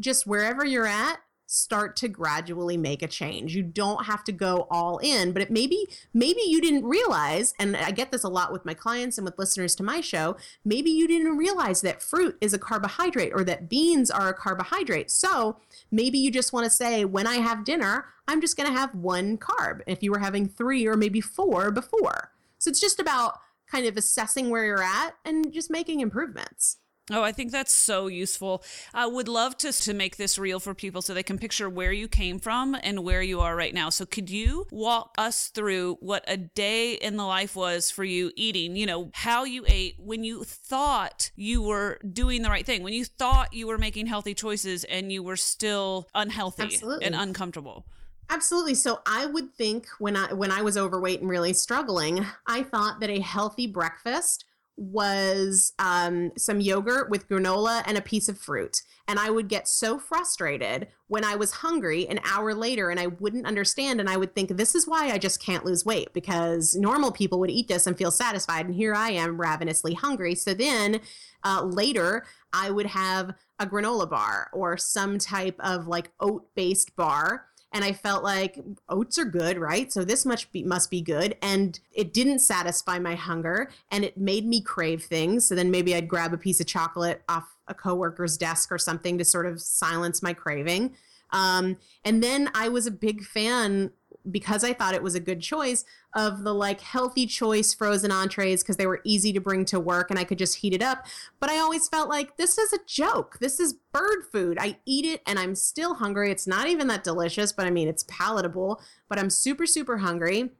Just 0.00 0.26
wherever 0.26 0.64
you're 0.64 0.86
at, 0.86 1.20
start 1.52 1.96
to 1.96 2.06
gradually 2.06 2.76
make 2.76 3.02
a 3.02 3.08
change. 3.08 3.56
You 3.56 3.64
don't 3.64 4.06
have 4.06 4.22
to 4.22 4.32
go 4.32 4.68
all 4.70 4.98
in, 4.98 5.32
but 5.32 5.42
it 5.42 5.50
maybe 5.50 5.88
maybe 6.14 6.42
you 6.46 6.60
didn't 6.60 6.84
realize 6.84 7.54
and 7.58 7.76
I 7.76 7.90
get 7.90 8.12
this 8.12 8.22
a 8.22 8.28
lot 8.28 8.52
with 8.52 8.64
my 8.64 8.72
clients 8.72 9.18
and 9.18 9.24
with 9.24 9.36
listeners 9.36 9.74
to 9.76 9.82
my 9.82 10.00
show, 10.00 10.36
maybe 10.64 10.90
you 10.90 11.08
didn't 11.08 11.36
realize 11.36 11.80
that 11.80 12.02
fruit 12.02 12.38
is 12.40 12.54
a 12.54 12.58
carbohydrate 12.58 13.32
or 13.34 13.42
that 13.44 13.68
beans 13.68 14.12
are 14.12 14.28
a 14.28 14.34
carbohydrate. 14.34 15.10
So, 15.10 15.56
maybe 15.90 16.18
you 16.18 16.30
just 16.30 16.52
want 16.52 16.64
to 16.64 16.70
say 16.70 17.04
when 17.04 17.26
I 17.26 17.36
have 17.36 17.64
dinner, 17.64 18.06
I'm 18.28 18.40
just 18.40 18.56
going 18.56 18.70
to 18.70 18.78
have 18.78 18.94
one 18.94 19.36
carb 19.36 19.80
if 19.88 20.04
you 20.04 20.12
were 20.12 20.20
having 20.20 20.48
3 20.48 20.86
or 20.86 20.96
maybe 20.96 21.20
4 21.20 21.72
before. 21.72 22.30
So 22.58 22.70
it's 22.70 22.80
just 22.80 23.00
about 23.00 23.40
kind 23.66 23.86
of 23.86 23.96
assessing 23.96 24.50
where 24.50 24.64
you're 24.64 24.82
at 24.82 25.16
and 25.24 25.52
just 25.52 25.70
making 25.70 25.98
improvements. 25.98 26.76
Oh, 27.10 27.22
I 27.22 27.32
think 27.32 27.50
that's 27.50 27.72
so 27.72 28.06
useful. 28.06 28.62
I 28.94 29.06
would 29.06 29.28
love 29.28 29.56
to 29.58 29.72
to 29.72 29.94
make 29.94 30.16
this 30.16 30.38
real 30.38 30.60
for 30.60 30.74
people 30.74 31.02
so 31.02 31.14
they 31.14 31.22
can 31.22 31.38
picture 31.38 31.68
where 31.68 31.92
you 31.92 32.08
came 32.08 32.38
from 32.38 32.76
and 32.82 33.04
where 33.04 33.22
you 33.22 33.40
are 33.40 33.56
right 33.56 33.74
now. 33.74 33.90
So 33.90 34.06
could 34.06 34.30
you 34.30 34.66
walk 34.70 35.14
us 35.18 35.48
through 35.48 35.96
what 36.00 36.24
a 36.26 36.36
day 36.36 36.94
in 36.94 37.16
the 37.16 37.24
life 37.24 37.56
was 37.56 37.90
for 37.90 38.04
you 38.04 38.32
eating, 38.36 38.76
you 38.76 38.86
know, 38.86 39.10
how 39.14 39.44
you 39.44 39.64
ate 39.66 39.96
when 39.98 40.24
you 40.24 40.44
thought 40.44 41.30
you 41.36 41.62
were 41.62 41.98
doing 42.12 42.42
the 42.42 42.50
right 42.50 42.66
thing, 42.66 42.82
when 42.82 42.92
you 42.92 43.04
thought 43.04 43.52
you 43.52 43.66
were 43.66 43.78
making 43.78 44.06
healthy 44.06 44.34
choices 44.34 44.84
and 44.84 45.12
you 45.12 45.22
were 45.22 45.36
still 45.36 46.08
unhealthy 46.14 46.64
Absolutely. 46.64 47.06
and 47.06 47.14
uncomfortable? 47.14 47.86
Absolutely. 48.30 48.76
So 48.76 49.00
I 49.06 49.26
would 49.26 49.52
think 49.54 49.88
when 49.98 50.16
I 50.16 50.32
when 50.32 50.52
I 50.52 50.62
was 50.62 50.76
overweight 50.76 51.20
and 51.20 51.28
really 51.28 51.52
struggling, 51.52 52.24
I 52.46 52.62
thought 52.62 53.00
that 53.00 53.10
a 53.10 53.18
healthy 53.18 53.66
breakfast 53.66 54.44
was 54.80 55.74
um, 55.78 56.32
some 56.38 56.58
yogurt 56.58 57.10
with 57.10 57.28
granola 57.28 57.82
and 57.84 57.98
a 57.98 58.02
piece 58.02 58.30
of 58.30 58.38
fruit. 58.38 58.80
And 59.06 59.18
I 59.18 59.28
would 59.28 59.46
get 59.46 59.68
so 59.68 59.98
frustrated 59.98 60.88
when 61.08 61.22
I 61.22 61.36
was 61.36 61.52
hungry 61.52 62.08
an 62.08 62.18
hour 62.24 62.54
later 62.54 62.88
and 62.88 62.98
I 62.98 63.08
wouldn't 63.08 63.46
understand. 63.46 64.00
And 64.00 64.08
I 64.08 64.16
would 64.16 64.34
think, 64.34 64.56
this 64.56 64.74
is 64.74 64.88
why 64.88 65.10
I 65.10 65.18
just 65.18 65.42
can't 65.42 65.66
lose 65.66 65.84
weight 65.84 66.14
because 66.14 66.74
normal 66.76 67.12
people 67.12 67.38
would 67.40 67.50
eat 67.50 67.68
this 67.68 67.86
and 67.86 67.98
feel 67.98 68.10
satisfied. 68.10 68.64
And 68.64 68.74
here 68.74 68.94
I 68.94 69.10
am 69.10 69.38
ravenously 69.38 69.92
hungry. 69.92 70.34
So 70.34 70.54
then 70.54 71.02
uh, 71.44 71.62
later, 71.62 72.24
I 72.54 72.70
would 72.70 72.86
have 72.86 73.34
a 73.58 73.66
granola 73.66 74.08
bar 74.08 74.48
or 74.54 74.78
some 74.78 75.18
type 75.18 75.56
of 75.60 75.88
like 75.88 76.10
oat 76.20 76.46
based 76.54 76.96
bar 76.96 77.49
and 77.72 77.84
I 77.84 77.92
felt 77.92 78.24
like 78.24 78.58
oats 78.88 79.18
are 79.18 79.24
good, 79.24 79.58
right? 79.58 79.92
So 79.92 80.04
this 80.04 80.26
much 80.26 80.50
be, 80.50 80.64
must 80.64 80.90
be 80.90 81.00
good. 81.00 81.36
And 81.40 81.78
it 81.92 82.12
didn't 82.12 82.40
satisfy 82.40 82.98
my 82.98 83.14
hunger 83.14 83.70
and 83.90 84.04
it 84.04 84.16
made 84.16 84.46
me 84.46 84.60
crave 84.60 85.04
things. 85.04 85.46
So 85.46 85.54
then 85.54 85.70
maybe 85.70 85.94
I'd 85.94 86.08
grab 86.08 86.32
a 86.32 86.38
piece 86.38 86.60
of 86.60 86.66
chocolate 86.66 87.22
off 87.28 87.56
a 87.68 87.74
coworker's 87.74 88.36
desk 88.36 88.72
or 88.72 88.78
something 88.78 89.18
to 89.18 89.24
sort 89.24 89.46
of 89.46 89.60
silence 89.60 90.22
my 90.22 90.32
craving. 90.32 90.94
Um, 91.32 91.76
and 92.04 92.22
then 92.22 92.50
I 92.54 92.68
was 92.68 92.86
a 92.86 92.90
big 92.90 93.22
fan 93.22 93.92
because 94.28 94.64
I 94.64 94.72
thought 94.72 94.94
it 94.94 95.02
was 95.02 95.14
a 95.14 95.20
good 95.20 95.40
choice 95.40 95.84
of 96.14 96.42
the 96.42 96.52
like 96.52 96.80
healthy 96.80 97.26
choice 97.26 97.72
frozen 97.72 98.10
entrees 98.10 98.62
because 98.62 98.76
they 98.76 98.86
were 98.86 99.00
easy 99.04 99.32
to 99.32 99.40
bring 99.40 99.64
to 99.66 99.80
work 99.80 100.10
and 100.10 100.18
I 100.18 100.24
could 100.24 100.38
just 100.38 100.56
heat 100.56 100.74
it 100.74 100.82
up. 100.82 101.06
But 101.38 101.50
I 101.50 101.58
always 101.58 101.88
felt 101.88 102.08
like 102.08 102.36
this 102.36 102.58
is 102.58 102.72
a 102.72 102.78
joke. 102.86 103.38
This 103.40 103.60
is 103.60 103.74
bird 103.92 104.24
food. 104.30 104.58
I 104.60 104.78
eat 104.84 105.04
it 105.04 105.22
and 105.26 105.38
I'm 105.38 105.54
still 105.54 105.94
hungry. 105.94 106.30
It's 106.30 106.46
not 106.46 106.68
even 106.68 106.88
that 106.88 107.04
delicious, 107.04 107.52
but 107.52 107.66
I 107.66 107.70
mean, 107.70 107.88
it's 107.88 108.04
palatable, 108.08 108.80
but 109.08 109.18
I'm 109.18 109.30
super, 109.30 109.66
super 109.66 109.98
hungry. 109.98 110.50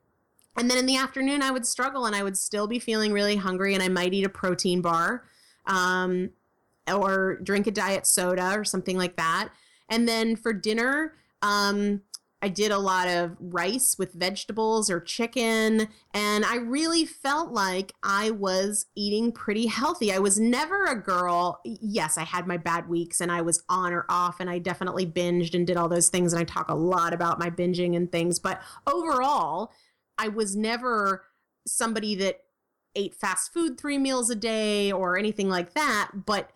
And 0.56 0.70
then 0.70 0.78
in 0.78 0.86
the 0.86 0.96
afternoon, 0.96 1.42
I 1.42 1.50
would 1.50 1.66
struggle 1.66 2.06
and 2.06 2.16
I 2.16 2.22
would 2.22 2.36
still 2.36 2.66
be 2.66 2.78
feeling 2.78 3.12
really 3.12 3.36
hungry 3.36 3.74
and 3.74 3.82
I 3.82 3.88
might 3.88 4.14
eat 4.14 4.24
a 4.24 4.30
protein 4.30 4.80
bar 4.80 5.24
um, 5.66 6.30
or 6.92 7.38
drink 7.42 7.66
a 7.66 7.70
diet 7.70 8.06
soda 8.06 8.52
or 8.56 8.64
something 8.64 8.96
like 8.96 9.16
that. 9.16 9.50
And 9.88 10.08
then 10.08 10.36
for 10.36 10.52
dinner, 10.52 11.14
um, 11.42 12.02
I 12.42 12.48
did 12.48 12.70
a 12.70 12.78
lot 12.78 13.06
of 13.06 13.36
rice 13.38 13.96
with 13.98 14.14
vegetables 14.14 14.88
or 14.88 15.00
chicken, 15.00 15.88
and 16.14 16.44
I 16.44 16.56
really 16.56 17.04
felt 17.04 17.52
like 17.52 17.92
I 18.02 18.30
was 18.30 18.86
eating 18.94 19.30
pretty 19.30 19.66
healthy. 19.66 20.12
I 20.12 20.18
was 20.20 20.40
never 20.40 20.84
a 20.84 21.00
girl. 21.00 21.60
Yes, 21.64 22.16
I 22.16 22.24
had 22.24 22.46
my 22.46 22.56
bad 22.56 22.88
weeks 22.88 23.20
and 23.20 23.30
I 23.30 23.42
was 23.42 23.62
on 23.68 23.92
or 23.92 24.06
off, 24.08 24.40
and 24.40 24.48
I 24.48 24.58
definitely 24.58 25.06
binged 25.06 25.54
and 25.54 25.66
did 25.66 25.76
all 25.76 25.88
those 25.88 26.08
things. 26.08 26.32
And 26.32 26.40
I 26.40 26.44
talk 26.44 26.70
a 26.70 26.74
lot 26.74 27.12
about 27.12 27.38
my 27.38 27.50
binging 27.50 27.94
and 27.94 28.10
things, 28.10 28.38
but 28.38 28.60
overall, 28.86 29.70
I 30.16 30.28
was 30.28 30.56
never 30.56 31.24
somebody 31.66 32.14
that 32.16 32.40
ate 32.94 33.14
fast 33.14 33.52
food 33.52 33.78
three 33.78 33.98
meals 33.98 34.30
a 34.30 34.34
day 34.34 34.90
or 34.90 35.18
anything 35.18 35.48
like 35.48 35.74
that. 35.74 36.10
But 36.26 36.50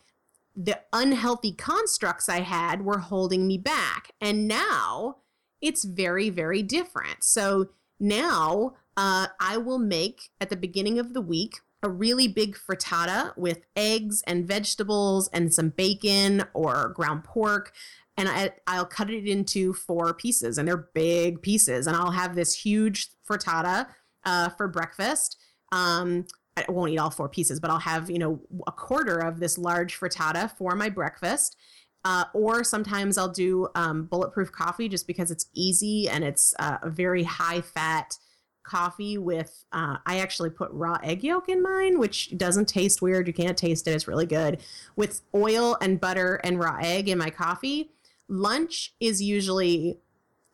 the 0.57 0.81
unhealthy 0.93 1.53
constructs 1.53 2.29
I 2.29 2.41
had 2.41 2.85
were 2.85 2.99
holding 2.99 3.47
me 3.47 3.59
back. 3.59 4.13
And 4.21 4.47
now, 4.47 5.17
it's 5.65 5.83
very, 5.85 6.29
very 6.29 6.63
different. 6.63 7.25
So 7.25 7.71
now 7.99 8.75
uh, 8.99 9.29
I 9.41 9.57
will 9.57 9.79
make 9.79 10.29
at 10.41 10.51
the 10.51 10.57
beginning 10.57 10.99
of 10.99 11.15
the 11.15 11.23
week 11.23 11.55
a 11.83 11.89
really 11.89 12.29
big 12.29 12.57
frittata 12.57 13.37
with 13.37 13.63
eggs 13.75 14.23
and 14.27 14.47
vegetables 14.47 15.29
and 15.33 15.53
some 15.53 15.71
bacon 15.71 16.45
or 16.53 16.93
ground 16.95 17.25
pork. 17.25 17.73
And 18.17 18.29
I, 18.29 18.53
I'll 18.67 18.87
cut 18.87 19.11
it 19.11 19.27
into 19.27 19.73
four 19.73 20.15
pieces, 20.15 20.57
and 20.57 20.69
they're 20.69 20.89
big 20.95 21.43
pieces. 21.43 21.87
And 21.87 21.97
I'll 21.97 22.13
have 22.13 22.37
this 22.37 22.55
huge 22.55 23.09
frittata 23.29 23.89
uh, 24.25 24.51
for 24.51 24.69
breakfast. 24.69 25.37
Um, 25.73 26.27
I 26.57 26.65
won't 26.69 26.93
eat 26.93 26.99
all 26.99 27.11
four 27.11 27.29
pieces, 27.29 27.59
but 27.59 27.71
I'll 27.71 27.81
have, 27.81 28.09
you 28.11 28.19
know, 28.19 28.41
a 28.67 28.73
quarter 28.73 29.19
of 29.19 29.41
this 29.41 29.59
large 29.59 29.99
frittata 29.99 30.57
for 30.57 30.77
my 30.77 30.89
breakfast. 30.89 31.57
Uh, 32.05 32.25
or 32.35 32.63
sometimes 32.63 33.17
I'll 33.17 33.29
do 33.29 33.69
um, 33.75 34.05
bulletproof 34.05 34.53
coffee 34.53 34.89
just 34.89 35.07
because 35.07 35.31
it's 35.31 35.47
easy 35.55 36.09
and 36.09 36.23
it's 36.23 36.55
uh, 36.59 36.79
a 36.83 36.91
very 36.91 37.23
high 37.23 37.63
fat 37.63 38.19
coffee 38.63 39.19
with 39.19 39.65
uh, 39.73 39.97
I 40.05 40.19
actually 40.19 40.51
put 40.51 40.71
raw 40.73 40.99
egg 41.03 41.23
yolk 41.23 41.49
in 41.49 41.63
mine, 41.63 41.99
which 41.99 42.37
doesn't 42.37 42.67
taste 42.67 43.01
weird. 43.01 43.27
You 43.27 43.33
can't 43.33 43.57
taste 43.57 43.87
it. 43.87 43.93
It's 43.93 44.09
really 44.09 44.27
good. 44.27 44.63
With 44.97 45.23
oil 45.35 45.77
and 45.81 46.01
butter 46.01 46.41
and 46.45 46.59
raw 46.59 46.79
egg 46.81 47.09
in 47.09 47.19
my 47.19 47.31
coffee. 47.31 47.91
Lunch 48.29 48.95
is 49.01 49.23
usually 49.23 49.99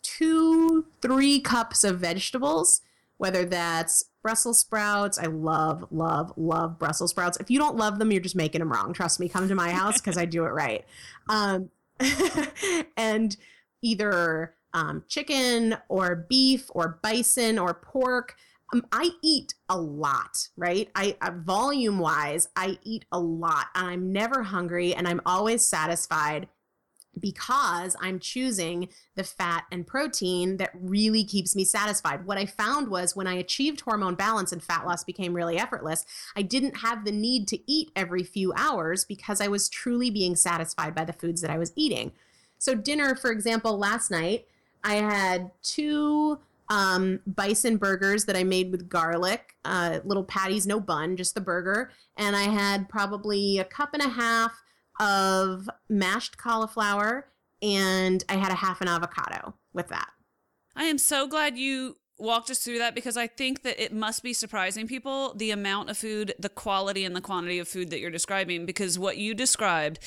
two, 0.03 0.87
three 1.01 1.41
cups 1.41 1.85
of 1.85 2.01
vegetables, 2.01 2.81
whether 3.21 3.45
that's 3.45 4.03
Brussels 4.23 4.61
sprouts. 4.61 5.19
I 5.19 5.27
love, 5.27 5.85
love, 5.91 6.33
love 6.39 6.79
Brussels 6.79 7.11
sprouts. 7.11 7.37
If 7.39 7.51
you 7.51 7.59
don't 7.59 7.77
love 7.77 7.99
them, 7.99 8.11
you're 8.11 8.23
just 8.23 8.35
making 8.35 8.61
them 8.61 8.73
wrong. 8.73 8.95
Trust 8.95 9.21
me. 9.21 9.29
Come 9.29 9.47
to 9.47 9.55
my 9.55 9.73
house 9.73 10.01
because 10.01 10.17
I 10.17 10.25
do 10.25 10.47
it 10.47 10.51
right. 10.51 10.85
Um, 11.29 11.69
and 12.97 13.37
either 13.83 14.55
um, 14.73 15.05
chicken 15.07 15.77
or 15.91 16.27
beef 16.31 16.71
or 16.71 16.99
bison 17.03 17.59
or 17.59 17.75
pork. 17.75 18.37
Um, 18.73 18.87
I 18.91 19.11
eat 19.23 19.53
a 19.69 19.79
lot, 19.79 20.49
right? 20.57 20.89
I, 20.95 21.15
I 21.21 21.31
volume 21.31 21.99
wise, 21.99 22.49
I 22.57 22.79
eat 22.83 23.05
a 23.13 23.21
lot. 23.21 23.67
And 23.75 23.87
I'm 23.87 24.13
never 24.13 24.43
hungry 24.45 24.95
and 24.95 25.07
I'm 25.07 25.21
always 25.27 25.63
satisfied 25.63 26.49
because 27.19 27.97
I'm 28.01 28.19
choosing 28.19 28.89
the 29.15 29.25
fat 29.25 29.65
and 29.73 29.87
protein 29.87 30.57
that 30.59 30.71
really 30.75 31.25
keeps 31.25 31.57
me 31.57 31.65
satisfied. 31.65 32.25
What 32.25 32.39
I 32.39 32.47
found 32.47 32.89
was 32.89 33.17
when 33.17 33.27
I 33.27 33.35
achieved 33.35 33.81
hormone 33.81 34.15
balance 34.15 34.53
and 34.53 34.63
fat 34.63 34.87
loss 34.87 35.05
became 35.05 35.35
really 35.35 35.59
effortless, 35.59 36.05
I 36.37 36.43
didn't 36.43 36.79
have 36.79 37.05
the 37.05 37.13
need 37.13 37.49
to 37.49 37.59
eat 37.71 37.91
every 37.97 38.23
few 38.23 38.53
hours 38.57 39.05
because 39.05 39.41
I 39.41 39.49
was 39.49 39.69
truly 39.69 40.11
being 40.11 40.37
satisfied 40.37 40.95
by 40.95 41.05
the 41.05 41.13
foods 41.13 41.41
that 41.41 41.51
I 41.51 41.59
was 41.59 41.73
eating. 41.77 42.13
So, 42.59 42.75
dinner, 42.75 43.15
for 43.15 43.31
example, 43.31 43.79
last 43.79 44.11
night, 44.11 44.47
I 44.85 44.95
had 44.97 45.51
two 45.63 46.39
um, 46.69 47.21
bison 47.27 47.77
burgers 47.77 48.27
that 48.27 48.37
I 48.37 48.45
made 48.45 48.71
with 48.71 48.89
garlic, 48.89 49.57
uh, 49.65 50.01
little 50.05 50.25
patties, 50.25 50.67
no 50.67 50.79
bun, 50.79 51.17
just 51.17 51.35
the 51.35 51.41
burger. 51.41 51.91
And 52.17 52.37
I 52.37 52.45
had 52.45 52.89
probably 52.89 53.59
a 53.59 53.65
cup 53.65 53.91
and 53.93 54.03
a 54.03 54.09
half 54.09 54.53
of 55.01 55.69
mashed 55.89 56.39
cauliflower 56.39 57.27
and 57.63 58.23
I 58.29 58.37
had 58.37 58.53
a 58.53 58.57
half 58.57 58.81
an 58.81 58.89
avocado 58.89 59.55
with 59.73 59.89
that. 59.89 60.11
I 60.77 60.85
am 60.85 60.99
so 60.99 61.27
glad 61.27 61.59
you 61.59 61.97
walked 62.19 62.51
us 62.51 62.59
through 62.59 62.79
that 62.79 62.95
because 62.95 63.17
I 63.17 63.27
think 63.27 63.63
that 63.63 63.83
it 63.83 63.93
must 63.93 64.23
be 64.23 64.33
surprising 64.33 64.87
people 64.87 65.35
the 65.35 65.51
amount 65.51 65.91
of 65.91 65.99
food, 65.99 66.35
the 66.39 66.49
quality 66.49 67.05
and 67.05 67.17
the 67.17 67.21
quantity 67.21 67.59
of 67.59 67.67
food 67.67 67.91
that 67.91 68.01
you're 68.01 68.11
describing 68.11 68.67
because 68.67 68.99
what 68.99 69.17
you 69.17 69.35
described 69.35 69.99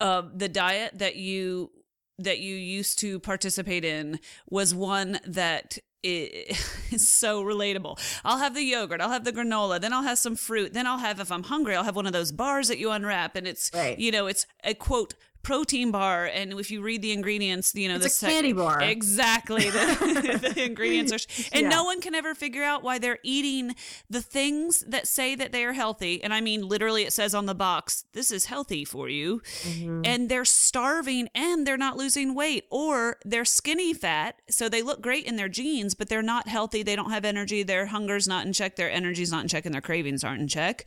uh, 0.00 0.22
the 0.34 0.48
diet 0.48 0.98
that 0.98 1.16
you 1.16 1.70
that 2.18 2.38
you 2.38 2.54
used 2.54 2.98
to 2.98 3.18
participate 3.20 3.84
in 3.84 4.18
was 4.48 4.74
one 4.74 5.18
that 5.26 5.78
is 6.02 6.56
so 7.08 7.42
relatable. 7.42 7.98
I'll 8.24 8.38
have 8.38 8.54
the 8.54 8.62
yogurt, 8.62 9.00
I'll 9.00 9.10
have 9.10 9.24
the 9.24 9.32
granola, 9.32 9.80
then 9.80 9.92
I'll 9.92 10.02
have 10.02 10.18
some 10.18 10.36
fruit, 10.36 10.72
then 10.72 10.86
I'll 10.86 10.98
have 10.98 11.20
if 11.20 11.30
I'm 11.32 11.44
hungry, 11.44 11.74
I'll 11.74 11.84
have 11.84 11.96
one 11.96 12.06
of 12.06 12.12
those 12.12 12.32
bars 12.32 12.68
that 12.68 12.78
you 12.78 12.90
unwrap 12.90 13.36
and 13.36 13.46
it's 13.46 13.70
right. 13.74 13.98
you 13.98 14.10
know, 14.10 14.26
it's 14.26 14.46
a 14.64 14.74
quote 14.74 15.14
protein 15.46 15.92
bar 15.92 16.24
and 16.24 16.54
if 16.54 16.72
you 16.72 16.82
read 16.82 17.00
the 17.02 17.12
ingredients 17.12 17.72
you 17.72 17.88
know 17.88 17.94
it's 17.94 18.18
the 18.18 18.26
a 18.26 18.30
candy 18.30 18.52
bar 18.52 18.82
exactly 18.82 19.70
the, 19.70 20.52
the 20.54 20.64
ingredients 20.64 21.12
are 21.12 21.18
and 21.52 21.62
yeah. 21.62 21.68
no 21.68 21.84
one 21.84 22.00
can 22.00 22.16
ever 22.16 22.34
figure 22.34 22.64
out 22.64 22.82
why 22.82 22.98
they're 22.98 23.20
eating 23.22 23.72
the 24.10 24.20
things 24.20 24.82
that 24.88 25.06
say 25.06 25.36
that 25.36 25.52
they 25.52 25.64
are 25.64 25.72
healthy 25.72 26.20
and 26.24 26.34
i 26.34 26.40
mean 26.40 26.66
literally 26.66 27.04
it 27.04 27.12
says 27.12 27.32
on 27.32 27.46
the 27.46 27.54
box 27.54 28.06
this 28.12 28.32
is 28.32 28.46
healthy 28.46 28.84
for 28.84 29.08
you 29.08 29.40
mm-hmm. 29.62 30.00
and 30.04 30.28
they're 30.28 30.44
starving 30.44 31.28
and 31.32 31.64
they're 31.64 31.76
not 31.76 31.96
losing 31.96 32.34
weight 32.34 32.64
or 32.68 33.16
they're 33.24 33.44
skinny 33.44 33.94
fat 33.94 34.42
so 34.50 34.68
they 34.68 34.82
look 34.82 35.00
great 35.00 35.26
in 35.26 35.36
their 35.36 35.48
jeans 35.48 35.94
but 35.94 36.08
they're 36.08 36.22
not 36.22 36.48
healthy 36.48 36.82
they 36.82 36.96
don't 36.96 37.12
have 37.12 37.24
energy 37.24 37.62
their 37.62 37.86
hunger's 37.86 38.26
not 38.26 38.44
in 38.44 38.52
check 38.52 38.74
their 38.74 38.90
energy's 38.90 39.30
not 39.30 39.42
in 39.42 39.48
check 39.48 39.64
and 39.64 39.72
their 39.72 39.80
cravings 39.80 40.24
aren't 40.24 40.40
in 40.40 40.48
check 40.48 40.84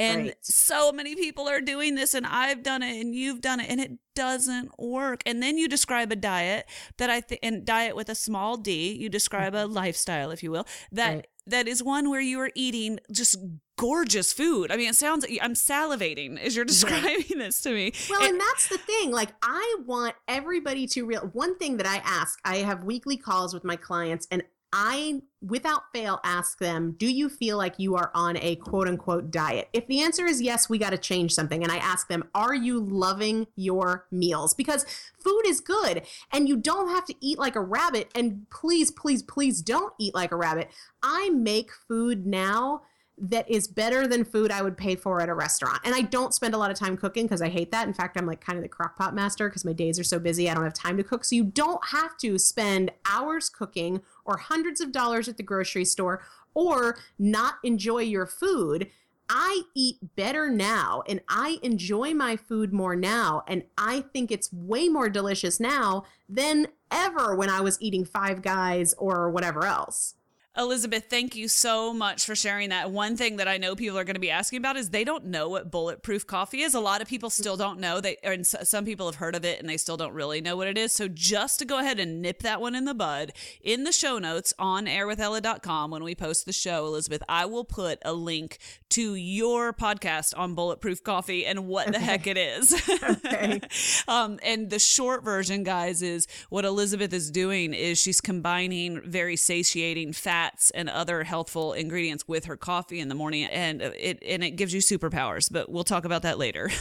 and 0.00 0.24
right. 0.24 0.34
so 0.40 0.90
many 0.90 1.14
people 1.14 1.48
are 1.48 1.60
doing 1.60 1.94
this 1.94 2.12
and 2.12 2.26
i've 2.26 2.64
done 2.64 2.82
it 2.82 3.00
and 3.00 3.14
you've 3.14 3.40
done 3.40 3.60
it 3.60 3.70
and 3.70 3.80
it 3.80 3.99
doesn't 4.14 4.78
work. 4.78 5.22
And 5.26 5.42
then 5.42 5.56
you 5.56 5.68
describe 5.68 6.12
a 6.12 6.16
diet 6.16 6.66
that 6.98 7.10
I 7.10 7.20
think, 7.20 7.40
and 7.42 7.64
diet 7.64 7.96
with 7.96 8.08
a 8.08 8.14
small 8.14 8.56
d, 8.56 8.92
you 8.92 9.08
describe 9.08 9.54
a 9.54 9.64
mm-hmm. 9.64 9.72
lifestyle, 9.72 10.30
if 10.30 10.42
you 10.42 10.50
will, 10.50 10.66
that. 10.92 11.14
Right 11.14 11.26
that 11.46 11.68
is 11.68 11.82
one 11.82 12.08
where 12.10 12.20
you 12.20 12.40
are 12.40 12.50
eating 12.54 12.98
just 13.10 13.36
gorgeous 13.78 14.32
food. 14.32 14.70
I 14.70 14.76
mean, 14.76 14.90
it 14.90 14.96
sounds 14.96 15.26
I'm 15.42 15.54
salivating 15.54 16.38
as 16.38 16.56
you're 16.56 16.64
describing 16.76 17.38
this 17.38 17.60
to 17.62 17.72
me. 17.72 17.92
Well, 18.08 18.20
and, 18.22 18.32
and 18.32 18.40
that's 18.40 18.68
the 18.68 18.78
thing. 18.78 19.10
Like 19.10 19.30
I 19.42 19.76
want 19.84 20.14
everybody 20.28 20.86
to 20.88 21.04
real 21.04 21.30
one 21.32 21.56
thing 21.58 21.76
that 21.78 21.86
I 21.86 21.96
ask, 22.04 22.38
I 22.44 22.58
have 22.58 22.84
weekly 22.84 23.16
calls 23.16 23.54
with 23.54 23.64
my 23.64 23.76
clients 23.76 24.26
and 24.30 24.42
I, 24.72 25.22
without 25.42 25.92
fail, 25.92 26.20
ask 26.22 26.58
them, 26.58 26.94
Do 26.96 27.10
you 27.10 27.28
feel 27.28 27.56
like 27.56 27.78
you 27.78 27.96
are 27.96 28.10
on 28.14 28.36
a 28.36 28.56
quote 28.56 28.86
unquote 28.88 29.30
diet? 29.30 29.68
If 29.72 29.86
the 29.86 30.00
answer 30.00 30.26
is 30.26 30.40
yes, 30.40 30.68
we 30.68 30.78
got 30.78 30.90
to 30.90 30.98
change 30.98 31.34
something. 31.34 31.62
And 31.62 31.72
I 31.72 31.76
ask 31.76 32.08
them, 32.08 32.24
Are 32.34 32.54
you 32.54 32.80
loving 32.80 33.46
your 33.56 34.06
meals? 34.10 34.54
Because 34.54 34.84
food 35.18 35.42
is 35.46 35.60
good 35.60 36.02
and 36.32 36.48
you 36.48 36.56
don't 36.56 36.88
have 36.88 37.04
to 37.06 37.14
eat 37.20 37.38
like 37.38 37.56
a 37.56 37.60
rabbit. 37.60 38.10
And 38.14 38.48
please, 38.50 38.90
please, 38.90 39.22
please 39.22 39.60
don't 39.62 39.92
eat 39.98 40.14
like 40.14 40.32
a 40.32 40.36
rabbit. 40.36 40.70
I 41.02 41.30
make 41.30 41.70
food 41.88 42.26
now 42.26 42.82
that 43.20 43.48
is 43.50 43.68
better 43.68 44.06
than 44.06 44.24
food 44.24 44.50
I 44.50 44.62
would 44.62 44.76
pay 44.76 44.96
for 44.96 45.20
at 45.20 45.28
a 45.28 45.34
restaurant. 45.34 45.80
And 45.84 45.94
I 45.94 46.00
don't 46.00 46.32
spend 46.32 46.54
a 46.54 46.58
lot 46.58 46.70
of 46.70 46.78
time 46.78 46.96
cooking 46.96 47.26
because 47.26 47.42
I 47.42 47.50
hate 47.50 47.70
that. 47.70 47.86
In 47.86 47.92
fact, 47.92 48.16
I'm 48.16 48.26
like 48.26 48.40
kind 48.40 48.58
of 48.58 48.62
the 48.62 48.68
crock 48.68 48.96
pot 48.96 49.14
master 49.14 49.48
because 49.48 49.64
my 49.64 49.74
days 49.74 49.98
are 49.98 50.04
so 50.04 50.18
busy. 50.18 50.48
I 50.48 50.54
don't 50.54 50.64
have 50.64 50.74
time 50.74 50.96
to 50.96 51.04
cook. 51.04 51.24
So 51.24 51.36
you 51.36 51.44
don't 51.44 51.86
have 51.88 52.16
to 52.18 52.38
spend 52.38 52.90
hours 53.04 53.50
cooking 53.50 54.00
or 54.24 54.38
hundreds 54.38 54.80
of 54.80 54.90
dollars 54.90 55.28
at 55.28 55.36
the 55.36 55.42
grocery 55.42 55.84
store 55.84 56.22
or 56.54 56.98
not 57.18 57.54
enjoy 57.62 58.02
your 58.02 58.26
food. 58.26 58.90
I 59.28 59.62
eat 59.76 59.98
better 60.16 60.50
now 60.50 61.04
and 61.06 61.20
I 61.28 61.58
enjoy 61.62 62.14
my 62.14 62.36
food 62.36 62.72
more 62.72 62.96
now. 62.96 63.44
And 63.46 63.64
I 63.78 64.04
think 64.12 64.32
it's 64.32 64.52
way 64.52 64.88
more 64.88 65.08
delicious 65.08 65.60
now 65.60 66.04
than 66.28 66.68
ever 66.90 67.36
when 67.36 67.50
I 67.50 67.60
was 67.60 67.80
eating 67.80 68.04
Five 68.04 68.42
Guys 68.42 68.94
or 68.94 69.30
whatever 69.30 69.66
else. 69.66 70.14
Elizabeth, 70.60 71.06
thank 71.08 71.34
you 71.34 71.48
so 71.48 71.94
much 71.94 72.26
for 72.26 72.36
sharing 72.36 72.68
that. 72.68 72.90
One 72.90 73.16
thing 73.16 73.36
that 73.38 73.48
I 73.48 73.56
know 73.56 73.74
people 73.74 73.98
are 73.98 74.04
going 74.04 74.14
to 74.14 74.20
be 74.20 74.30
asking 74.30 74.58
about 74.58 74.76
is 74.76 74.90
they 74.90 75.04
don't 75.04 75.24
know 75.24 75.48
what 75.48 75.70
bulletproof 75.70 76.26
coffee 76.26 76.60
is. 76.60 76.74
A 76.74 76.80
lot 76.80 77.00
of 77.00 77.08
people 77.08 77.30
still 77.30 77.56
don't 77.56 77.80
know. 77.80 77.98
They 77.98 78.18
and 78.22 78.46
some 78.46 78.84
people 78.84 79.06
have 79.06 79.14
heard 79.14 79.34
of 79.34 79.42
it 79.42 79.58
and 79.58 79.66
they 79.66 79.78
still 79.78 79.96
don't 79.96 80.12
really 80.12 80.42
know 80.42 80.56
what 80.56 80.68
it 80.68 80.76
is. 80.76 80.92
So 80.92 81.08
just 81.08 81.60
to 81.60 81.64
go 81.64 81.78
ahead 81.78 81.98
and 81.98 82.20
nip 82.20 82.42
that 82.42 82.60
one 82.60 82.74
in 82.74 82.84
the 82.84 82.92
bud, 82.92 83.32
in 83.62 83.84
the 83.84 83.92
show 83.92 84.18
notes 84.18 84.52
on 84.58 84.84
airwithella.com 84.84 85.90
when 85.90 86.04
we 86.04 86.14
post 86.14 86.44
the 86.44 86.52
show, 86.52 86.84
Elizabeth, 86.84 87.22
I 87.26 87.46
will 87.46 87.64
put 87.64 87.98
a 88.04 88.12
link 88.12 88.58
to 88.90 89.14
your 89.14 89.72
podcast 89.72 90.36
on 90.36 90.54
bulletproof 90.54 91.02
coffee 91.02 91.46
and 91.46 91.68
what 91.68 91.88
okay. 91.88 91.98
the 91.98 92.04
heck 92.04 92.26
it 92.26 92.36
is. 92.36 92.74
okay. 93.02 93.60
um, 94.08 94.38
and 94.42 94.68
the 94.68 94.78
short 94.78 95.24
version, 95.24 95.62
guys, 95.62 96.02
is 96.02 96.26
what 96.50 96.66
Elizabeth 96.66 97.14
is 97.14 97.30
doing 97.30 97.72
is 97.72 97.98
she's 97.98 98.20
combining 98.20 99.00
very 99.00 99.36
satiating 99.36 100.12
fat 100.12 100.49
fats 100.50 100.70
and 100.70 100.88
other 100.88 101.24
healthful 101.24 101.72
ingredients 101.72 102.26
with 102.26 102.46
her 102.46 102.56
coffee 102.56 103.00
in 103.00 103.08
the 103.08 103.14
morning 103.14 103.44
and 103.44 103.82
it 103.82 104.22
and 104.26 104.44
it 104.44 104.52
gives 104.52 104.72
you 104.72 104.80
superpowers 104.80 105.50
but 105.50 105.70
we'll 105.70 105.84
talk 105.84 106.04
about 106.04 106.22
that 106.22 106.38
later. 106.38 106.70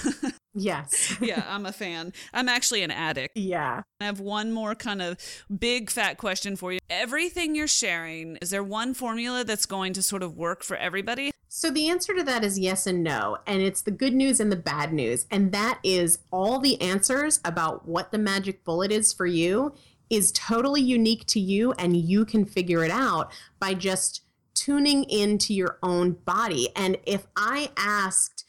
Yes. 0.55 1.15
Yeah 1.21 1.45
i'm 1.47 1.67
a 1.67 1.71
fan. 1.71 2.11
I'm 2.33 2.49
actually 2.49 2.81
an 2.81 2.89
addict. 2.89 3.37
Yeah. 3.37 3.83
I 4.01 4.05
have 4.05 4.19
one 4.19 4.51
more 4.51 4.73
kind 4.73 5.01
of 5.01 5.17
big 5.57 5.91
fat 5.91 6.17
question 6.17 6.55
for 6.55 6.73
you. 6.73 6.79
Everything 6.89 7.55
you're 7.55 7.67
sharing 7.67 8.35
is 8.37 8.49
there 8.49 8.63
one 8.63 8.95
formula 8.95 9.43
that's 9.43 9.67
going 9.67 9.93
to 9.93 10.01
sort 10.01 10.23
of 10.23 10.35
work 10.35 10.63
for 10.63 10.75
everybody? 10.75 11.31
So 11.49 11.69
the 11.69 11.87
answer 11.89 12.15
to 12.15 12.23
that 12.23 12.43
is 12.43 12.59
yes 12.59 12.87
and 12.87 13.03
no. 13.03 13.37
And 13.45 13.61
it's 13.61 13.83
the 13.83 13.91
good 13.91 14.13
news 14.13 14.39
and 14.39 14.51
the 14.51 14.55
bad 14.55 14.91
news. 14.91 15.27
And 15.31 15.51
that 15.51 15.79
is 15.83 16.19
all 16.31 16.59
the 16.59 16.81
answers 16.81 17.39
about 17.45 17.87
what 17.87 18.11
the 18.11 18.17
magic 18.17 18.63
bullet 18.65 18.91
is 18.91 19.13
for 19.13 19.27
you 19.27 19.73
is 20.09 20.31
totally 20.31 20.81
unique 20.81 21.25
to 21.27 21.39
you 21.39 21.71
and 21.73 21.95
you 21.95 22.25
can 22.25 22.45
figure 22.45 22.83
it 22.83 22.91
out 22.91 23.31
by 23.59 23.73
just 23.73 24.21
tuning 24.53 25.03
into 25.05 25.53
your 25.53 25.77
own 25.83 26.11
body. 26.11 26.69
And 26.75 26.97
if 27.05 27.27
I 27.35 27.71
asked 27.77 28.45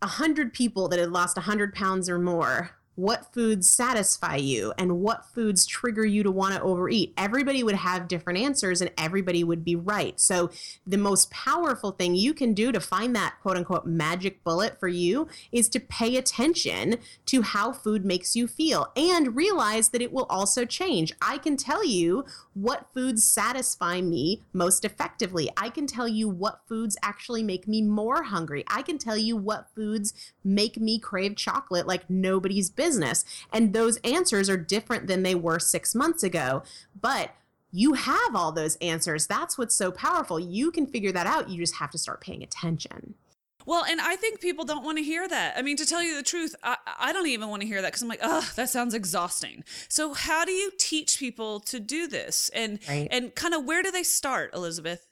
a 0.00 0.06
hundred 0.06 0.52
people 0.52 0.88
that 0.88 0.98
had 0.98 1.10
lost 1.10 1.38
a 1.38 1.42
hundred 1.42 1.74
pounds 1.74 2.08
or 2.08 2.18
more, 2.18 2.70
what 2.94 3.32
foods 3.32 3.68
satisfy 3.68 4.36
you 4.36 4.72
and 4.76 5.00
what 5.00 5.24
foods 5.24 5.66
trigger 5.66 6.04
you 6.04 6.22
to 6.22 6.30
want 6.30 6.54
to 6.54 6.62
overeat. 6.62 7.12
Everybody 7.16 7.62
would 7.62 7.74
have 7.74 8.08
different 8.08 8.38
answers 8.38 8.80
and 8.80 8.90
everybody 8.98 9.42
would 9.44 9.64
be 9.64 9.76
right. 9.76 10.20
So, 10.20 10.50
the 10.86 10.98
most 10.98 11.30
powerful 11.30 11.92
thing 11.92 12.14
you 12.14 12.34
can 12.34 12.54
do 12.54 12.72
to 12.72 12.80
find 12.80 13.16
that 13.16 13.36
quote 13.40 13.56
unquote 13.56 13.86
magic 13.86 14.44
bullet 14.44 14.78
for 14.78 14.88
you 14.88 15.28
is 15.50 15.68
to 15.70 15.80
pay 15.80 16.16
attention 16.16 16.96
to 17.26 17.42
how 17.42 17.72
food 17.72 18.04
makes 18.04 18.36
you 18.36 18.46
feel 18.46 18.92
and 18.96 19.34
realize 19.36 19.88
that 19.90 20.02
it 20.02 20.12
will 20.12 20.26
also 20.28 20.64
change. 20.64 21.12
I 21.22 21.38
can 21.38 21.56
tell 21.56 21.84
you 21.84 22.24
what 22.54 22.88
foods 22.92 23.24
satisfy 23.24 24.00
me 24.00 24.42
most 24.52 24.84
effectively. 24.84 25.50
I 25.56 25.70
can 25.70 25.86
tell 25.86 26.08
you 26.08 26.28
what 26.28 26.60
foods 26.68 26.96
actually 27.02 27.42
make 27.42 27.66
me 27.66 27.82
more 27.82 28.24
hungry. 28.24 28.64
I 28.68 28.82
can 28.82 28.98
tell 28.98 29.16
you 29.16 29.36
what 29.36 29.68
foods 29.74 30.12
make 30.44 30.78
me 30.78 30.98
crave 30.98 31.36
chocolate 31.36 31.86
like 31.86 32.08
nobody's 32.08 32.70
business. 32.70 33.24
And 33.52 33.72
those 33.72 33.98
answers 33.98 34.48
are 34.48 34.56
different 34.56 35.06
than 35.06 35.22
they 35.22 35.34
were 35.34 35.58
six 35.58 35.94
months 35.94 36.22
ago. 36.22 36.62
But 37.00 37.34
you 37.70 37.94
have 37.94 38.36
all 38.36 38.52
those 38.52 38.76
answers. 38.76 39.26
That's 39.26 39.56
what's 39.56 39.74
so 39.74 39.90
powerful. 39.90 40.38
You 40.38 40.70
can 40.70 40.86
figure 40.86 41.12
that 41.12 41.26
out. 41.26 41.48
You 41.48 41.58
just 41.58 41.76
have 41.76 41.90
to 41.92 41.98
start 41.98 42.20
paying 42.20 42.42
attention. 42.42 43.14
Well, 43.64 43.84
and 43.88 44.00
I 44.00 44.16
think 44.16 44.40
people 44.40 44.64
don't 44.64 44.84
want 44.84 44.98
to 44.98 45.04
hear 45.04 45.26
that. 45.26 45.56
I 45.56 45.62
mean, 45.62 45.76
to 45.76 45.86
tell 45.86 46.02
you 46.02 46.16
the 46.16 46.22
truth, 46.22 46.54
I, 46.62 46.76
I 46.98 47.12
don't 47.12 47.28
even 47.28 47.48
want 47.48 47.62
to 47.62 47.68
hear 47.68 47.80
that 47.80 47.88
because 47.88 48.02
I'm 48.02 48.08
like, 48.08 48.20
oh, 48.22 48.48
that 48.56 48.70
sounds 48.70 48.94
exhausting. 48.94 49.64
So, 49.88 50.14
how 50.14 50.44
do 50.44 50.52
you 50.52 50.72
teach 50.78 51.18
people 51.18 51.60
to 51.60 51.78
do 51.78 52.08
this, 52.08 52.50
and 52.54 52.80
right. 52.88 53.08
and 53.10 53.34
kind 53.34 53.54
of 53.54 53.64
where 53.64 53.82
do 53.82 53.90
they 53.90 54.02
start, 54.02 54.54
Elizabeth? 54.54 55.06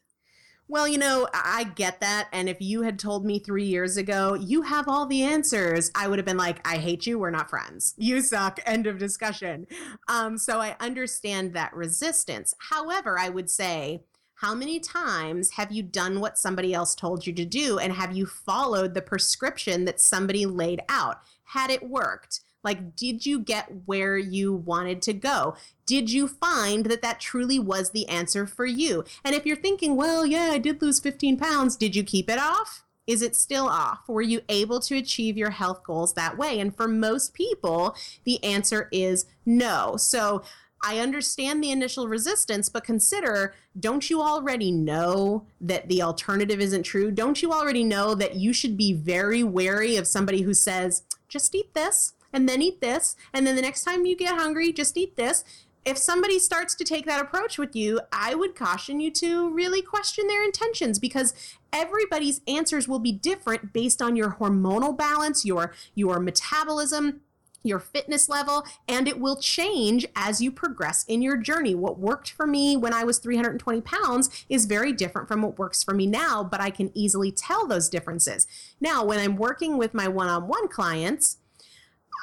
Well, 0.70 0.86
you 0.86 0.98
know, 0.98 1.26
I 1.34 1.64
get 1.64 1.98
that. 1.98 2.28
And 2.32 2.48
if 2.48 2.60
you 2.60 2.82
had 2.82 2.96
told 2.96 3.26
me 3.26 3.40
three 3.40 3.64
years 3.64 3.96
ago, 3.96 4.34
you 4.34 4.62
have 4.62 4.86
all 4.86 5.04
the 5.04 5.24
answers, 5.24 5.90
I 5.96 6.06
would 6.06 6.20
have 6.20 6.26
been 6.26 6.36
like, 6.36 6.64
I 6.64 6.76
hate 6.76 7.08
you. 7.08 7.18
We're 7.18 7.30
not 7.30 7.50
friends. 7.50 7.92
You 7.98 8.20
suck. 8.20 8.60
End 8.66 8.86
of 8.86 8.96
discussion. 8.96 9.66
Um, 10.06 10.38
so 10.38 10.60
I 10.60 10.76
understand 10.78 11.54
that 11.54 11.74
resistance. 11.74 12.54
However, 12.70 13.18
I 13.18 13.30
would 13.30 13.50
say, 13.50 14.04
how 14.34 14.54
many 14.54 14.78
times 14.78 15.50
have 15.50 15.72
you 15.72 15.82
done 15.82 16.20
what 16.20 16.38
somebody 16.38 16.72
else 16.72 16.94
told 16.94 17.26
you 17.26 17.32
to 17.32 17.44
do? 17.44 17.80
And 17.80 17.92
have 17.92 18.16
you 18.16 18.24
followed 18.24 18.94
the 18.94 19.02
prescription 19.02 19.86
that 19.86 20.00
somebody 20.00 20.46
laid 20.46 20.82
out? 20.88 21.22
Had 21.46 21.70
it 21.70 21.82
worked? 21.82 22.42
Like, 22.62 22.94
did 22.94 23.24
you 23.24 23.40
get 23.40 23.68
where 23.86 24.18
you 24.18 24.52
wanted 24.52 25.02
to 25.02 25.12
go? 25.12 25.54
Did 25.86 26.10
you 26.10 26.28
find 26.28 26.86
that 26.86 27.02
that 27.02 27.20
truly 27.20 27.58
was 27.58 27.90
the 27.90 28.08
answer 28.08 28.46
for 28.46 28.66
you? 28.66 29.04
And 29.24 29.34
if 29.34 29.46
you're 29.46 29.56
thinking, 29.56 29.96
well, 29.96 30.26
yeah, 30.26 30.50
I 30.52 30.58
did 30.58 30.82
lose 30.82 31.00
15 31.00 31.38
pounds, 31.38 31.76
did 31.76 31.96
you 31.96 32.04
keep 32.04 32.28
it 32.28 32.38
off? 32.38 32.84
Is 33.06 33.22
it 33.22 33.34
still 33.34 33.66
off? 33.66 34.08
Were 34.08 34.22
you 34.22 34.42
able 34.48 34.78
to 34.80 34.96
achieve 34.96 35.36
your 35.36 35.50
health 35.50 35.82
goals 35.82 36.14
that 36.14 36.38
way? 36.38 36.60
And 36.60 36.76
for 36.76 36.86
most 36.86 37.34
people, 37.34 37.96
the 38.24 38.42
answer 38.44 38.88
is 38.92 39.26
no. 39.44 39.96
So, 39.96 40.42
I 40.82 40.98
understand 40.98 41.62
the 41.62 41.72
initial 41.72 42.08
resistance, 42.08 42.70
but 42.70 42.84
consider 42.84 43.54
don't 43.78 44.08
you 44.08 44.22
already 44.22 44.72
know 44.72 45.46
that 45.60 45.88
the 45.88 46.02
alternative 46.02 46.58
isn't 46.60 46.84
true? 46.84 47.10
Don't 47.10 47.42
you 47.42 47.52
already 47.52 47.84
know 47.84 48.14
that 48.14 48.36
you 48.36 48.52
should 48.52 48.78
be 48.78 48.94
very 48.94 49.42
wary 49.42 49.96
of 49.96 50.06
somebody 50.06 50.40
who 50.40 50.54
says, 50.54 51.02
just 51.28 51.54
eat 51.54 51.74
this? 51.74 52.14
And 52.32 52.48
then 52.48 52.62
eat 52.62 52.80
this. 52.80 53.16
And 53.32 53.46
then 53.46 53.56
the 53.56 53.62
next 53.62 53.84
time 53.84 54.06
you 54.06 54.16
get 54.16 54.38
hungry, 54.38 54.72
just 54.72 54.96
eat 54.96 55.16
this. 55.16 55.44
If 55.84 55.96
somebody 55.96 56.38
starts 56.38 56.74
to 56.74 56.84
take 56.84 57.06
that 57.06 57.22
approach 57.22 57.56
with 57.56 57.74
you, 57.74 58.00
I 58.12 58.34
would 58.34 58.54
caution 58.54 59.00
you 59.00 59.10
to 59.12 59.50
really 59.50 59.80
question 59.80 60.26
their 60.26 60.44
intentions 60.44 60.98
because 60.98 61.32
everybody's 61.72 62.42
answers 62.46 62.86
will 62.86 62.98
be 62.98 63.12
different 63.12 63.72
based 63.72 64.02
on 64.02 64.14
your 64.14 64.36
hormonal 64.38 64.96
balance, 64.96 65.46
your 65.46 65.72
your 65.94 66.20
metabolism, 66.20 67.22
your 67.62 67.78
fitness 67.78 68.28
level, 68.28 68.64
and 68.88 69.08
it 69.08 69.20
will 69.20 69.36
change 69.36 70.06
as 70.16 70.40
you 70.40 70.50
progress 70.50 71.04
in 71.08 71.22
your 71.22 71.36
journey. 71.36 71.74
What 71.74 71.98
worked 71.98 72.30
for 72.30 72.46
me 72.46 72.76
when 72.76 72.92
I 72.92 73.04
was 73.04 73.18
320 73.18 73.80
pounds 73.80 74.44
is 74.48 74.66
very 74.66 74.92
different 74.92 75.28
from 75.28 75.42
what 75.42 75.58
works 75.58 75.82
for 75.82 75.94
me 75.94 76.06
now, 76.06 76.44
but 76.44 76.60
I 76.60 76.70
can 76.70 76.90
easily 76.94 77.32
tell 77.32 77.66
those 77.66 77.88
differences. 77.88 78.46
Now, 78.80 79.04
when 79.04 79.18
I'm 79.18 79.36
working 79.36 79.76
with 79.76 79.94
my 79.94 80.08
one 80.08 80.28
on 80.28 80.48
one 80.48 80.68
clients, 80.68 81.38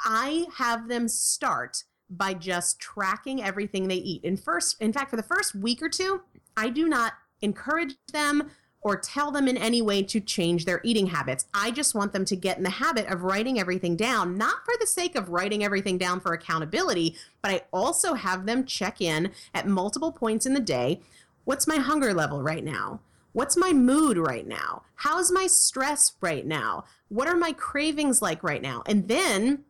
I 0.06 0.46
have 0.56 0.88
them 0.88 1.08
start 1.08 1.84
by 2.10 2.34
just 2.34 2.80
tracking 2.80 3.44
everything 3.44 3.88
they 3.88 3.96
eat. 3.96 4.24
In 4.24 4.38
first, 4.38 4.82
in 4.82 4.94
fact, 4.94 5.10
for 5.10 5.18
the 5.18 5.24
first 5.24 5.56
week 5.56 5.82
or 5.82 5.90
two, 5.90 6.22
I 6.56 6.70
do 6.70 6.88
not 6.88 7.14
encourage 7.42 7.96
them 8.12 8.50
or 8.82 8.96
tell 8.96 9.32
them 9.32 9.48
in 9.48 9.58
any 9.58 9.82
way 9.82 10.02
to 10.04 10.20
change 10.20 10.64
their 10.64 10.80
eating 10.84 11.08
habits. 11.08 11.46
I 11.54 11.72
just 11.72 11.96
want 11.96 12.14
them 12.14 12.24
to 12.26 12.36
get 12.36 12.58
in 12.58 12.64
the 12.64 12.70
habit 12.70 13.08
of 13.08 13.24
writing 13.24 13.60
everything 13.60 13.96
down, 13.96 14.38
not 14.38 14.64
for 14.64 14.74
the 14.80 14.88
sake 14.88 15.16
of 15.16 15.30
writing 15.30 15.64
everything 15.64 15.98
down 15.98 16.20
for 16.20 16.34
accountability, 16.34 17.16
but 17.42 17.52
I 17.52 17.62
also 17.74 18.14
have 18.14 18.46
them 18.46 18.66
check 18.66 19.02
in 19.02 19.32
at 19.54 19.68
multiple 19.68 20.12
points 20.12 20.46
in 20.46 20.54
the 20.54 20.60
day. 20.62 21.02
What's 21.44 21.68
my 21.68 21.78
hunger 21.78 22.14
level 22.14 22.42
right 22.42 22.64
now? 22.64 23.02
What's 23.34 23.58
my 23.58 23.74
mood 23.74 24.18
right 24.18 24.48
now? 24.48 24.84
How's 24.96 25.32
my 25.32 25.48
stress 25.48 26.14
right 26.22 26.46
now? 26.46 26.86
What 27.10 27.28
are 27.28 27.36
my 27.36 27.52
cravings 27.52 28.22
like 28.22 28.42
right 28.42 28.62
now? 28.62 28.84
And 28.86 29.08
then 29.08 29.66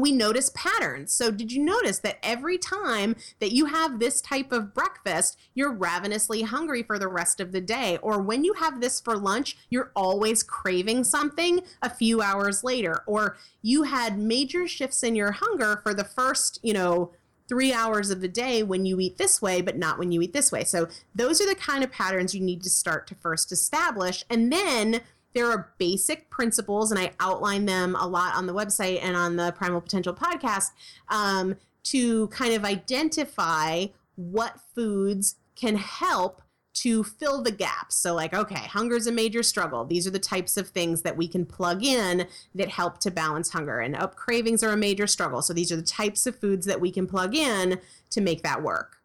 we 0.00 0.12
notice 0.12 0.50
patterns. 0.54 1.12
So, 1.12 1.30
did 1.30 1.52
you 1.52 1.62
notice 1.62 1.98
that 2.00 2.18
every 2.22 2.58
time 2.58 3.16
that 3.40 3.52
you 3.52 3.66
have 3.66 3.98
this 3.98 4.20
type 4.20 4.52
of 4.52 4.74
breakfast, 4.74 5.38
you're 5.54 5.72
ravenously 5.72 6.42
hungry 6.42 6.82
for 6.82 6.98
the 6.98 7.08
rest 7.08 7.40
of 7.40 7.52
the 7.52 7.60
day? 7.60 7.98
Or 8.02 8.20
when 8.20 8.44
you 8.44 8.54
have 8.54 8.80
this 8.80 9.00
for 9.00 9.16
lunch, 9.16 9.56
you're 9.70 9.92
always 9.94 10.42
craving 10.42 11.04
something 11.04 11.60
a 11.82 11.90
few 11.90 12.20
hours 12.20 12.64
later? 12.64 13.02
Or 13.06 13.36
you 13.62 13.84
had 13.84 14.18
major 14.18 14.66
shifts 14.66 15.02
in 15.02 15.16
your 15.16 15.32
hunger 15.32 15.80
for 15.82 15.94
the 15.94 16.04
first, 16.04 16.58
you 16.62 16.72
know, 16.72 17.12
three 17.48 17.72
hours 17.72 18.10
of 18.10 18.20
the 18.20 18.28
day 18.28 18.62
when 18.62 18.84
you 18.84 19.00
eat 19.00 19.16
this 19.16 19.40
way, 19.40 19.62
but 19.62 19.78
not 19.78 19.98
when 19.98 20.12
you 20.12 20.20
eat 20.20 20.34
this 20.34 20.52
way. 20.52 20.64
So, 20.64 20.88
those 21.14 21.40
are 21.40 21.46
the 21.46 21.54
kind 21.54 21.82
of 21.82 21.90
patterns 21.90 22.34
you 22.34 22.40
need 22.40 22.62
to 22.62 22.70
start 22.70 23.06
to 23.08 23.14
first 23.14 23.52
establish. 23.52 24.24
And 24.28 24.52
then 24.52 25.00
there 25.38 25.48
are 25.48 25.72
basic 25.78 26.28
principles, 26.30 26.90
and 26.90 26.98
I 26.98 27.12
outline 27.20 27.64
them 27.64 27.94
a 27.94 28.08
lot 28.08 28.34
on 28.34 28.46
the 28.46 28.52
website 28.52 29.00
and 29.00 29.14
on 29.16 29.36
the 29.36 29.52
Primal 29.52 29.80
Potential 29.80 30.12
podcast 30.12 30.70
um, 31.10 31.54
to 31.84 32.26
kind 32.28 32.54
of 32.54 32.64
identify 32.64 33.86
what 34.16 34.58
foods 34.74 35.36
can 35.54 35.76
help 35.76 36.42
to 36.74 37.04
fill 37.04 37.40
the 37.40 37.52
gaps. 37.52 37.94
So, 37.94 38.16
like, 38.16 38.34
okay, 38.34 38.66
hunger 38.66 38.96
is 38.96 39.06
a 39.06 39.12
major 39.12 39.44
struggle. 39.44 39.84
These 39.84 40.08
are 40.08 40.10
the 40.10 40.18
types 40.18 40.56
of 40.56 40.70
things 40.70 41.02
that 41.02 41.16
we 41.16 41.28
can 41.28 41.46
plug 41.46 41.84
in 41.84 42.26
that 42.56 42.70
help 42.70 42.98
to 42.98 43.10
balance 43.12 43.50
hunger. 43.50 43.78
And 43.78 43.94
up 43.94 44.16
cravings 44.16 44.64
are 44.64 44.70
a 44.70 44.76
major 44.76 45.06
struggle. 45.06 45.40
So, 45.40 45.52
these 45.52 45.70
are 45.70 45.76
the 45.76 45.82
types 45.82 46.26
of 46.26 46.34
foods 46.34 46.66
that 46.66 46.80
we 46.80 46.90
can 46.90 47.06
plug 47.06 47.36
in 47.36 47.80
to 48.10 48.20
make 48.20 48.42
that 48.42 48.60
work. 48.60 48.97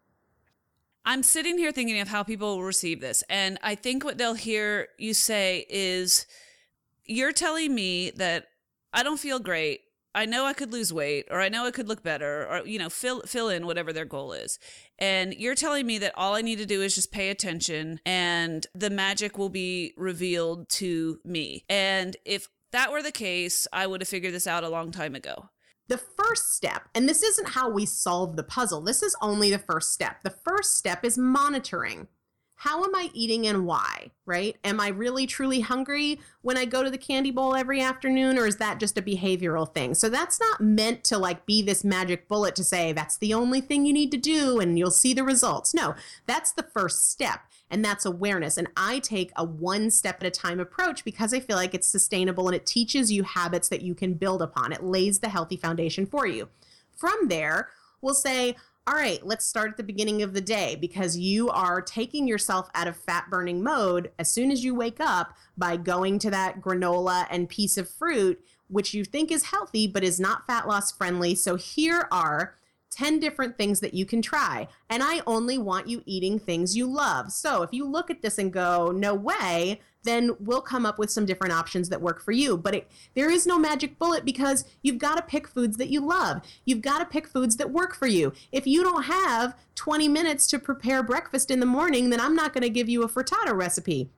I'm 1.04 1.22
sitting 1.22 1.58
here 1.58 1.72
thinking 1.72 2.00
of 2.00 2.08
how 2.08 2.22
people 2.22 2.56
will 2.56 2.64
receive 2.64 3.00
this. 3.00 3.22
And 3.28 3.58
I 3.62 3.74
think 3.74 4.04
what 4.04 4.18
they'll 4.18 4.34
hear 4.34 4.88
you 4.98 5.14
say 5.14 5.66
is, 5.68 6.26
You're 7.04 7.32
telling 7.32 7.74
me 7.74 8.10
that 8.12 8.46
I 8.92 9.02
don't 9.02 9.18
feel 9.18 9.38
great. 9.38 9.80
I 10.16 10.26
know 10.26 10.46
I 10.46 10.52
could 10.52 10.72
lose 10.72 10.92
weight 10.92 11.26
or 11.28 11.40
I 11.40 11.48
know 11.48 11.66
I 11.66 11.72
could 11.72 11.88
look 11.88 12.04
better 12.04 12.46
or 12.46 12.64
you 12.64 12.78
know 12.78 12.88
fill 12.88 13.22
fill 13.22 13.48
in 13.48 13.66
whatever 13.66 13.92
their 13.92 14.04
goal 14.04 14.32
is. 14.32 14.58
And 14.98 15.34
you're 15.34 15.56
telling 15.56 15.86
me 15.86 15.98
that 15.98 16.12
all 16.16 16.34
I 16.34 16.40
need 16.40 16.58
to 16.58 16.66
do 16.66 16.82
is 16.82 16.94
just 16.94 17.10
pay 17.10 17.30
attention 17.30 18.00
and 18.06 18.66
the 18.74 18.90
magic 18.90 19.36
will 19.36 19.48
be 19.48 19.92
revealed 19.96 20.68
to 20.70 21.18
me. 21.24 21.64
And 21.68 22.16
if 22.24 22.48
that 22.70 22.92
were 22.92 23.02
the 23.02 23.12
case, 23.12 23.66
I 23.72 23.86
would 23.88 24.00
have 24.00 24.08
figured 24.08 24.34
this 24.34 24.46
out 24.46 24.62
a 24.62 24.68
long 24.68 24.92
time 24.92 25.16
ago 25.16 25.50
the 25.88 25.98
first 25.98 26.54
step, 26.54 26.88
and 26.94 27.08
this 27.08 27.22
isn't 27.22 27.50
how 27.50 27.68
we 27.68 27.84
solve 27.86 28.36
the 28.36 28.42
puzzle, 28.42 28.80
this 28.80 29.02
is 29.02 29.16
only 29.20 29.50
the 29.50 29.58
first 29.58 29.92
step. 29.92 30.22
The 30.22 30.30
first 30.30 30.76
step 30.76 31.04
is 31.04 31.18
monitoring. 31.18 32.08
How 32.56 32.82
am 32.84 32.94
I 32.94 33.10
eating 33.12 33.46
and 33.46 33.66
why, 33.66 34.12
right? 34.24 34.56
Am 34.64 34.80
I 34.80 34.88
really 34.88 35.26
truly 35.26 35.60
hungry 35.60 36.20
when 36.40 36.56
I 36.56 36.64
go 36.64 36.82
to 36.82 36.90
the 36.90 36.96
candy 36.96 37.30
bowl 37.30 37.54
every 37.54 37.80
afternoon, 37.80 38.38
or 38.38 38.46
is 38.46 38.56
that 38.56 38.80
just 38.80 38.96
a 38.96 39.02
behavioral 39.02 39.70
thing? 39.72 39.94
So 39.94 40.08
that's 40.08 40.40
not 40.40 40.60
meant 40.60 41.04
to 41.04 41.18
like 41.18 41.44
be 41.46 41.60
this 41.60 41.84
magic 41.84 42.28
bullet 42.28 42.54
to 42.56 42.64
say 42.64 42.92
that's 42.92 43.18
the 43.18 43.34
only 43.34 43.60
thing 43.60 43.84
you 43.84 43.92
need 43.92 44.12
to 44.12 44.16
do 44.16 44.60
and 44.60 44.78
you'll 44.78 44.90
see 44.90 45.12
the 45.12 45.24
results. 45.24 45.74
No, 45.74 45.94
that's 46.26 46.52
the 46.52 46.62
first 46.62 47.10
step 47.10 47.40
and 47.70 47.84
that's 47.84 48.04
awareness. 48.04 48.56
And 48.56 48.68
I 48.76 48.98
take 48.98 49.32
a 49.36 49.44
one 49.44 49.90
step 49.90 50.16
at 50.20 50.26
a 50.26 50.30
time 50.30 50.60
approach 50.60 51.04
because 51.04 51.32
I 51.32 51.40
feel 51.40 51.56
like 51.56 51.74
it's 51.74 51.88
sustainable 51.88 52.46
and 52.46 52.54
it 52.54 52.66
teaches 52.66 53.10
you 53.10 53.22
habits 53.22 53.68
that 53.68 53.82
you 53.82 53.94
can 53.94 54.14
build 54.14 54.42
upon. 54.42 54.72
It 54.72 54.84
lays 54.84 55.20
the 55.20 55.28
healthy 55.28 55.56
foundation 55.56 56.06
for 56.06 56.26
you. 56.26 56.48
From 56.96 57.28
there, 57.28 57.70
we'll 58.00 58.14
say, 58.14 58.56
all 58.86 58.94
right, 58.94 59.24
let's 59.24 59.46
start 59.46 59.70
at 59.70 59.76
the 59.78 59.82
beginning 59.82 60.22
of 60.22 60.34
the 60.34 60.42
day 60.42 60.76
because 60.78 61.16
you 61.16 61.48
are 61.48 61.80
taking 61.80 62.28
yourself 62.28 62.68
out 62.74 62.86
of 62.86 62.96
fat 62.96 63.24
burning 63.30 63.62
mode 63.62 64.12
as 64.18 64.30
soon 64.30 64.50
as 64.50 64.62
you 64.62 64.74
wake 64.74 65.00
up 65.00 65.34
by 65.56 65.76
going 65.76 66.18
to 66.18 66.30
that 66.30 66.60
granola 66.60 67.26
and 67.30 67.48
piece 67.48 67.78
of 67.78 67.88
fruit, 67.88 68.44
which 68.68 68.92
you 68.92 69.02
think 69.02 69.32
is 69.32 69.44
healthy 69.44 69.86
but 69.86 70.04
is 70.04 70.20
not 70.20 70.46
fat 70.46 70.68
loss 70.68 70.92
friendly. 70.92 71.34
So 71.34 71.56
here 71.56 72.06
are 72.12 72.56
10 72.94 73.18
different 73.18 73.58
things 73.58 73.80
that 73.80 73.94
you 73.94 74.06
can 74.06 74.22
try. 74.22 74.68
And 74.88 75.02
I 75.02 75.22
only 75.26 75.58
want 75.58 75.88
you 75.88 76.02
eating 76.06 76.38
things 76.38 76.76
you 76.76 76.86
love. 76.86 77.32
So 77.32 77.62
if 77.62 77.72
you 77.72 77.84
look 77.84 78.10
at 78.10 78.22
this 78.22 78.38
and 78.38 78.52
go, 78.52 78.92
no 78.94 79.14
way, 79.14 79.80
then 80.04 80.32
we'll 80.38 80.60
come 80.60 80.86
up 80.86 80.98
with 80.98 81.10
some 81.10 81.26
different 81.26 81.54
options 81.54 81.88
that 81.88 82.00
work 82.00 82.22
for 82.22 82.32
you. 82.32 82.56
But 82.56 82.74
it, 82.74 82.90
there 83.14 83.30
is 83.30 83.46
no 83.46 83.58
magic 83.58 83.98
bullet 83.98 84.24
because 84.24 84.64
you've 84.82 84.98
got 84.98 85.16
to 85.16 85.22
pick 85.22 85.48
foods 85.48 85.76
that 85.78 85.90
you 85.90 86.00
love. 86.00 86.42
You've 86.64 86.82
got 86.82 86.98
to 86.98 87.06
pick 87.06 87.26
foods 87.26 87.56
that 87.56 87.70
work 87.70 87.94
for 87.94 88.06
you. 88.06 88.32
If 88.52 88.66
you 88.66 88.82
don't 88.82 89.04
have 89.04 89.56
20 89.74 90.08
minutes 90.08 90.46
to 90.48 90.58
prepare 90.58 91.02
breakfast 91.02 91.50
in 91.50 91.60
the 91.60 91.66
morning, 91.66 92.10
then 92.10 92.20
I'm 92.20 92.36
not 92.36 92.52
going 92.52 92.62
to 92.62 92.70
give 92.70 92.88
you 92.88 93.02
a 93.02 93.08
frittata 93.08 93.54
recipe. 93.54 94.10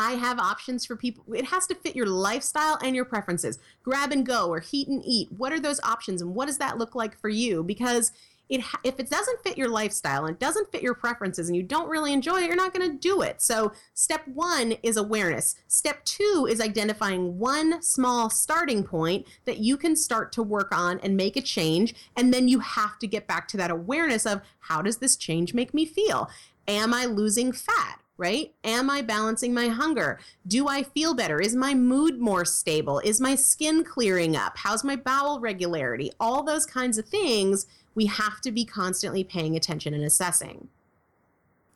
I 0.00 0.12
have 0.12 0.38
options 0.38 0.86
for 0.86 0.96
people. 0.96 1.22
It 1.34 1.44
has 1.44 1.66
to 1.66 1.74
fit 1.74 1.94
your 1.94 2.06
lifestyle 2.06 2.78
and 2.82 2.96
your 2.96 3.04
preferences. 3.04 3.58
Grab 3.82 4.12
and 4.12 4.24
go 4.24 4.48
or 4.48 4.58
heat 4.58 4.88
and 4.88 5.02
eat. 5.04 5.28
What 5.36 5.52
are 5.52 5.60
those 5.60 5.78
options 5.80 6.22
and 6.22 6.34
what 6.34 6.46
does 6.46 6.56
that 6.56 6.78
look 6.78 6.94
like 6.94 7.20
for 7.20 7.28
you? 7.28 7.62
Because 7.62 8.10
it 8.48 8.62
if 8.82 8.98
it 8.98 9.10
doesn't 9.10 9.42
fit 9.42 9.58
your 9.58 9.68
lifestyle 9.68 10.24
and 10.24 10.38
doesn't 10.38 10.72
fit 10.72 10.82
your 10.82 10.94
preferences 10.94 11.48
and 11.48 11.56
you 11.56 11.62
don't 11.62 11.90
really 11.90 12.14
enjoy 12.14 12.40
it, 12.40 12.46
you're 12.46 12.56
not 12.56 12.72
going 12.72 12.90
to 12.90 12.96
do 12.96 13.20
it. 13.20 13.42
So, 13.42 13.72
step 13.92 14.26
1 14.26 14.72
is 14.82 14.96
awareness. 14.96 15.54
Step 15.68 16.02
2 16.06 16.48
is 16.50 16.62
identifying 16.62 17.38
one 17.38 17.82
small 17.82 18.30
starting 18.30 18.82
point 18.82 19.26
that 19.44 19.58
you 19.58 19.76
can 19.76 19.94
start 19.94 20.32
to 20.32 20.42
work 20.42 20.74
on 20.74 20.98
and 21.00 21.14
make 21.14 21.36
a 21.36 21.42
change, 21.42 21.94
and 22.16 22.32
then 22.32 22.48
you 22.48 22.60
have 22.60 22.98
to 23.00 23.06
get 23.06 23.28
back 23.28 23.48
to 23.48 23.58
that 23.58 23.70
awareness 23.70 24.24
of 24.24 24.40
how 24.60 24.80
does 24.80 24.96
this 24.96 25.14
change 25.14 25.52
make 25.52 25.74
me 25.74 25.84
feel? 25.84 26.30
Am 26.66 26.94
I 26.94 27.04
losing 27.04 27.52
fat? 27.52 27.99
Right? 28.20 28.52
Am 28.62 28.90
I 28.90 29.00
balancing 29.00 29.54
my 29.54 29.68
hunger? 29.68 30.20
Do 30.46 30.68
I 30.68 30.82
feel 30.82 31.14
better? 31.14 31.40
Is 31.40 31.56
my 31.56 31.74
mood 31.74 32.20
more 32.20 32.44
stable? 32.44 33.00
Is 33.00 33.20
my 33.20 33.34
skin 33.34 33.82
clearing 33.82 34.36
up? 34.36 34.52
How's 34.56 34.84
my 34.84 34.94
bowel 34.94 35.40
regularity? 35.40 36.12
All 36.20 36.42
those 36.42 36.66
kinds 36.66 36.98
of 36.98 37.06
things 37.06 37.66
we 37.94 38.06
have 38.06 38.40
to 38.42 38.52
be 38.52 38.64
constantly 38.64 39.24
paying 39.24 39.56
attention 39.56 39.94
and 39.94 40.04
assessing. 40.04 40.68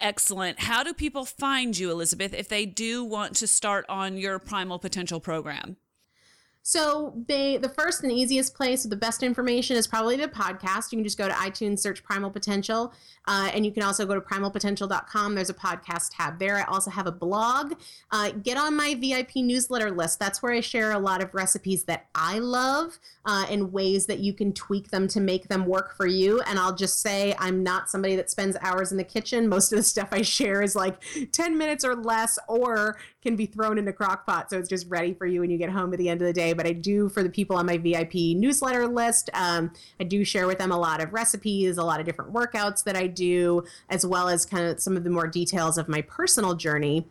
Excellent. 0.00 0.60
How 0.60 0.82
do 0.82 0.92
people 0.92 1.24
find 1.24 1.76
you, 1.76 1.90
Elizabeth, 1.90 2.34
if 2.34 2.48
they 2.48 2.66
do 2.66 3.02
want 3.02 3.36
to 3.36 3.46
start 3.46 3.86
on 3.88 4.18
your 4.18 4.38
Primal 4.38 4.78
Potential 4.78 5.20
program? 5.20 5.78
So 6.66 7.12
they 7.28 7.58
the 7.58 7.68
first 7.68 8.02
and 8.04 8.10
easiest 8.10 8.54
place 8.54 8.84
with 8.84 8.90
the 8.90 8.96
best 8.96 9.22
information 9.22 9.76
is 9.76 9.86
probably 9.86 10.16
the 10.16 10.28
podcast. 10.28 10.92
You 10.92 10.96
can 10.96 11.04
just 11.04 11.18
go 11.18 11.28
to 11.28 11.34
iTunes, 11.34 11.80
search 11.80 12.02
Primal 12.02 12.30
Potential, 12.30 12.94
uh, 13.26 13.50
and 13.52 13.66
you 13.66 13.70
can 13.70 13.82
also 13.82 14.06
go 14.06 14.14
to 14.14 14.20
primalpotential.com. 14.22 15.34
There's 15.34 15.50
a 15.50 15.54
podcast 15.54 16.12
tab 16.12 16.38
there. 16.38 16.56
I 16.56 16.62
also 16.62 16.90
have 16.90 17.06
a 17.06 17.12
blog. 17.12 17.74
Uh, 18.10 18.30
get 18.30 18.56
on 18.56 18.74
my 18.76 18.94
VIP 18.94 19.36
newsletter 19.36 19.90
list. 19.90 20.18
That's 20.18 20.42
where 20.42 20.52
I 20.52 20.60
share 20.60 20.92
a 20.92 20.98
lot 20.98 21.22
of 21.22 21.34
recipes 21.34 21.84
that 21.84 22.06
I 22.14 22.38
love 22.38 22.98
uh, 23.26 23.44
and 23.50 23.70
ways 23.70 24.06
that 24.06 24.20
you 24.20 24.32
can 24.32 24.54
tweak 24.54 24.88
them 24.88 25.06
to 25.08 25.20
make 25.20 25.48
them 25.48 25.66
work 25.66 25.94
for 25.94 26.06
you. 26.06 26.40
And 26.46 26.58
I'll 26.58 26.74
just 26.74 27.02
say 27.02 27.34
I'm 27.38 27.62
not 27.62 27.90
somebody 27.90 28.16
that 28.16 28.30
spends 28.30 28.56
hours 28.62 28.90
in 28.90 28.96
the 28.96 29.04
kitchen. 29.04 29.50
Most 29.50 29.70
of 29.70 29.76
the 29.76 29.82
stuff 29.82 30.08
I 30.12 30.22
share 30.22 30.62
is 30.62 30.74
like 30.74 30.96
10 31.32 31.58
minutes 31.58 31.84
or 31.84 31.94
less, 31.94 32.38
or 32.48 32.96
can 33.24 33.36
be 33.36 33.46
thrown 33.46 33.78
into 33.78 33.92
crock 33.92 34.26
pot. 34.26 34.50
So 34.50 34.58
it's 34.58 34.68
just 34.68 34.88
ready 34.88 35.14
for 35.14 35.26
you 35.26 35.40
when 35.40 35.50
you 35.50 35.58
get 35.58 35.70
home 35.70 35.92
at 35.92 35.98
the 35.98 36.08
end 36.08 36.20
of 36.20 36.26
the 36.26 36.32
day 36.32 36.52
but 36.52 36.66
I 36.66 36.72
do 36.72 37.08
for 37.08 37.22
the 37.22 37.28
people 37.28 37.56
on 37.56 37.66
my 37.66 37.76
VIP 37.76 38.14
newsletter 38.14 38.86
list. 38.86 39.30
Um, 39.34 39.72
I 40.00 40.04
do 40.04 40.24
share 40.24 40.46
with 40.46 40.58
them 40.58 40.72
a 40.72 40.78
lot 40.78 41.02
of 41.02 41.12
recipes, 41.12 41.78
a 41.78 41.84
lot 41.84 42.00
of 42.00 42.06
different 42.06 42.32
workouts 42.32 42.84
that 42.84 42.96
I 42.96 43.06
do, 43.06 43.64
as 43.88 44.06
well 44.06 44.28
as 44.28 44.46
kind 44.46 44.66
of 44.66 44.80
some 44.80 44.96
of 44.96 45.04
the 45.04 45.10
more 45.10 45.26
details 45.26 45.78
of 45.78 45.88
my 45.88 46.02
personal 46.02 46.54
journey. 46.54 47.06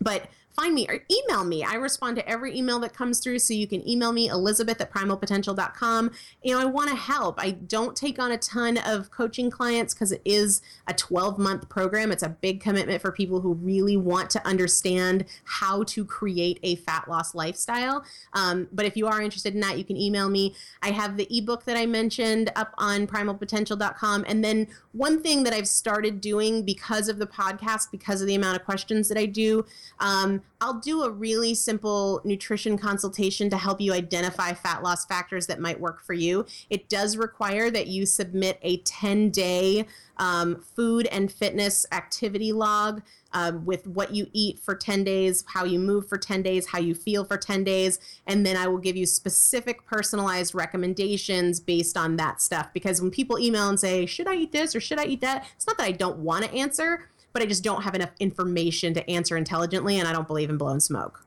But 0.00 0.28
find 0.56 0.74
me 0.74 0.86
or 0.88 1.00
email 1.10 1.44
me. 1.44 1.64
I 1.64 1.74
respond 1.74 2.16
to 2.16 2.28
every 2.28 2.56
email 2.56 2.78
that 2.80 2.94
comes 2.94 3.20
through. 3.20 3.40
So 3.40 3.54
you 3.54 3.66
can 3.66 3.86
email 3.88 4.12
me, 4.12 4.28
elizabeth 4.28 4.80
at 4.80 4.92
primalpotential.com. 4.92 6.10
You 6.42 6.54
know, 6.54 6.60
I 6.60 6.64
want 6.64 6.90
to 6.90 6.96
help. 6.96 7.40
I 7.40 7.50
don't 7.50 7.96
take 7.96 8.18
on 8.18 8.30
a 8.30 8.38
ton 8.38 8.78
of 8.78 9.10
coaching 9.10 9.50
clients 9.50 9.94
because 9.94 10.12
it 10.12 10.22
is 10.24 10.62
a 10.86 10.94
12 10.94 11.38
month 11.38 11.68
program. 11.68 12.12
It's 12.12 12.22
a 12.22 12.28
big 12.28 12.60
commitment 12.60 13.02
for 13.02 13.10
people 13.10 13.40
who 13.40 13.54
really 13.54 13.96
want 13.96 14.30
to 14.30 14.46
understand 14.46 15.24
how 15.44 15.82
to 15.84 16.04
create 16.04 16.60
a 16.62 16.76
fat 16.76 17.08
loss 17.08 17.34
lifestyle. 17.34 18.04
Um, 18.32 18.68
but 18.72 18.86
if 18.86 18.96
you 18.96 19.06
are 19.06 19.20
interested 19.20 19.54
in 19.54 19.60
that, 19.60 19.78
you 19.78 19.84
can 19.84 19.96
email 19.96 20.28
me. 20.28 20.54
I 20.82 20.92
have 20.92 21.16
the 21.16 21.26
ebook 21.36 21.64
that 21.64 21.76
I 21.76 21.86
mentioned 21.86 22.52
up 22.54 22.74
on 22.78 23.06
primalpotential.com. 23.06 24.24
And 24.28 24.44
then 24.44 24.68
one 24.92 25.20
thing 25.20 25.42
that 25.44 25.52
I've 25.52 25.68
started 25.68 26.20
doing 26.20 26.64
because 26.64 27.08
of 27.08 27.18
the 27.18 27.26
podcast, 27.26 27.90
because 27.90 28.20
of 28.20 28.28
the 28.28 28.34
amount 28.36 28.56
of 28.56 28.64
questions 28.64 29.08
that 29.08 29.18
I 29.18 29.26
do, 29.26 29.64
um, 29.98 30.42
I'll 30.60 30.80
do 30.80 31.02
a 31.02 31.10
really 31.10 31.54
simple 31.54 32.22
nutrition 32.24 32.78
consultation 32.78 33.50
to 33.50 33.58
help 33.58 33.82
you 33.82 33.92
identify 33.92 34.54
fat 34.54 34.82
loss 34.82 35.04
factors 35.04 35.46
that 35.48 35.60
might 35.60 35.78
work 35.78 36.02
for 36.02 36.14
you. 36.14 36.46
It 36.70 36.88
does 36.88 37.18
require 37.18 37.70
that 37.70 37.88
you 37.88 38.06
submit 38.06 38.58
a 38.62 38.78
10 38.78 39.30
day 39.30 39.86
um, 40.16 40.64
food 40.74 41.06
and 41.08 41.30
fitness 41.30 41.84
activity 41.92 42.52
log. 42.52 43.02
Um, 43.36 43.64
with 43.64 43.88
what 43.88 44.14
you 44.14 44.28
eat 44.32 44.60
for 44.60 44.76
10 44.76 45.02
days, 45.02 45.42
how 45.48 45.64
you 45.64 45.80
move 45.80 46.08
for 46.08 46.16
10 46.16 46.40
days, 46.42 46.68
how 46.68 46.78
you 46.78 46.94
feel 46.94 47.24
for 47.24 47.36
10 47.36 47.64
days. 47.64 47.98
And 48.28 48.46
then 48.46 48.56
I 48.56 48.68
will 48.68 48.78
give 48.78 48.96
you 48.96 49.06
specific 49.06 49.84
personalized 49.86 50.54
recommendations 50.54 51.58
based 51.58 51.96
on 51.96 52.14
that 52.18 52.40
stuff. 52.40 52.72
Because 52.72 53.02
when 53.02 53.10
people 53.10 53.36
email 53.40 53.68
and 53.68 53.80
say, 53.80 54.06
should 54.06 54.28
I 54.28 54.36
eat 54.36 54.52
this 54.52 54.76
or 54.76 54.80
should 54.80 55.00
I 55.00 55.06
eat 55.06 55.20
that? 55.22 55.48
It's 55.56 55.66
not 55.66 55.76
that 55.78 55.84
I 55.84 55.90
don't 55.90 56.18
want 56.18 56.44
to 56.44 56.54
answer 56.54 57.08
but 57.34 57.42
I 57.42 57.46
just 57.46 57.62
don't 57.62 57.82
have 57.82 57.94
enough 57.94 58.12
information 58.20 58.94
to 58.94 59.10
answer 59.10 59.36
intelligently, 59.36 59.98
and 59.98 60.08
I 60.08 60.12
don't 60.12 60.26
believe 60.26 60.48
in 60.48 60.56
blowing 60.56 60.80
smoke. 60.80 61.26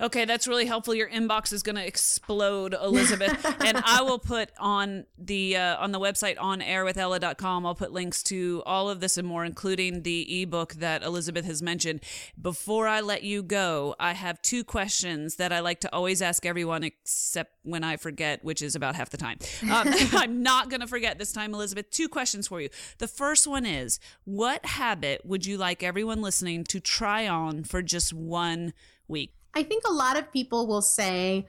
Okay, 0.00 0.24
that's 0.24 0.48
really 0.48 0.66
helpful. 0.66 0.92
Your 0.92 1.08
inbox 1.08 1.52
is 1.52 1.62
going 1.62 1.76
to 1.76 1.86
explode, 1.86 2.74
Elizabeth. 2.74 3.44
and 3.64 3.80
I 3.84 4.02
will 4.02 4.18
put 4.18 4.50
on 4.58 5.06
the 5.16 5.56
uh, 5.56 5.76
on 5.76 5.92
the 5.92 6.00
website 6.00 6.34
on 6.40 6.60
airwithella.com. 6.60 7.64
I'll 7.64 7.76
put 7.76 7.92
links 7.92 8.22
to 8.24 8.62
all 8.66 8.90
of 8.90 8.98
this 8.98 9.16
and 9.16 9.26
more, 9.26 9.44
including 9.44 10.02
the 10.02 10.42
ebook 10.42 10.74
that 10.74 11.04
Elizabeth 11.04 11.44
has 11.44 11.62
mentioned. 11.62 12.00
Before 12.40 12.88
I 12.88 13.00
let 13.02 13.22
you 13.22 13.42
go, 13.42 13.94
I 14.00 14.14
have 14.14 14.42
two 14.42 14.64
questions 14.64 15.36
that 15.36 15.52
I 15.52 15.60
like 15.60 15.80
to 15.80 15.94
always 15.94 16.20
ask 16.20 16.44
everyone, 16.44 16.82
except 16.82 17.52
when 17.62 17.84
I 17.84 17.96
forget, 17.96 18.44
which 18.44 18.62
is 18.62 18.74
about 18.74 18.96
half 18.96 19.10
the 19.10 19.16
time. 19.16 19.38
Um, 19.62 19.88
I'm 20.12 20.42
not 20.42 20.70
going 20.70 20.80
to 20.80 20.88
forget 20.88 21.18
this 21.18 21.32
time, 21.32 21.54
Elizabeth. 21.54 21.90
Two 21.90 22.08
questions 22.08 22.48
for 22.48 22.60
you. 22.60 22.68
The 22.98 23.08
first 23.08 23.46
one 23.46 23.64
is, 23.64 24.00
what 24.24 24.66
habit 24.66 25.24
would 25.24 25.46
you 25.46 25.56
like 25.56 25.84
everyone 25.84 26.20
listening 26.20 26.64
to 26.64 26.80
try 26.80 27.28
on 27.28 27.62
for 27.62 27.80
just 27.80 28.12
one 28.12 28.72
week? 29.06 29.34
I 29.54 29.62
think 29.62 29.84
a 29.86 29.92
lot 29.92 30.18
of 30.18 30.32
people 30.32 30.66
will 30.66 30.82
say 30.82 31.46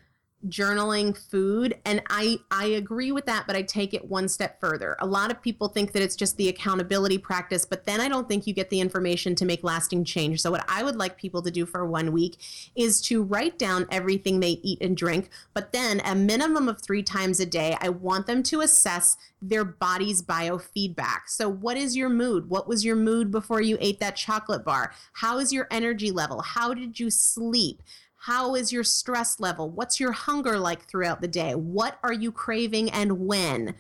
journaling 0.47 1.17
food 1.17 1.75
and 1.85 2.01
I 2.09 2.37
I 2.51 2.65
agree 2.65 3.11
with 3.11 3.25
that 3.25 3.47
but 3.47 3.55
I 3.55 3.63
take 3.63 3.93
it 3.93 4.05
one 4.05 4.27
step 4.27 4.59
further. 4.59 4.95
A 4.99 5.05
lot 5.05 5.31
of 5.31 5.41
people 5.41 5.69
think 5.69 5.91
that 5.93 6.03
it's 6.03 6.15
just 6.15 6.37
the 6.37 6.49
accountability 6.49 7.17
practice 7.17 7.65
but 7.65 7.85
then 7.85 7.99
I 7.99 8.07
don't 8.07 8.27
think 8.27 8.45
you 8.45 8.53
get 8.53 8.69
the 8.69 8.79
information 8.79 9.33
to 9.35 9.45
make 9.45 9.63
lasting 9.63 10.03
change. 10.03 10.41
So 10.41 10.51
what 10.51 10.65
I 10.67 10.83
would 10.83 10.97
like 10.97 11.17
people 11.17 11.41
to 11.41 11.51
do 11.51 11.65
for 11.65 11.85
one 11.85 12.11
week 12.11 12.37
is 12.75 13.01
to 13.03 13.23
write 13.23 13.57
down 13.57 13.87
everything 13.89 14.39
they 14.39 14.59
eat 14.61 14.81
and 14.81 14.95
drink 14.95 15.29
but 15.53 15.71
then 15.71 15.99
a 16.05 16.13
minimum 16.13 16.67
of 16.67 16.81
3 16.81 17.01
times 17.01 17.39
a 17.39 17.45
day 17.45 17.75
I 17.81 17.89
want 17.89 18.27
them 18.27 18.43
to 18.43 18.61
assess 18.61 19.17
their 19.41 19.65
body's 19.65 20.21
biofeedback. 20.21 21.27
So 21.27 21.47
what 21.49 21.77
is 21.77 21.95
your 21.95 22.09
mood? 22.09 22.49
What 22.49 22.67
was 22.67 22.83
your 22.83 22.95
mood 22.95 23.31
before 23.31 23.61
you 23.61 23.77
ate 23.79 23.99
that 23.99 24.15
chocolate 24.15 24.63
bar? 24.63 24.91
How 25.13 25.37
is 25.37 25.53
your 25.53 25.67
energy 25.71 26.11
level? 26.11 26.41
How 26.41 26.73
did 26.73 26.99
you 26.99 27.09
sleep? 27.09 27.81
How 28.25 28.55
is 28.55 28.73
your 28.73 28.83
stress 28.83 29.39
level? 29.39 29.69
What's 29.69 29.99
your 29.99 30.11
hunger 30.11 30.57
like 30.57 30.87
throughout 30.87 31.21
the 31.21 31.27
day? 31.27 31.53
What 31.53 31.99
are 32.01 32.11
you 32.11 32.31
craving 32.31 32.89
and 32.89 33.27
when? 33.27 33.75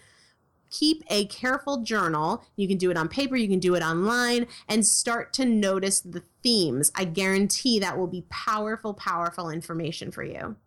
Keep 0.69 1.03
a 1.09 1.25
careful 1.25 1.81
journal. 1.81 2.43
You 2.55 2.67
can 2.67 2.77
do 2.77 2.91
it 2.91 2.97
on 2.97 3.07
paper, 3.07 3.35
you 3.35 3.47
can 3.47 3.57
do 3.57 3.73
it 3.73 3.81
online, 3.81 4.45
and 4.69 4.85
start 4.85 5.33
to 5.33 5.45
notice 5.45 5.99
the 5.99 6.21
themes. 6.43 6.91
I 6.93 7.05
guarantee 7.05 7.79
that 7.79 7.97
will 7.97 8.05
be 8.05 8.27
powerful, 8.29 8.93
powerful 8.93 9.49
information 9.49 10.11
for 10.11 10.23
you. 10.23 10.57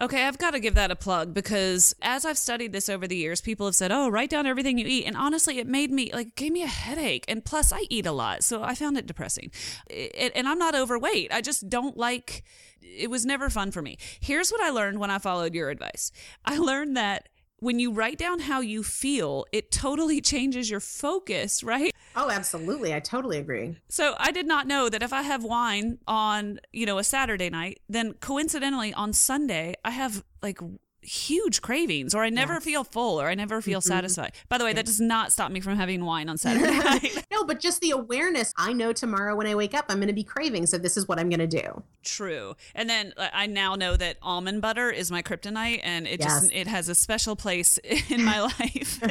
Okay, 0.00 0.24
I've 0.24 0.38
got 0.38 0.52
to 0.52 0.60
give 0.60 0.74
that 0.74 0.90
a 0.90 0.96
plug 0.96 1.34
because 1.34 1.94
as 2.02 2.24
I've 2.24 2.38
studied 2.38 2.72
this 2.72 2.88
over 2.88 3.06
the 3.06 3.16
years, 3.16 3.40
people 3.40 3.66
have 3.66 3.74
said, 3.74 3.92
"Oh, 3.92 4.08
write 4.08 4.30
down 4.30 4.46
everything 4.46 4.78
you 4.78 4.86
eat," 4.86 5.04
and 5.04 5.16
honestly, 5.16 5.58
it 5.58 5.66
made 5.66 5.90
me 5.90 6.10
like 6.12 6.34
gave 6.34 6.52
me 6.52 6.62
a 6.62 6.68
headache. 6.68 7.24
And 7.28 7.44
plus, 7.44 7.72
I 7.72 7.82
eat 7.90 8.06
a 8.06 8.12
lot, 8.12 8.44
so 8.44 8.62
I 8.62 8.74
found 8.74 8.96
it 8.96 9.06
depressing. 9.06 9.50
It, 9.88 10.32
and 10.34 10.48
I'm 10.48 10.58
not 10.58 10.74
overweight. 10.74 11.32
I 11.32 11.40
just 11.40 11.68
don't 11.68 11.96
like. 11.96 12.44
It 12.80 13.10
was 13.10 13.24
never 13.24 13.48
fun 13.48 13.70
for 13.70 13.80
me. 13.80 13.96
Here's 14.20 14.50
what 14.50 14.60
I 14.60 14.70
learned 14.70 14.98
when 14.98 15.10
I 15.10 15.18
followed 15.18 15.54
your 15.54 15.70
advice. 15.70 16.10
I 16.44 16.58
learned 16.58 16.96
that 16.96 17.28
when 17.62 17.78
you 17.78 17.92
write 17.92 18.18
down 18.18 18.40
how 18.40 18.60
you 18.60 18.82
feel, 18.82 19.46
it 19.52 19.70
totally 19.70 20.20
changes 20.32 20.68
your 20.68 20.80
focus, 20.80 21.62
right? 21.62 21.92
Oh, 22.16 22.28
absolutely. 22.28 22.92
I 22.92 22.98
totally 22.98 23.38
agree. 23.38 23.76
So 23.88 24.16
I 24.18 24.32
did 24.32 24.46
not 24.46 24.66
know 24.66 24.88
that 24.88 25.00
if 25.00 25.12
I 25.12 25.22
have 25.22 25.44
wine 25.44 25.98
on, 26.08 26.58
you 26.72 26.86
know, 26.86 26.98
a 26.98 27.04
Saturday 27.04 27.50
night, 27.50 27.80
then 27.88 28.14
coincidentally 28.14 28.92
on 28.92 29.12
Sunday, 29.12 29.74
I 29.84 29.90
have 29.90 30.24
like 30.42 30.58
huge 31.02 31.60
cravings 31.62 32.14
or 32.14 32.22
I 32.22 32.30
never 32.30 32.54
yes. 32.54 32.64
feel 32.64 32.84
full 32.84 33.20
or 33.20 33.28
I 33.28 33.34
never 33.34 33.60
feel 33.60 33.80
mm-hmm. 33.80 33.88
satisfied. 33.88 34.32
By 34.48 34.58
the 34.58 34.64
way, 34.64 34.72
that 34.72 34.86
does 34.86 35.00
not 35.00 35.32
stop 35.32 35.50
me 35.50 35.60
from 35.60 35.76
having 35.76 36.04
wine 36.04 36.28
on 36.28 36.38
Saturday 36.38 36.78
night. 36.78 37.26
no, 37.30 37.44
but 37.44 37.60
just 37.60 37.80
the 37.80 37.90
awareness. 37.90 38.52
I 38.56 38.72
know 38.72 38.92
tomorrow 38.92 39.36
when 39.36 39.46
I 39.46 39.54
wake 39.54 39.74
up, 39.74 39.86
I'm 39.88 39.98
going 39.98 40.08
to 40.08 40.14
be 40.14 40.24
craving. 40.24 40.66
So 40.66 40.78
this 40.78 40.96
is 40.96 41.08
what 41.08 41.18
I'm 41.18 41.28
going 41.28 41.40
to 41.40 41.46
do. 41.46 41.82
True. 42.04 42.54
And 42.74 42.88
then 42.88 43.12
uh, 43.16 43.28
I 43.32 43.46
now 43.46 43.74
know 43.74 43.96
that 43.96 44.16
almond 44.22 44.62
butter 44.62 44.90
is 44.90 45.10
my 45.10 45.22
kryptonite 45.22 45.80
and 45.82 46.06
it 46.06 46.20
yes. 46.20 46.40
just, 46.40 46.52
it 46.52 46.66
has 46.66 46.88
a 46.88 46.94
special 46.94 47.36
place 47.36 47.78
in 48.08 48.24
my 48.24 48.40
life. 48.40 49.02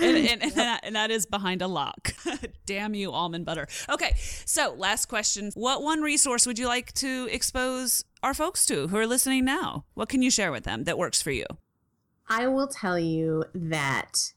and, 0.00 0.16
and, 0.16 0.42
and, 0.42 0.52
that, 0.52 0.80
and 0.84 0.96
that 0.96 1.10
is 1.10 1.26
behind 1.26 1.62
a 1.62 1.66
lock. 1.66 2.14
Damn 2.66 2.94
you, 2.94 3.12
almond 3.12 3.44
butter. 3.44 3.66
Okay. 3.88 4.14
So 4.44 4.74
last 4.76 5.06
question. 5.06 5.50
What 5.54 5.82
one 5.82 6.00
resource 6.02 6.46
would 6.46 6.58
you 6.58 6.66
like 6.66 6.92
to 6.94 7.28
expose 7.30 8.04
our 8.22 8.34
folks 8.34 8.66
to 8.66 8.88
who 8.88 8.96
are 8.96 9.06
listening 9.06 9.44
now? 9.44 9.84
What 9.94 10.08
can 10.08 10.22
you 10.22 10.30
share 10.30 10.52
with 10.52 10.64
them 10.64 10.84
that 10.84 10.98
works 10.98 11.22
for 11.22 11.30
you? 11.30 11.46
I 12.28 12.46
will 12.48 12.66
tell 12.66 12.98
you 12.98 13.44
that 13.54 14.32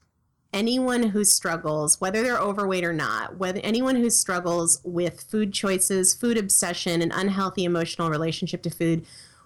anyone 0.53 1.03
who 1.03 1.23
struggles, 1.23 1.99
whether 1.99 2.21
they're 2.21 2.39
overweight 2.39 2.83
or 2.83 2.93
not, 2.93 3.37
whether 3.37 3.59
anyone 3.63 3.95
who 3.95 4.09
struggles 4.09 4.81
with 4.83 5.21
food 5.21 5.53
choices, 5.53 6.13
food 6.13 6.37
obsession, 6.37 7.01
an 7.01 7.11
unhealthy 7.11 7.63
emotional 7.63 8.09
relationship 8.09 8.61
to 8.63 8.69
food, 8.69 9.05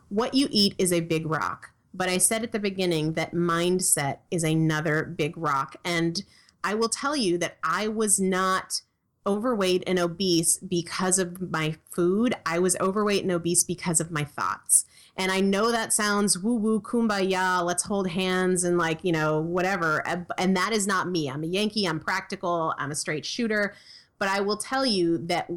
what 0.09 0.33
you 0.33 0.47
eat 0.51 0.75
is 0.77 0.91
a 0.91 0.99
big 0.99 1.25
rock. 1.25 1.71
But 1.93 2.09
I 2.09 2.17
said 2.17 2.43
at 2.43 2.51
the 2.51 2.59
beginning 2.59 3.13
that 3.13 3.33
mindset 3.33 4.19
is 4.31 4.43
another 4.43 5.03
big 5.03 5.37
rock. 5.37 5.75
And 5.85 6.23
I 6.63 6.73
will 6.73 6.89
tell 6.89 7.15
you 7.15 7.37
that 7.39 7.57
I 7.63 7.87
was 7.87 8.19
not 8.19 8.81
overweight 9.25 9.83
and 9.87 9.99
obese 9.99 10.57
because 10.57 11.17
of 11.17 11.51
my 11.51 11.75
food. 11.91 12.35
I 12.45 12.59
was 12.59 12.75
overweight 12.79 13.23
and 13.23 13.31
obese 13.31 13.63
because 13.63 13.99
of 13.99 14.11
my 14.11 14.23
thoughts. 14.23 14.85
And 15.15 15.31
I 15.31 15.41
know 15.41 15.71
that 15.71 15.93
sounds 15.93 16.39
woo 16.39 16.55
woo 16.55 16.81
kumbaya, 16.81 17.63
let's 17.63 17.83
hold 17.83 18.09
hands 18.09 18.63
and 18.63 18.77
like, 18.77 19.03
you 19.03 19.11
know, 19.11 19.39
whatever. 19.39 20.03
And 20.37 20.57
that 20.57 20.73
is 20.73 20.87
not 20.87 21.09
me. 21.09 21.29
I'm 21.29 21.43
a 21.43 21.47
Yankee, 21.47 21.85
I'm 21.85 21.99
practical, 21.99 22.73
I'm 22.77 22.91
a 22.91 22.95
straight 22.95 23.25
shooter. 23.25 23.75
But 24.19 24.27
I 24.29 24.41
will 24.41 24.57
tell 24.57 24.85
you 24.85 25.17
that 25.27 25.49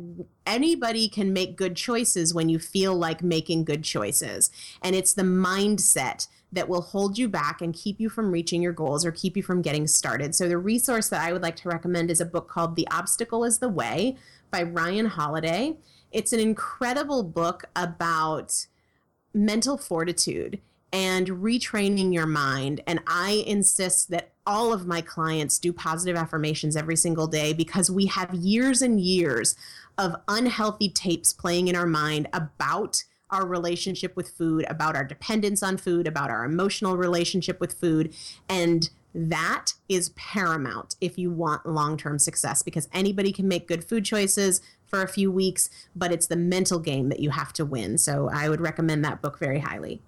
anybody 0.45 1.09
can 1.09 1.33
make 1.33 1.57
good 1.57 1.77
choices 1.77 2.35
when 2.35 2.49
you 2.49 2.59
feel 2.59 2.95
like 2.97 3.23
making 3.23 3.65
good 3.65 3.85
choices. 3.85 4.51
And 4.83 4.97
it's 4.97 5.15
the 5.15 5.23
mindset 5.23 6.27
that 6.57 6.69
will 6.69 6.81
hold 6.81 7.17
you 7.17 7.29
back 7.29 7.63
and 7.63 7.73
keep 7.73 8.01
you 8.01 8.09
from 8.09 8.33
reaching 8.33 8.61
your 8.61 8.73
goals 8.73 9.07
or 9.07 9.13
keep 9.13 9.37
you 9.37 9.43
from 9.43 9.63
getting 9.63 9.87
started. 9.87 10.35
So, 10.35 10.49
the 10.49 10.59
resource 10.59 11.09
that 11.11 11.23
I 11.23 11.33
would 11.33 11.43
like 11.43 11.57
to 11.57 11.69
recommend 11.69 12.11
is 12.11 12.21
a 12.21 12.27
book 12.27 12.49
called 12.49 12.75
The 12.75 12.89
Obstacle 12.91 13.45
is 13.45 13.59
the 13.59 13.69
Way 13.69 14.17
by 14.51 14.63
Ryan 14.63 15.07
Holiday. 15.07 15.77
It's 16.11 16.33
an 16.33 16.41
incredible 16.41 17.23
book 17.23 17.65
about 17.77 18.67
mental 19.33 19.77
fortitude 19.77 20.61
and 20.93 21.29
retraining 21.29 22.15
your 22.15 22.27
mind. 22.27 22.81
And 22.87 23.01
I 23.07 23.45
insist 23.47 24.11
that 24.11 24.33
all 24.47 24.73
of 24.73 24.87
my 24.87 25.01
clients 25.01 25.59
do 25.59 25.73
positive 25.73 26.17
affirmations 26.17 26.77
every 26.77 26.97
single 26.97 27.27
day 27.27 27.53
because 27.53 27.91
we 27.91 28.07
have 28.07 28.33
years 28.33 28.81
and 28.81 29.01
years 29.01 29.57
of 29.99 30.17
unhealthy 30.29 30.89
tapes 30.89 31.33
playing 31.33 31.69
in 31.69 31.77
our 31.77 31.87
mind 31.87 32.29
about 32.33 33.05
our 33.31 33.47
relationship 33.47 34.17
with 34.17 34.31
food, 34.31 34.65
about 34.69 34.97
our 34.97 35.05
dependence 35.05 35.63
on 35.63 35.77
food, 35.77 36.07
about 36.07 36.31
our 36.31 36.45
emotional 36.45 36.97
relationship 36.97 37.61
with 37.61 37.73
food. 37.73 38.15
And 38.49 38.89
that 39.15 39.73
is 39.89 40.11
paramount 40.11 40.97
if 41.01 41.19
you 41.19 41.31
want 41.31 41.67
long 41.67 41.97
term 41.97 42.19
success 42.19 42.63
because 42.63 42.89
anybody 42.93 43.33
can 43.33 43.49
make 43.49 43.67
good 43.67 43.83
food 43.83 44.05
choices 44.05 44.61
for 44.87 45.03
a 45.03 45.09
few 45.09 45.33
weeks, 45.33 45.71
but 45.95 46.13
it's 46.13 46.27
the 46.27 46.37
mental 46.37 46.79
game 46.79 47.09
that 47.09 47.21
you 47.21 47.31
have 47.31 47.53
to 47.55 47.65
win. 47.65 47.99
So 47.99 48.29
I 48.33 48.49
would 48.49 48.61
recommend 48.61 49.05
that 49.05 49.23
book 49.23 49.39
very 49.39 49.61
highly. 49.61 50.03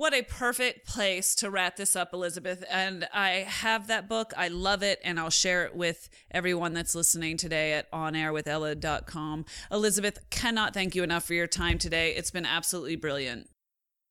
What 0.00 0.14
a 0.14 0.22
perfect 0.22 0.86
place 0.86 1.34
to 1.34 1.50
wrap 1.50 1.76
this 1.76 1.94
up, 1.94 2.14
Elizabeth. 2.14 2.64
And 2.70 3.06
I 3.12 3.44
have 3.46 3.88
that 3.88 4.08
book. 4.08 4.32
I 4.34 4.48
love 4.48 4.82
it. 4.82 4.98
And 5.04 5.20
I'll 5.20 5.28
share 5.28 5.66
it 5.66 5.76
with 5.76 6.08
everyone 6.30 6.72
that's 6.72 6.94
listening 6.94 7.36
today 7.36 7.74
at 7.74 7.92
onairwithella.com. 7.92 9.44
Elizabeth, 9.70 10.30
cannot 10.30 10.72
thank 10.72 10.94
you 10.94 11.02
enough 11.02 11.24
for 11.24 11.34
your 11.34 11.46
time 11.46 11.76
today. 11.76 12.14
It's 12.14 12.30
been 12.30 12.46
absolutely 12.46 12.96
brilliant. 12.96 13.50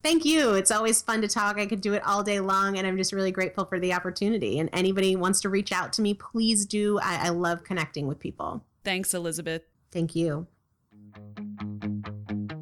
Thank 0.04 0.26
you. 0.26 0.54
It's 0.54 0.70
always 0.70 1.02
fun 1.02 1.24
to 1.24 1.28
talk. 1.28 1.58
I 1.58 1.66
could 1.66 1.82
do 1.82 1.96
it 1.96 2.06
all 2.06 2.22
day 2.22 2.40
long, 2.40 2.78
and 2.78 2.86
I'm 2.86 2.96
just 2.96 3.12
really 3.12 3.32
grateful 3.32 3.66
for 3.66 3.80
the 3.80 3.92
opportunity. 3.92 4.60
And 4.60 4.70
anybody 4.72 5.16
wants 5.16 5.42
to 5.42 5.50
reach 5.50 5.72
out 5.72 5.92
to 5.94 6.04
me, 6.04 6.14
please 6.14 6.68
do. 6.68 7.00
I, 7.00 7.26
I 7.26 7.30
love 7.30 7.64
connecting 7.64 8.06
with 8.06 8.20
people. 8.20 8.64
Thanks, 8.84 9.16
Elizabeth. 9.16 9.64
Thank 9.92 10.16
you. 10.16 10.46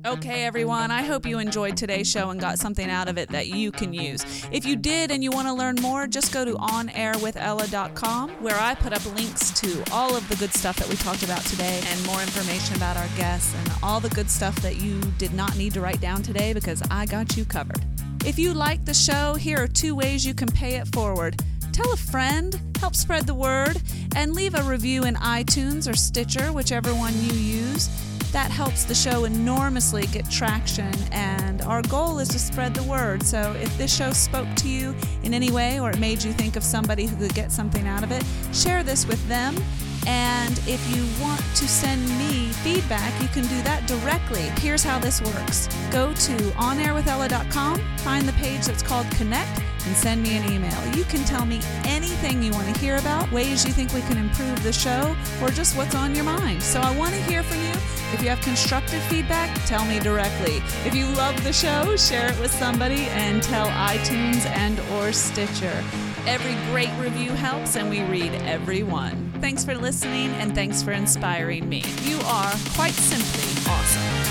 Okay, 0.07 0.45
everyone, 0.45 0.89
I 0.89 1.01
hope 1.03 1.25
you 1.25 1.37
enjoyed 1.37 1.75
today's 1.75 2.09
show 2.09 2.29
and 2.29 2.39
got 2.39 2.59
something 2.59 2.89
out 2.89 3.09
of 3.09 3.17
it 3.17 3.27
that 3.31 3.47
you 3.47 3.73
can 3.73 3.93
use. 3.93 4.23
If 4.53 4.65
you 4.65 4.77
did 4.77 5.11
and 5.11 5.21
you 5.21 5.31
want 5.31 5.49
to 5.49 5.53
learn 5.53 5.75
more, 5.81 6.07
just 6.07 6.33
go 6.33 6.45
to 6.45 6.53
onairwithella.com 6.53 8.29
where 8.41 8.57
I 8.57 8.73
put 8.73 8.93
up 8.93 9.05
links 9.17 9.51
to 9.59 9.83
all 9.91 10.15
of 10.15 10.27
the 10.29 10.37
good 10.37 10.53
stuff 10.53 10.77
that 10.77 10.87
we 10.87 10.95
talked 10.95 11.23
about 11.23 11.41
today 11.41 11.81
and 11.87 12.05
more 12.05 12.21
information 12.21 12.77
about 12.77 12.95
our 12.95 13.09
guests 13.17 13.53
and 13.53 13.69
all 13.83 13.99
the 13.99 14.07
good 14.07 14.29
stuff 14.29 14.55
that 14.61 14.77
you 14.77 15.01
did 15.17 15.33
not 15.33 15.57
need 15.57 15.73
to 15.73 15.81
write 15.81 15.99
down 15.99 16.23
today 16.23 16.53
because 16.53 16.81
I 16.89 17.05
got 17.05 17.35
you 17.35 17.43
covered. 17.43 17.83
If 18.25 18.39
you 18.39 18.53
like 18.53 18.85
the 18.85 18.93
show, 18.93 19.33
here 19.33 19.61
are 19.61 19.67
two 19.67 19.93
ways 19.93 20.25
you 20.25 20.33
can 20.33 20.47
pay 20.47 20.75
it 20.75 20.87
forward. 20.87 21.43
Tell 21.73 21.91
a 21.91 21.97
friend, 21.97 22.57
help 22.79 22.95
spread 22.95 23.27
the 23.27 23.33
word, 23.33 23.81
and 24.15 24.33
leave 24.33 24.55
a 24.55 24.63
review 24.63 25.03
in 25.03 25.15
iTunes 25.15 25.91
or 25.91 25.97
Stitcher, 25.97 26.53
whichever 26.53 26.93
one 26.93 27.13
you 27.23 27.33
use. 27.33 27.89
That 28.31 28.51
helps 28.51 28.83
the 28.83 28.93
show 28.93 29.23
enormously 29.23 30.05
get 30.07 30.29
traction, 30.29 30.93
and 31.11 31.61
our 31.61 31.81
goal 31.83 32.19
is 32.19 32.27
to 32.29 32.39
spread 32.39 32.73
the 32.73 32.83
word. 32.83 33.23
So 33.23 33.55
if 33.59 33.75
this 33.77 33.95
show 33.95 34.11
spoke 34.11 34.47
to 34.57 34.69
you 34.69 34.95
in 35.23 35.33
any 35.33 35.49
way 35.49 35.79
or 35.79 35.91
it 35.91 35.99
made 35.99 36.23
you 36.23 36.33
think 36.33 36.55
of 36.55 36.63
somebody 36.63 37.05
who 37.05 37.15
could 37.15 37.33
get 37.33 37.51
something 37.51 37.87
out 37.87 38.03
of 38.03 38.11
it, 38.11 38.23
share 38.53 38.83
this 38.83 39.07
with 39.07 39.25
them 39.27 39.55
And 40.07 40.57
if 40.65 40.95
you 40.95 41.05
want 41.21 41.41
to 41.55 41.67
send 41.67 42.01
me 42.17 42.47
feedback, 42.63 43.21
you 43.21 43.27
can 43.27 43.43
do 43.43 43.61
that 43.63 43.85
directly. 43.87 44.43
Here's 44.61 44.81
how 44.81 44.99
this 44.99 45.21
works 45.21 45.67
go 45.91 46.13
to 46.13 46.37
onairwithella.com, 46.55 47.81
find 47.97 48.25
the 48.25 48.31
page 48.33 48.65
that's 48.65 48.81
called 48.81 49.09
Connect, 49.11 49.61
and 49.85 49.95
send 49.95 50.23
me 50.23 50.37
an 50.37 50.49
email. 50.49 50.95
You 50.95 51.03
can 51.03 51.25
tell 51.25 51.45
me 51.45 51.59
anything 51.83 52.41
you 52.41 52.51
want 52.53 52.73
to 52.73 52.79
hear 52.79 52.95
about, 52.95 53.29
ways 53.33 53.65
you 53.65 53.73
think 53.73 53.93
we 53.93 54.01
can 54.01 54.17
improve 54.17 54.63
the 54.63 54.71
show, 54.71 55.13
or 55.41 55.49
just 55.49 55.75
what's 55.75 55.93
on 55.93 56.15
your 56.15 56.23
mind. 56.23 56.63
So 56.63 56.79
I 56.79 56.95
want 56.97 57.13
to 57.13 57.21
hear 57.23 57.43
from 57.43 57.59
you. 57.61 57.73
If 58.13 58.23
you 58.23 58.29
have 58.29 58.39
constructive 58.39 59.03
feedback, 59.03 59.53
tell 59.65 59.83
me 59.85 59.99
directly. 59.99 60.57
If 60.85 60.95
you 60.95 61.05
love 61.07 61.43
the 61.43 61.51
show, 61.51 61.97
share 61.97 62.31
it 62.31 62.39
with 62.39 62.51
somebody 62.51 63.07
and 63.07 63.43
tell 63.43 63.67
iTunes 63.67 64.45
and 64.45 64.79
or 64.93 65.11
Stitcher. 65.11 65.83
Every 66.27 66.55
great 66.71 66.91
review 66.99 67.31
helps 67.31 67.77
and 67.77 67.89
we 67.89 68.03
read 68.03 68.33
every 68.43 68.83
one. 68.83 69.31
Thanks 69.39 69.63
for 69.63 69.75
listening 69.75 70.29
and 70.31 70.53
thanks 70.53 70.83
for 70.83 70.91
inspiring 70.91 71.69
me. 71.69 71.85
You 72.01 72.19
are 72.25 72.51
quite 72.75 72.91
simply 72.91 73.71
awesome. 73.71 74.26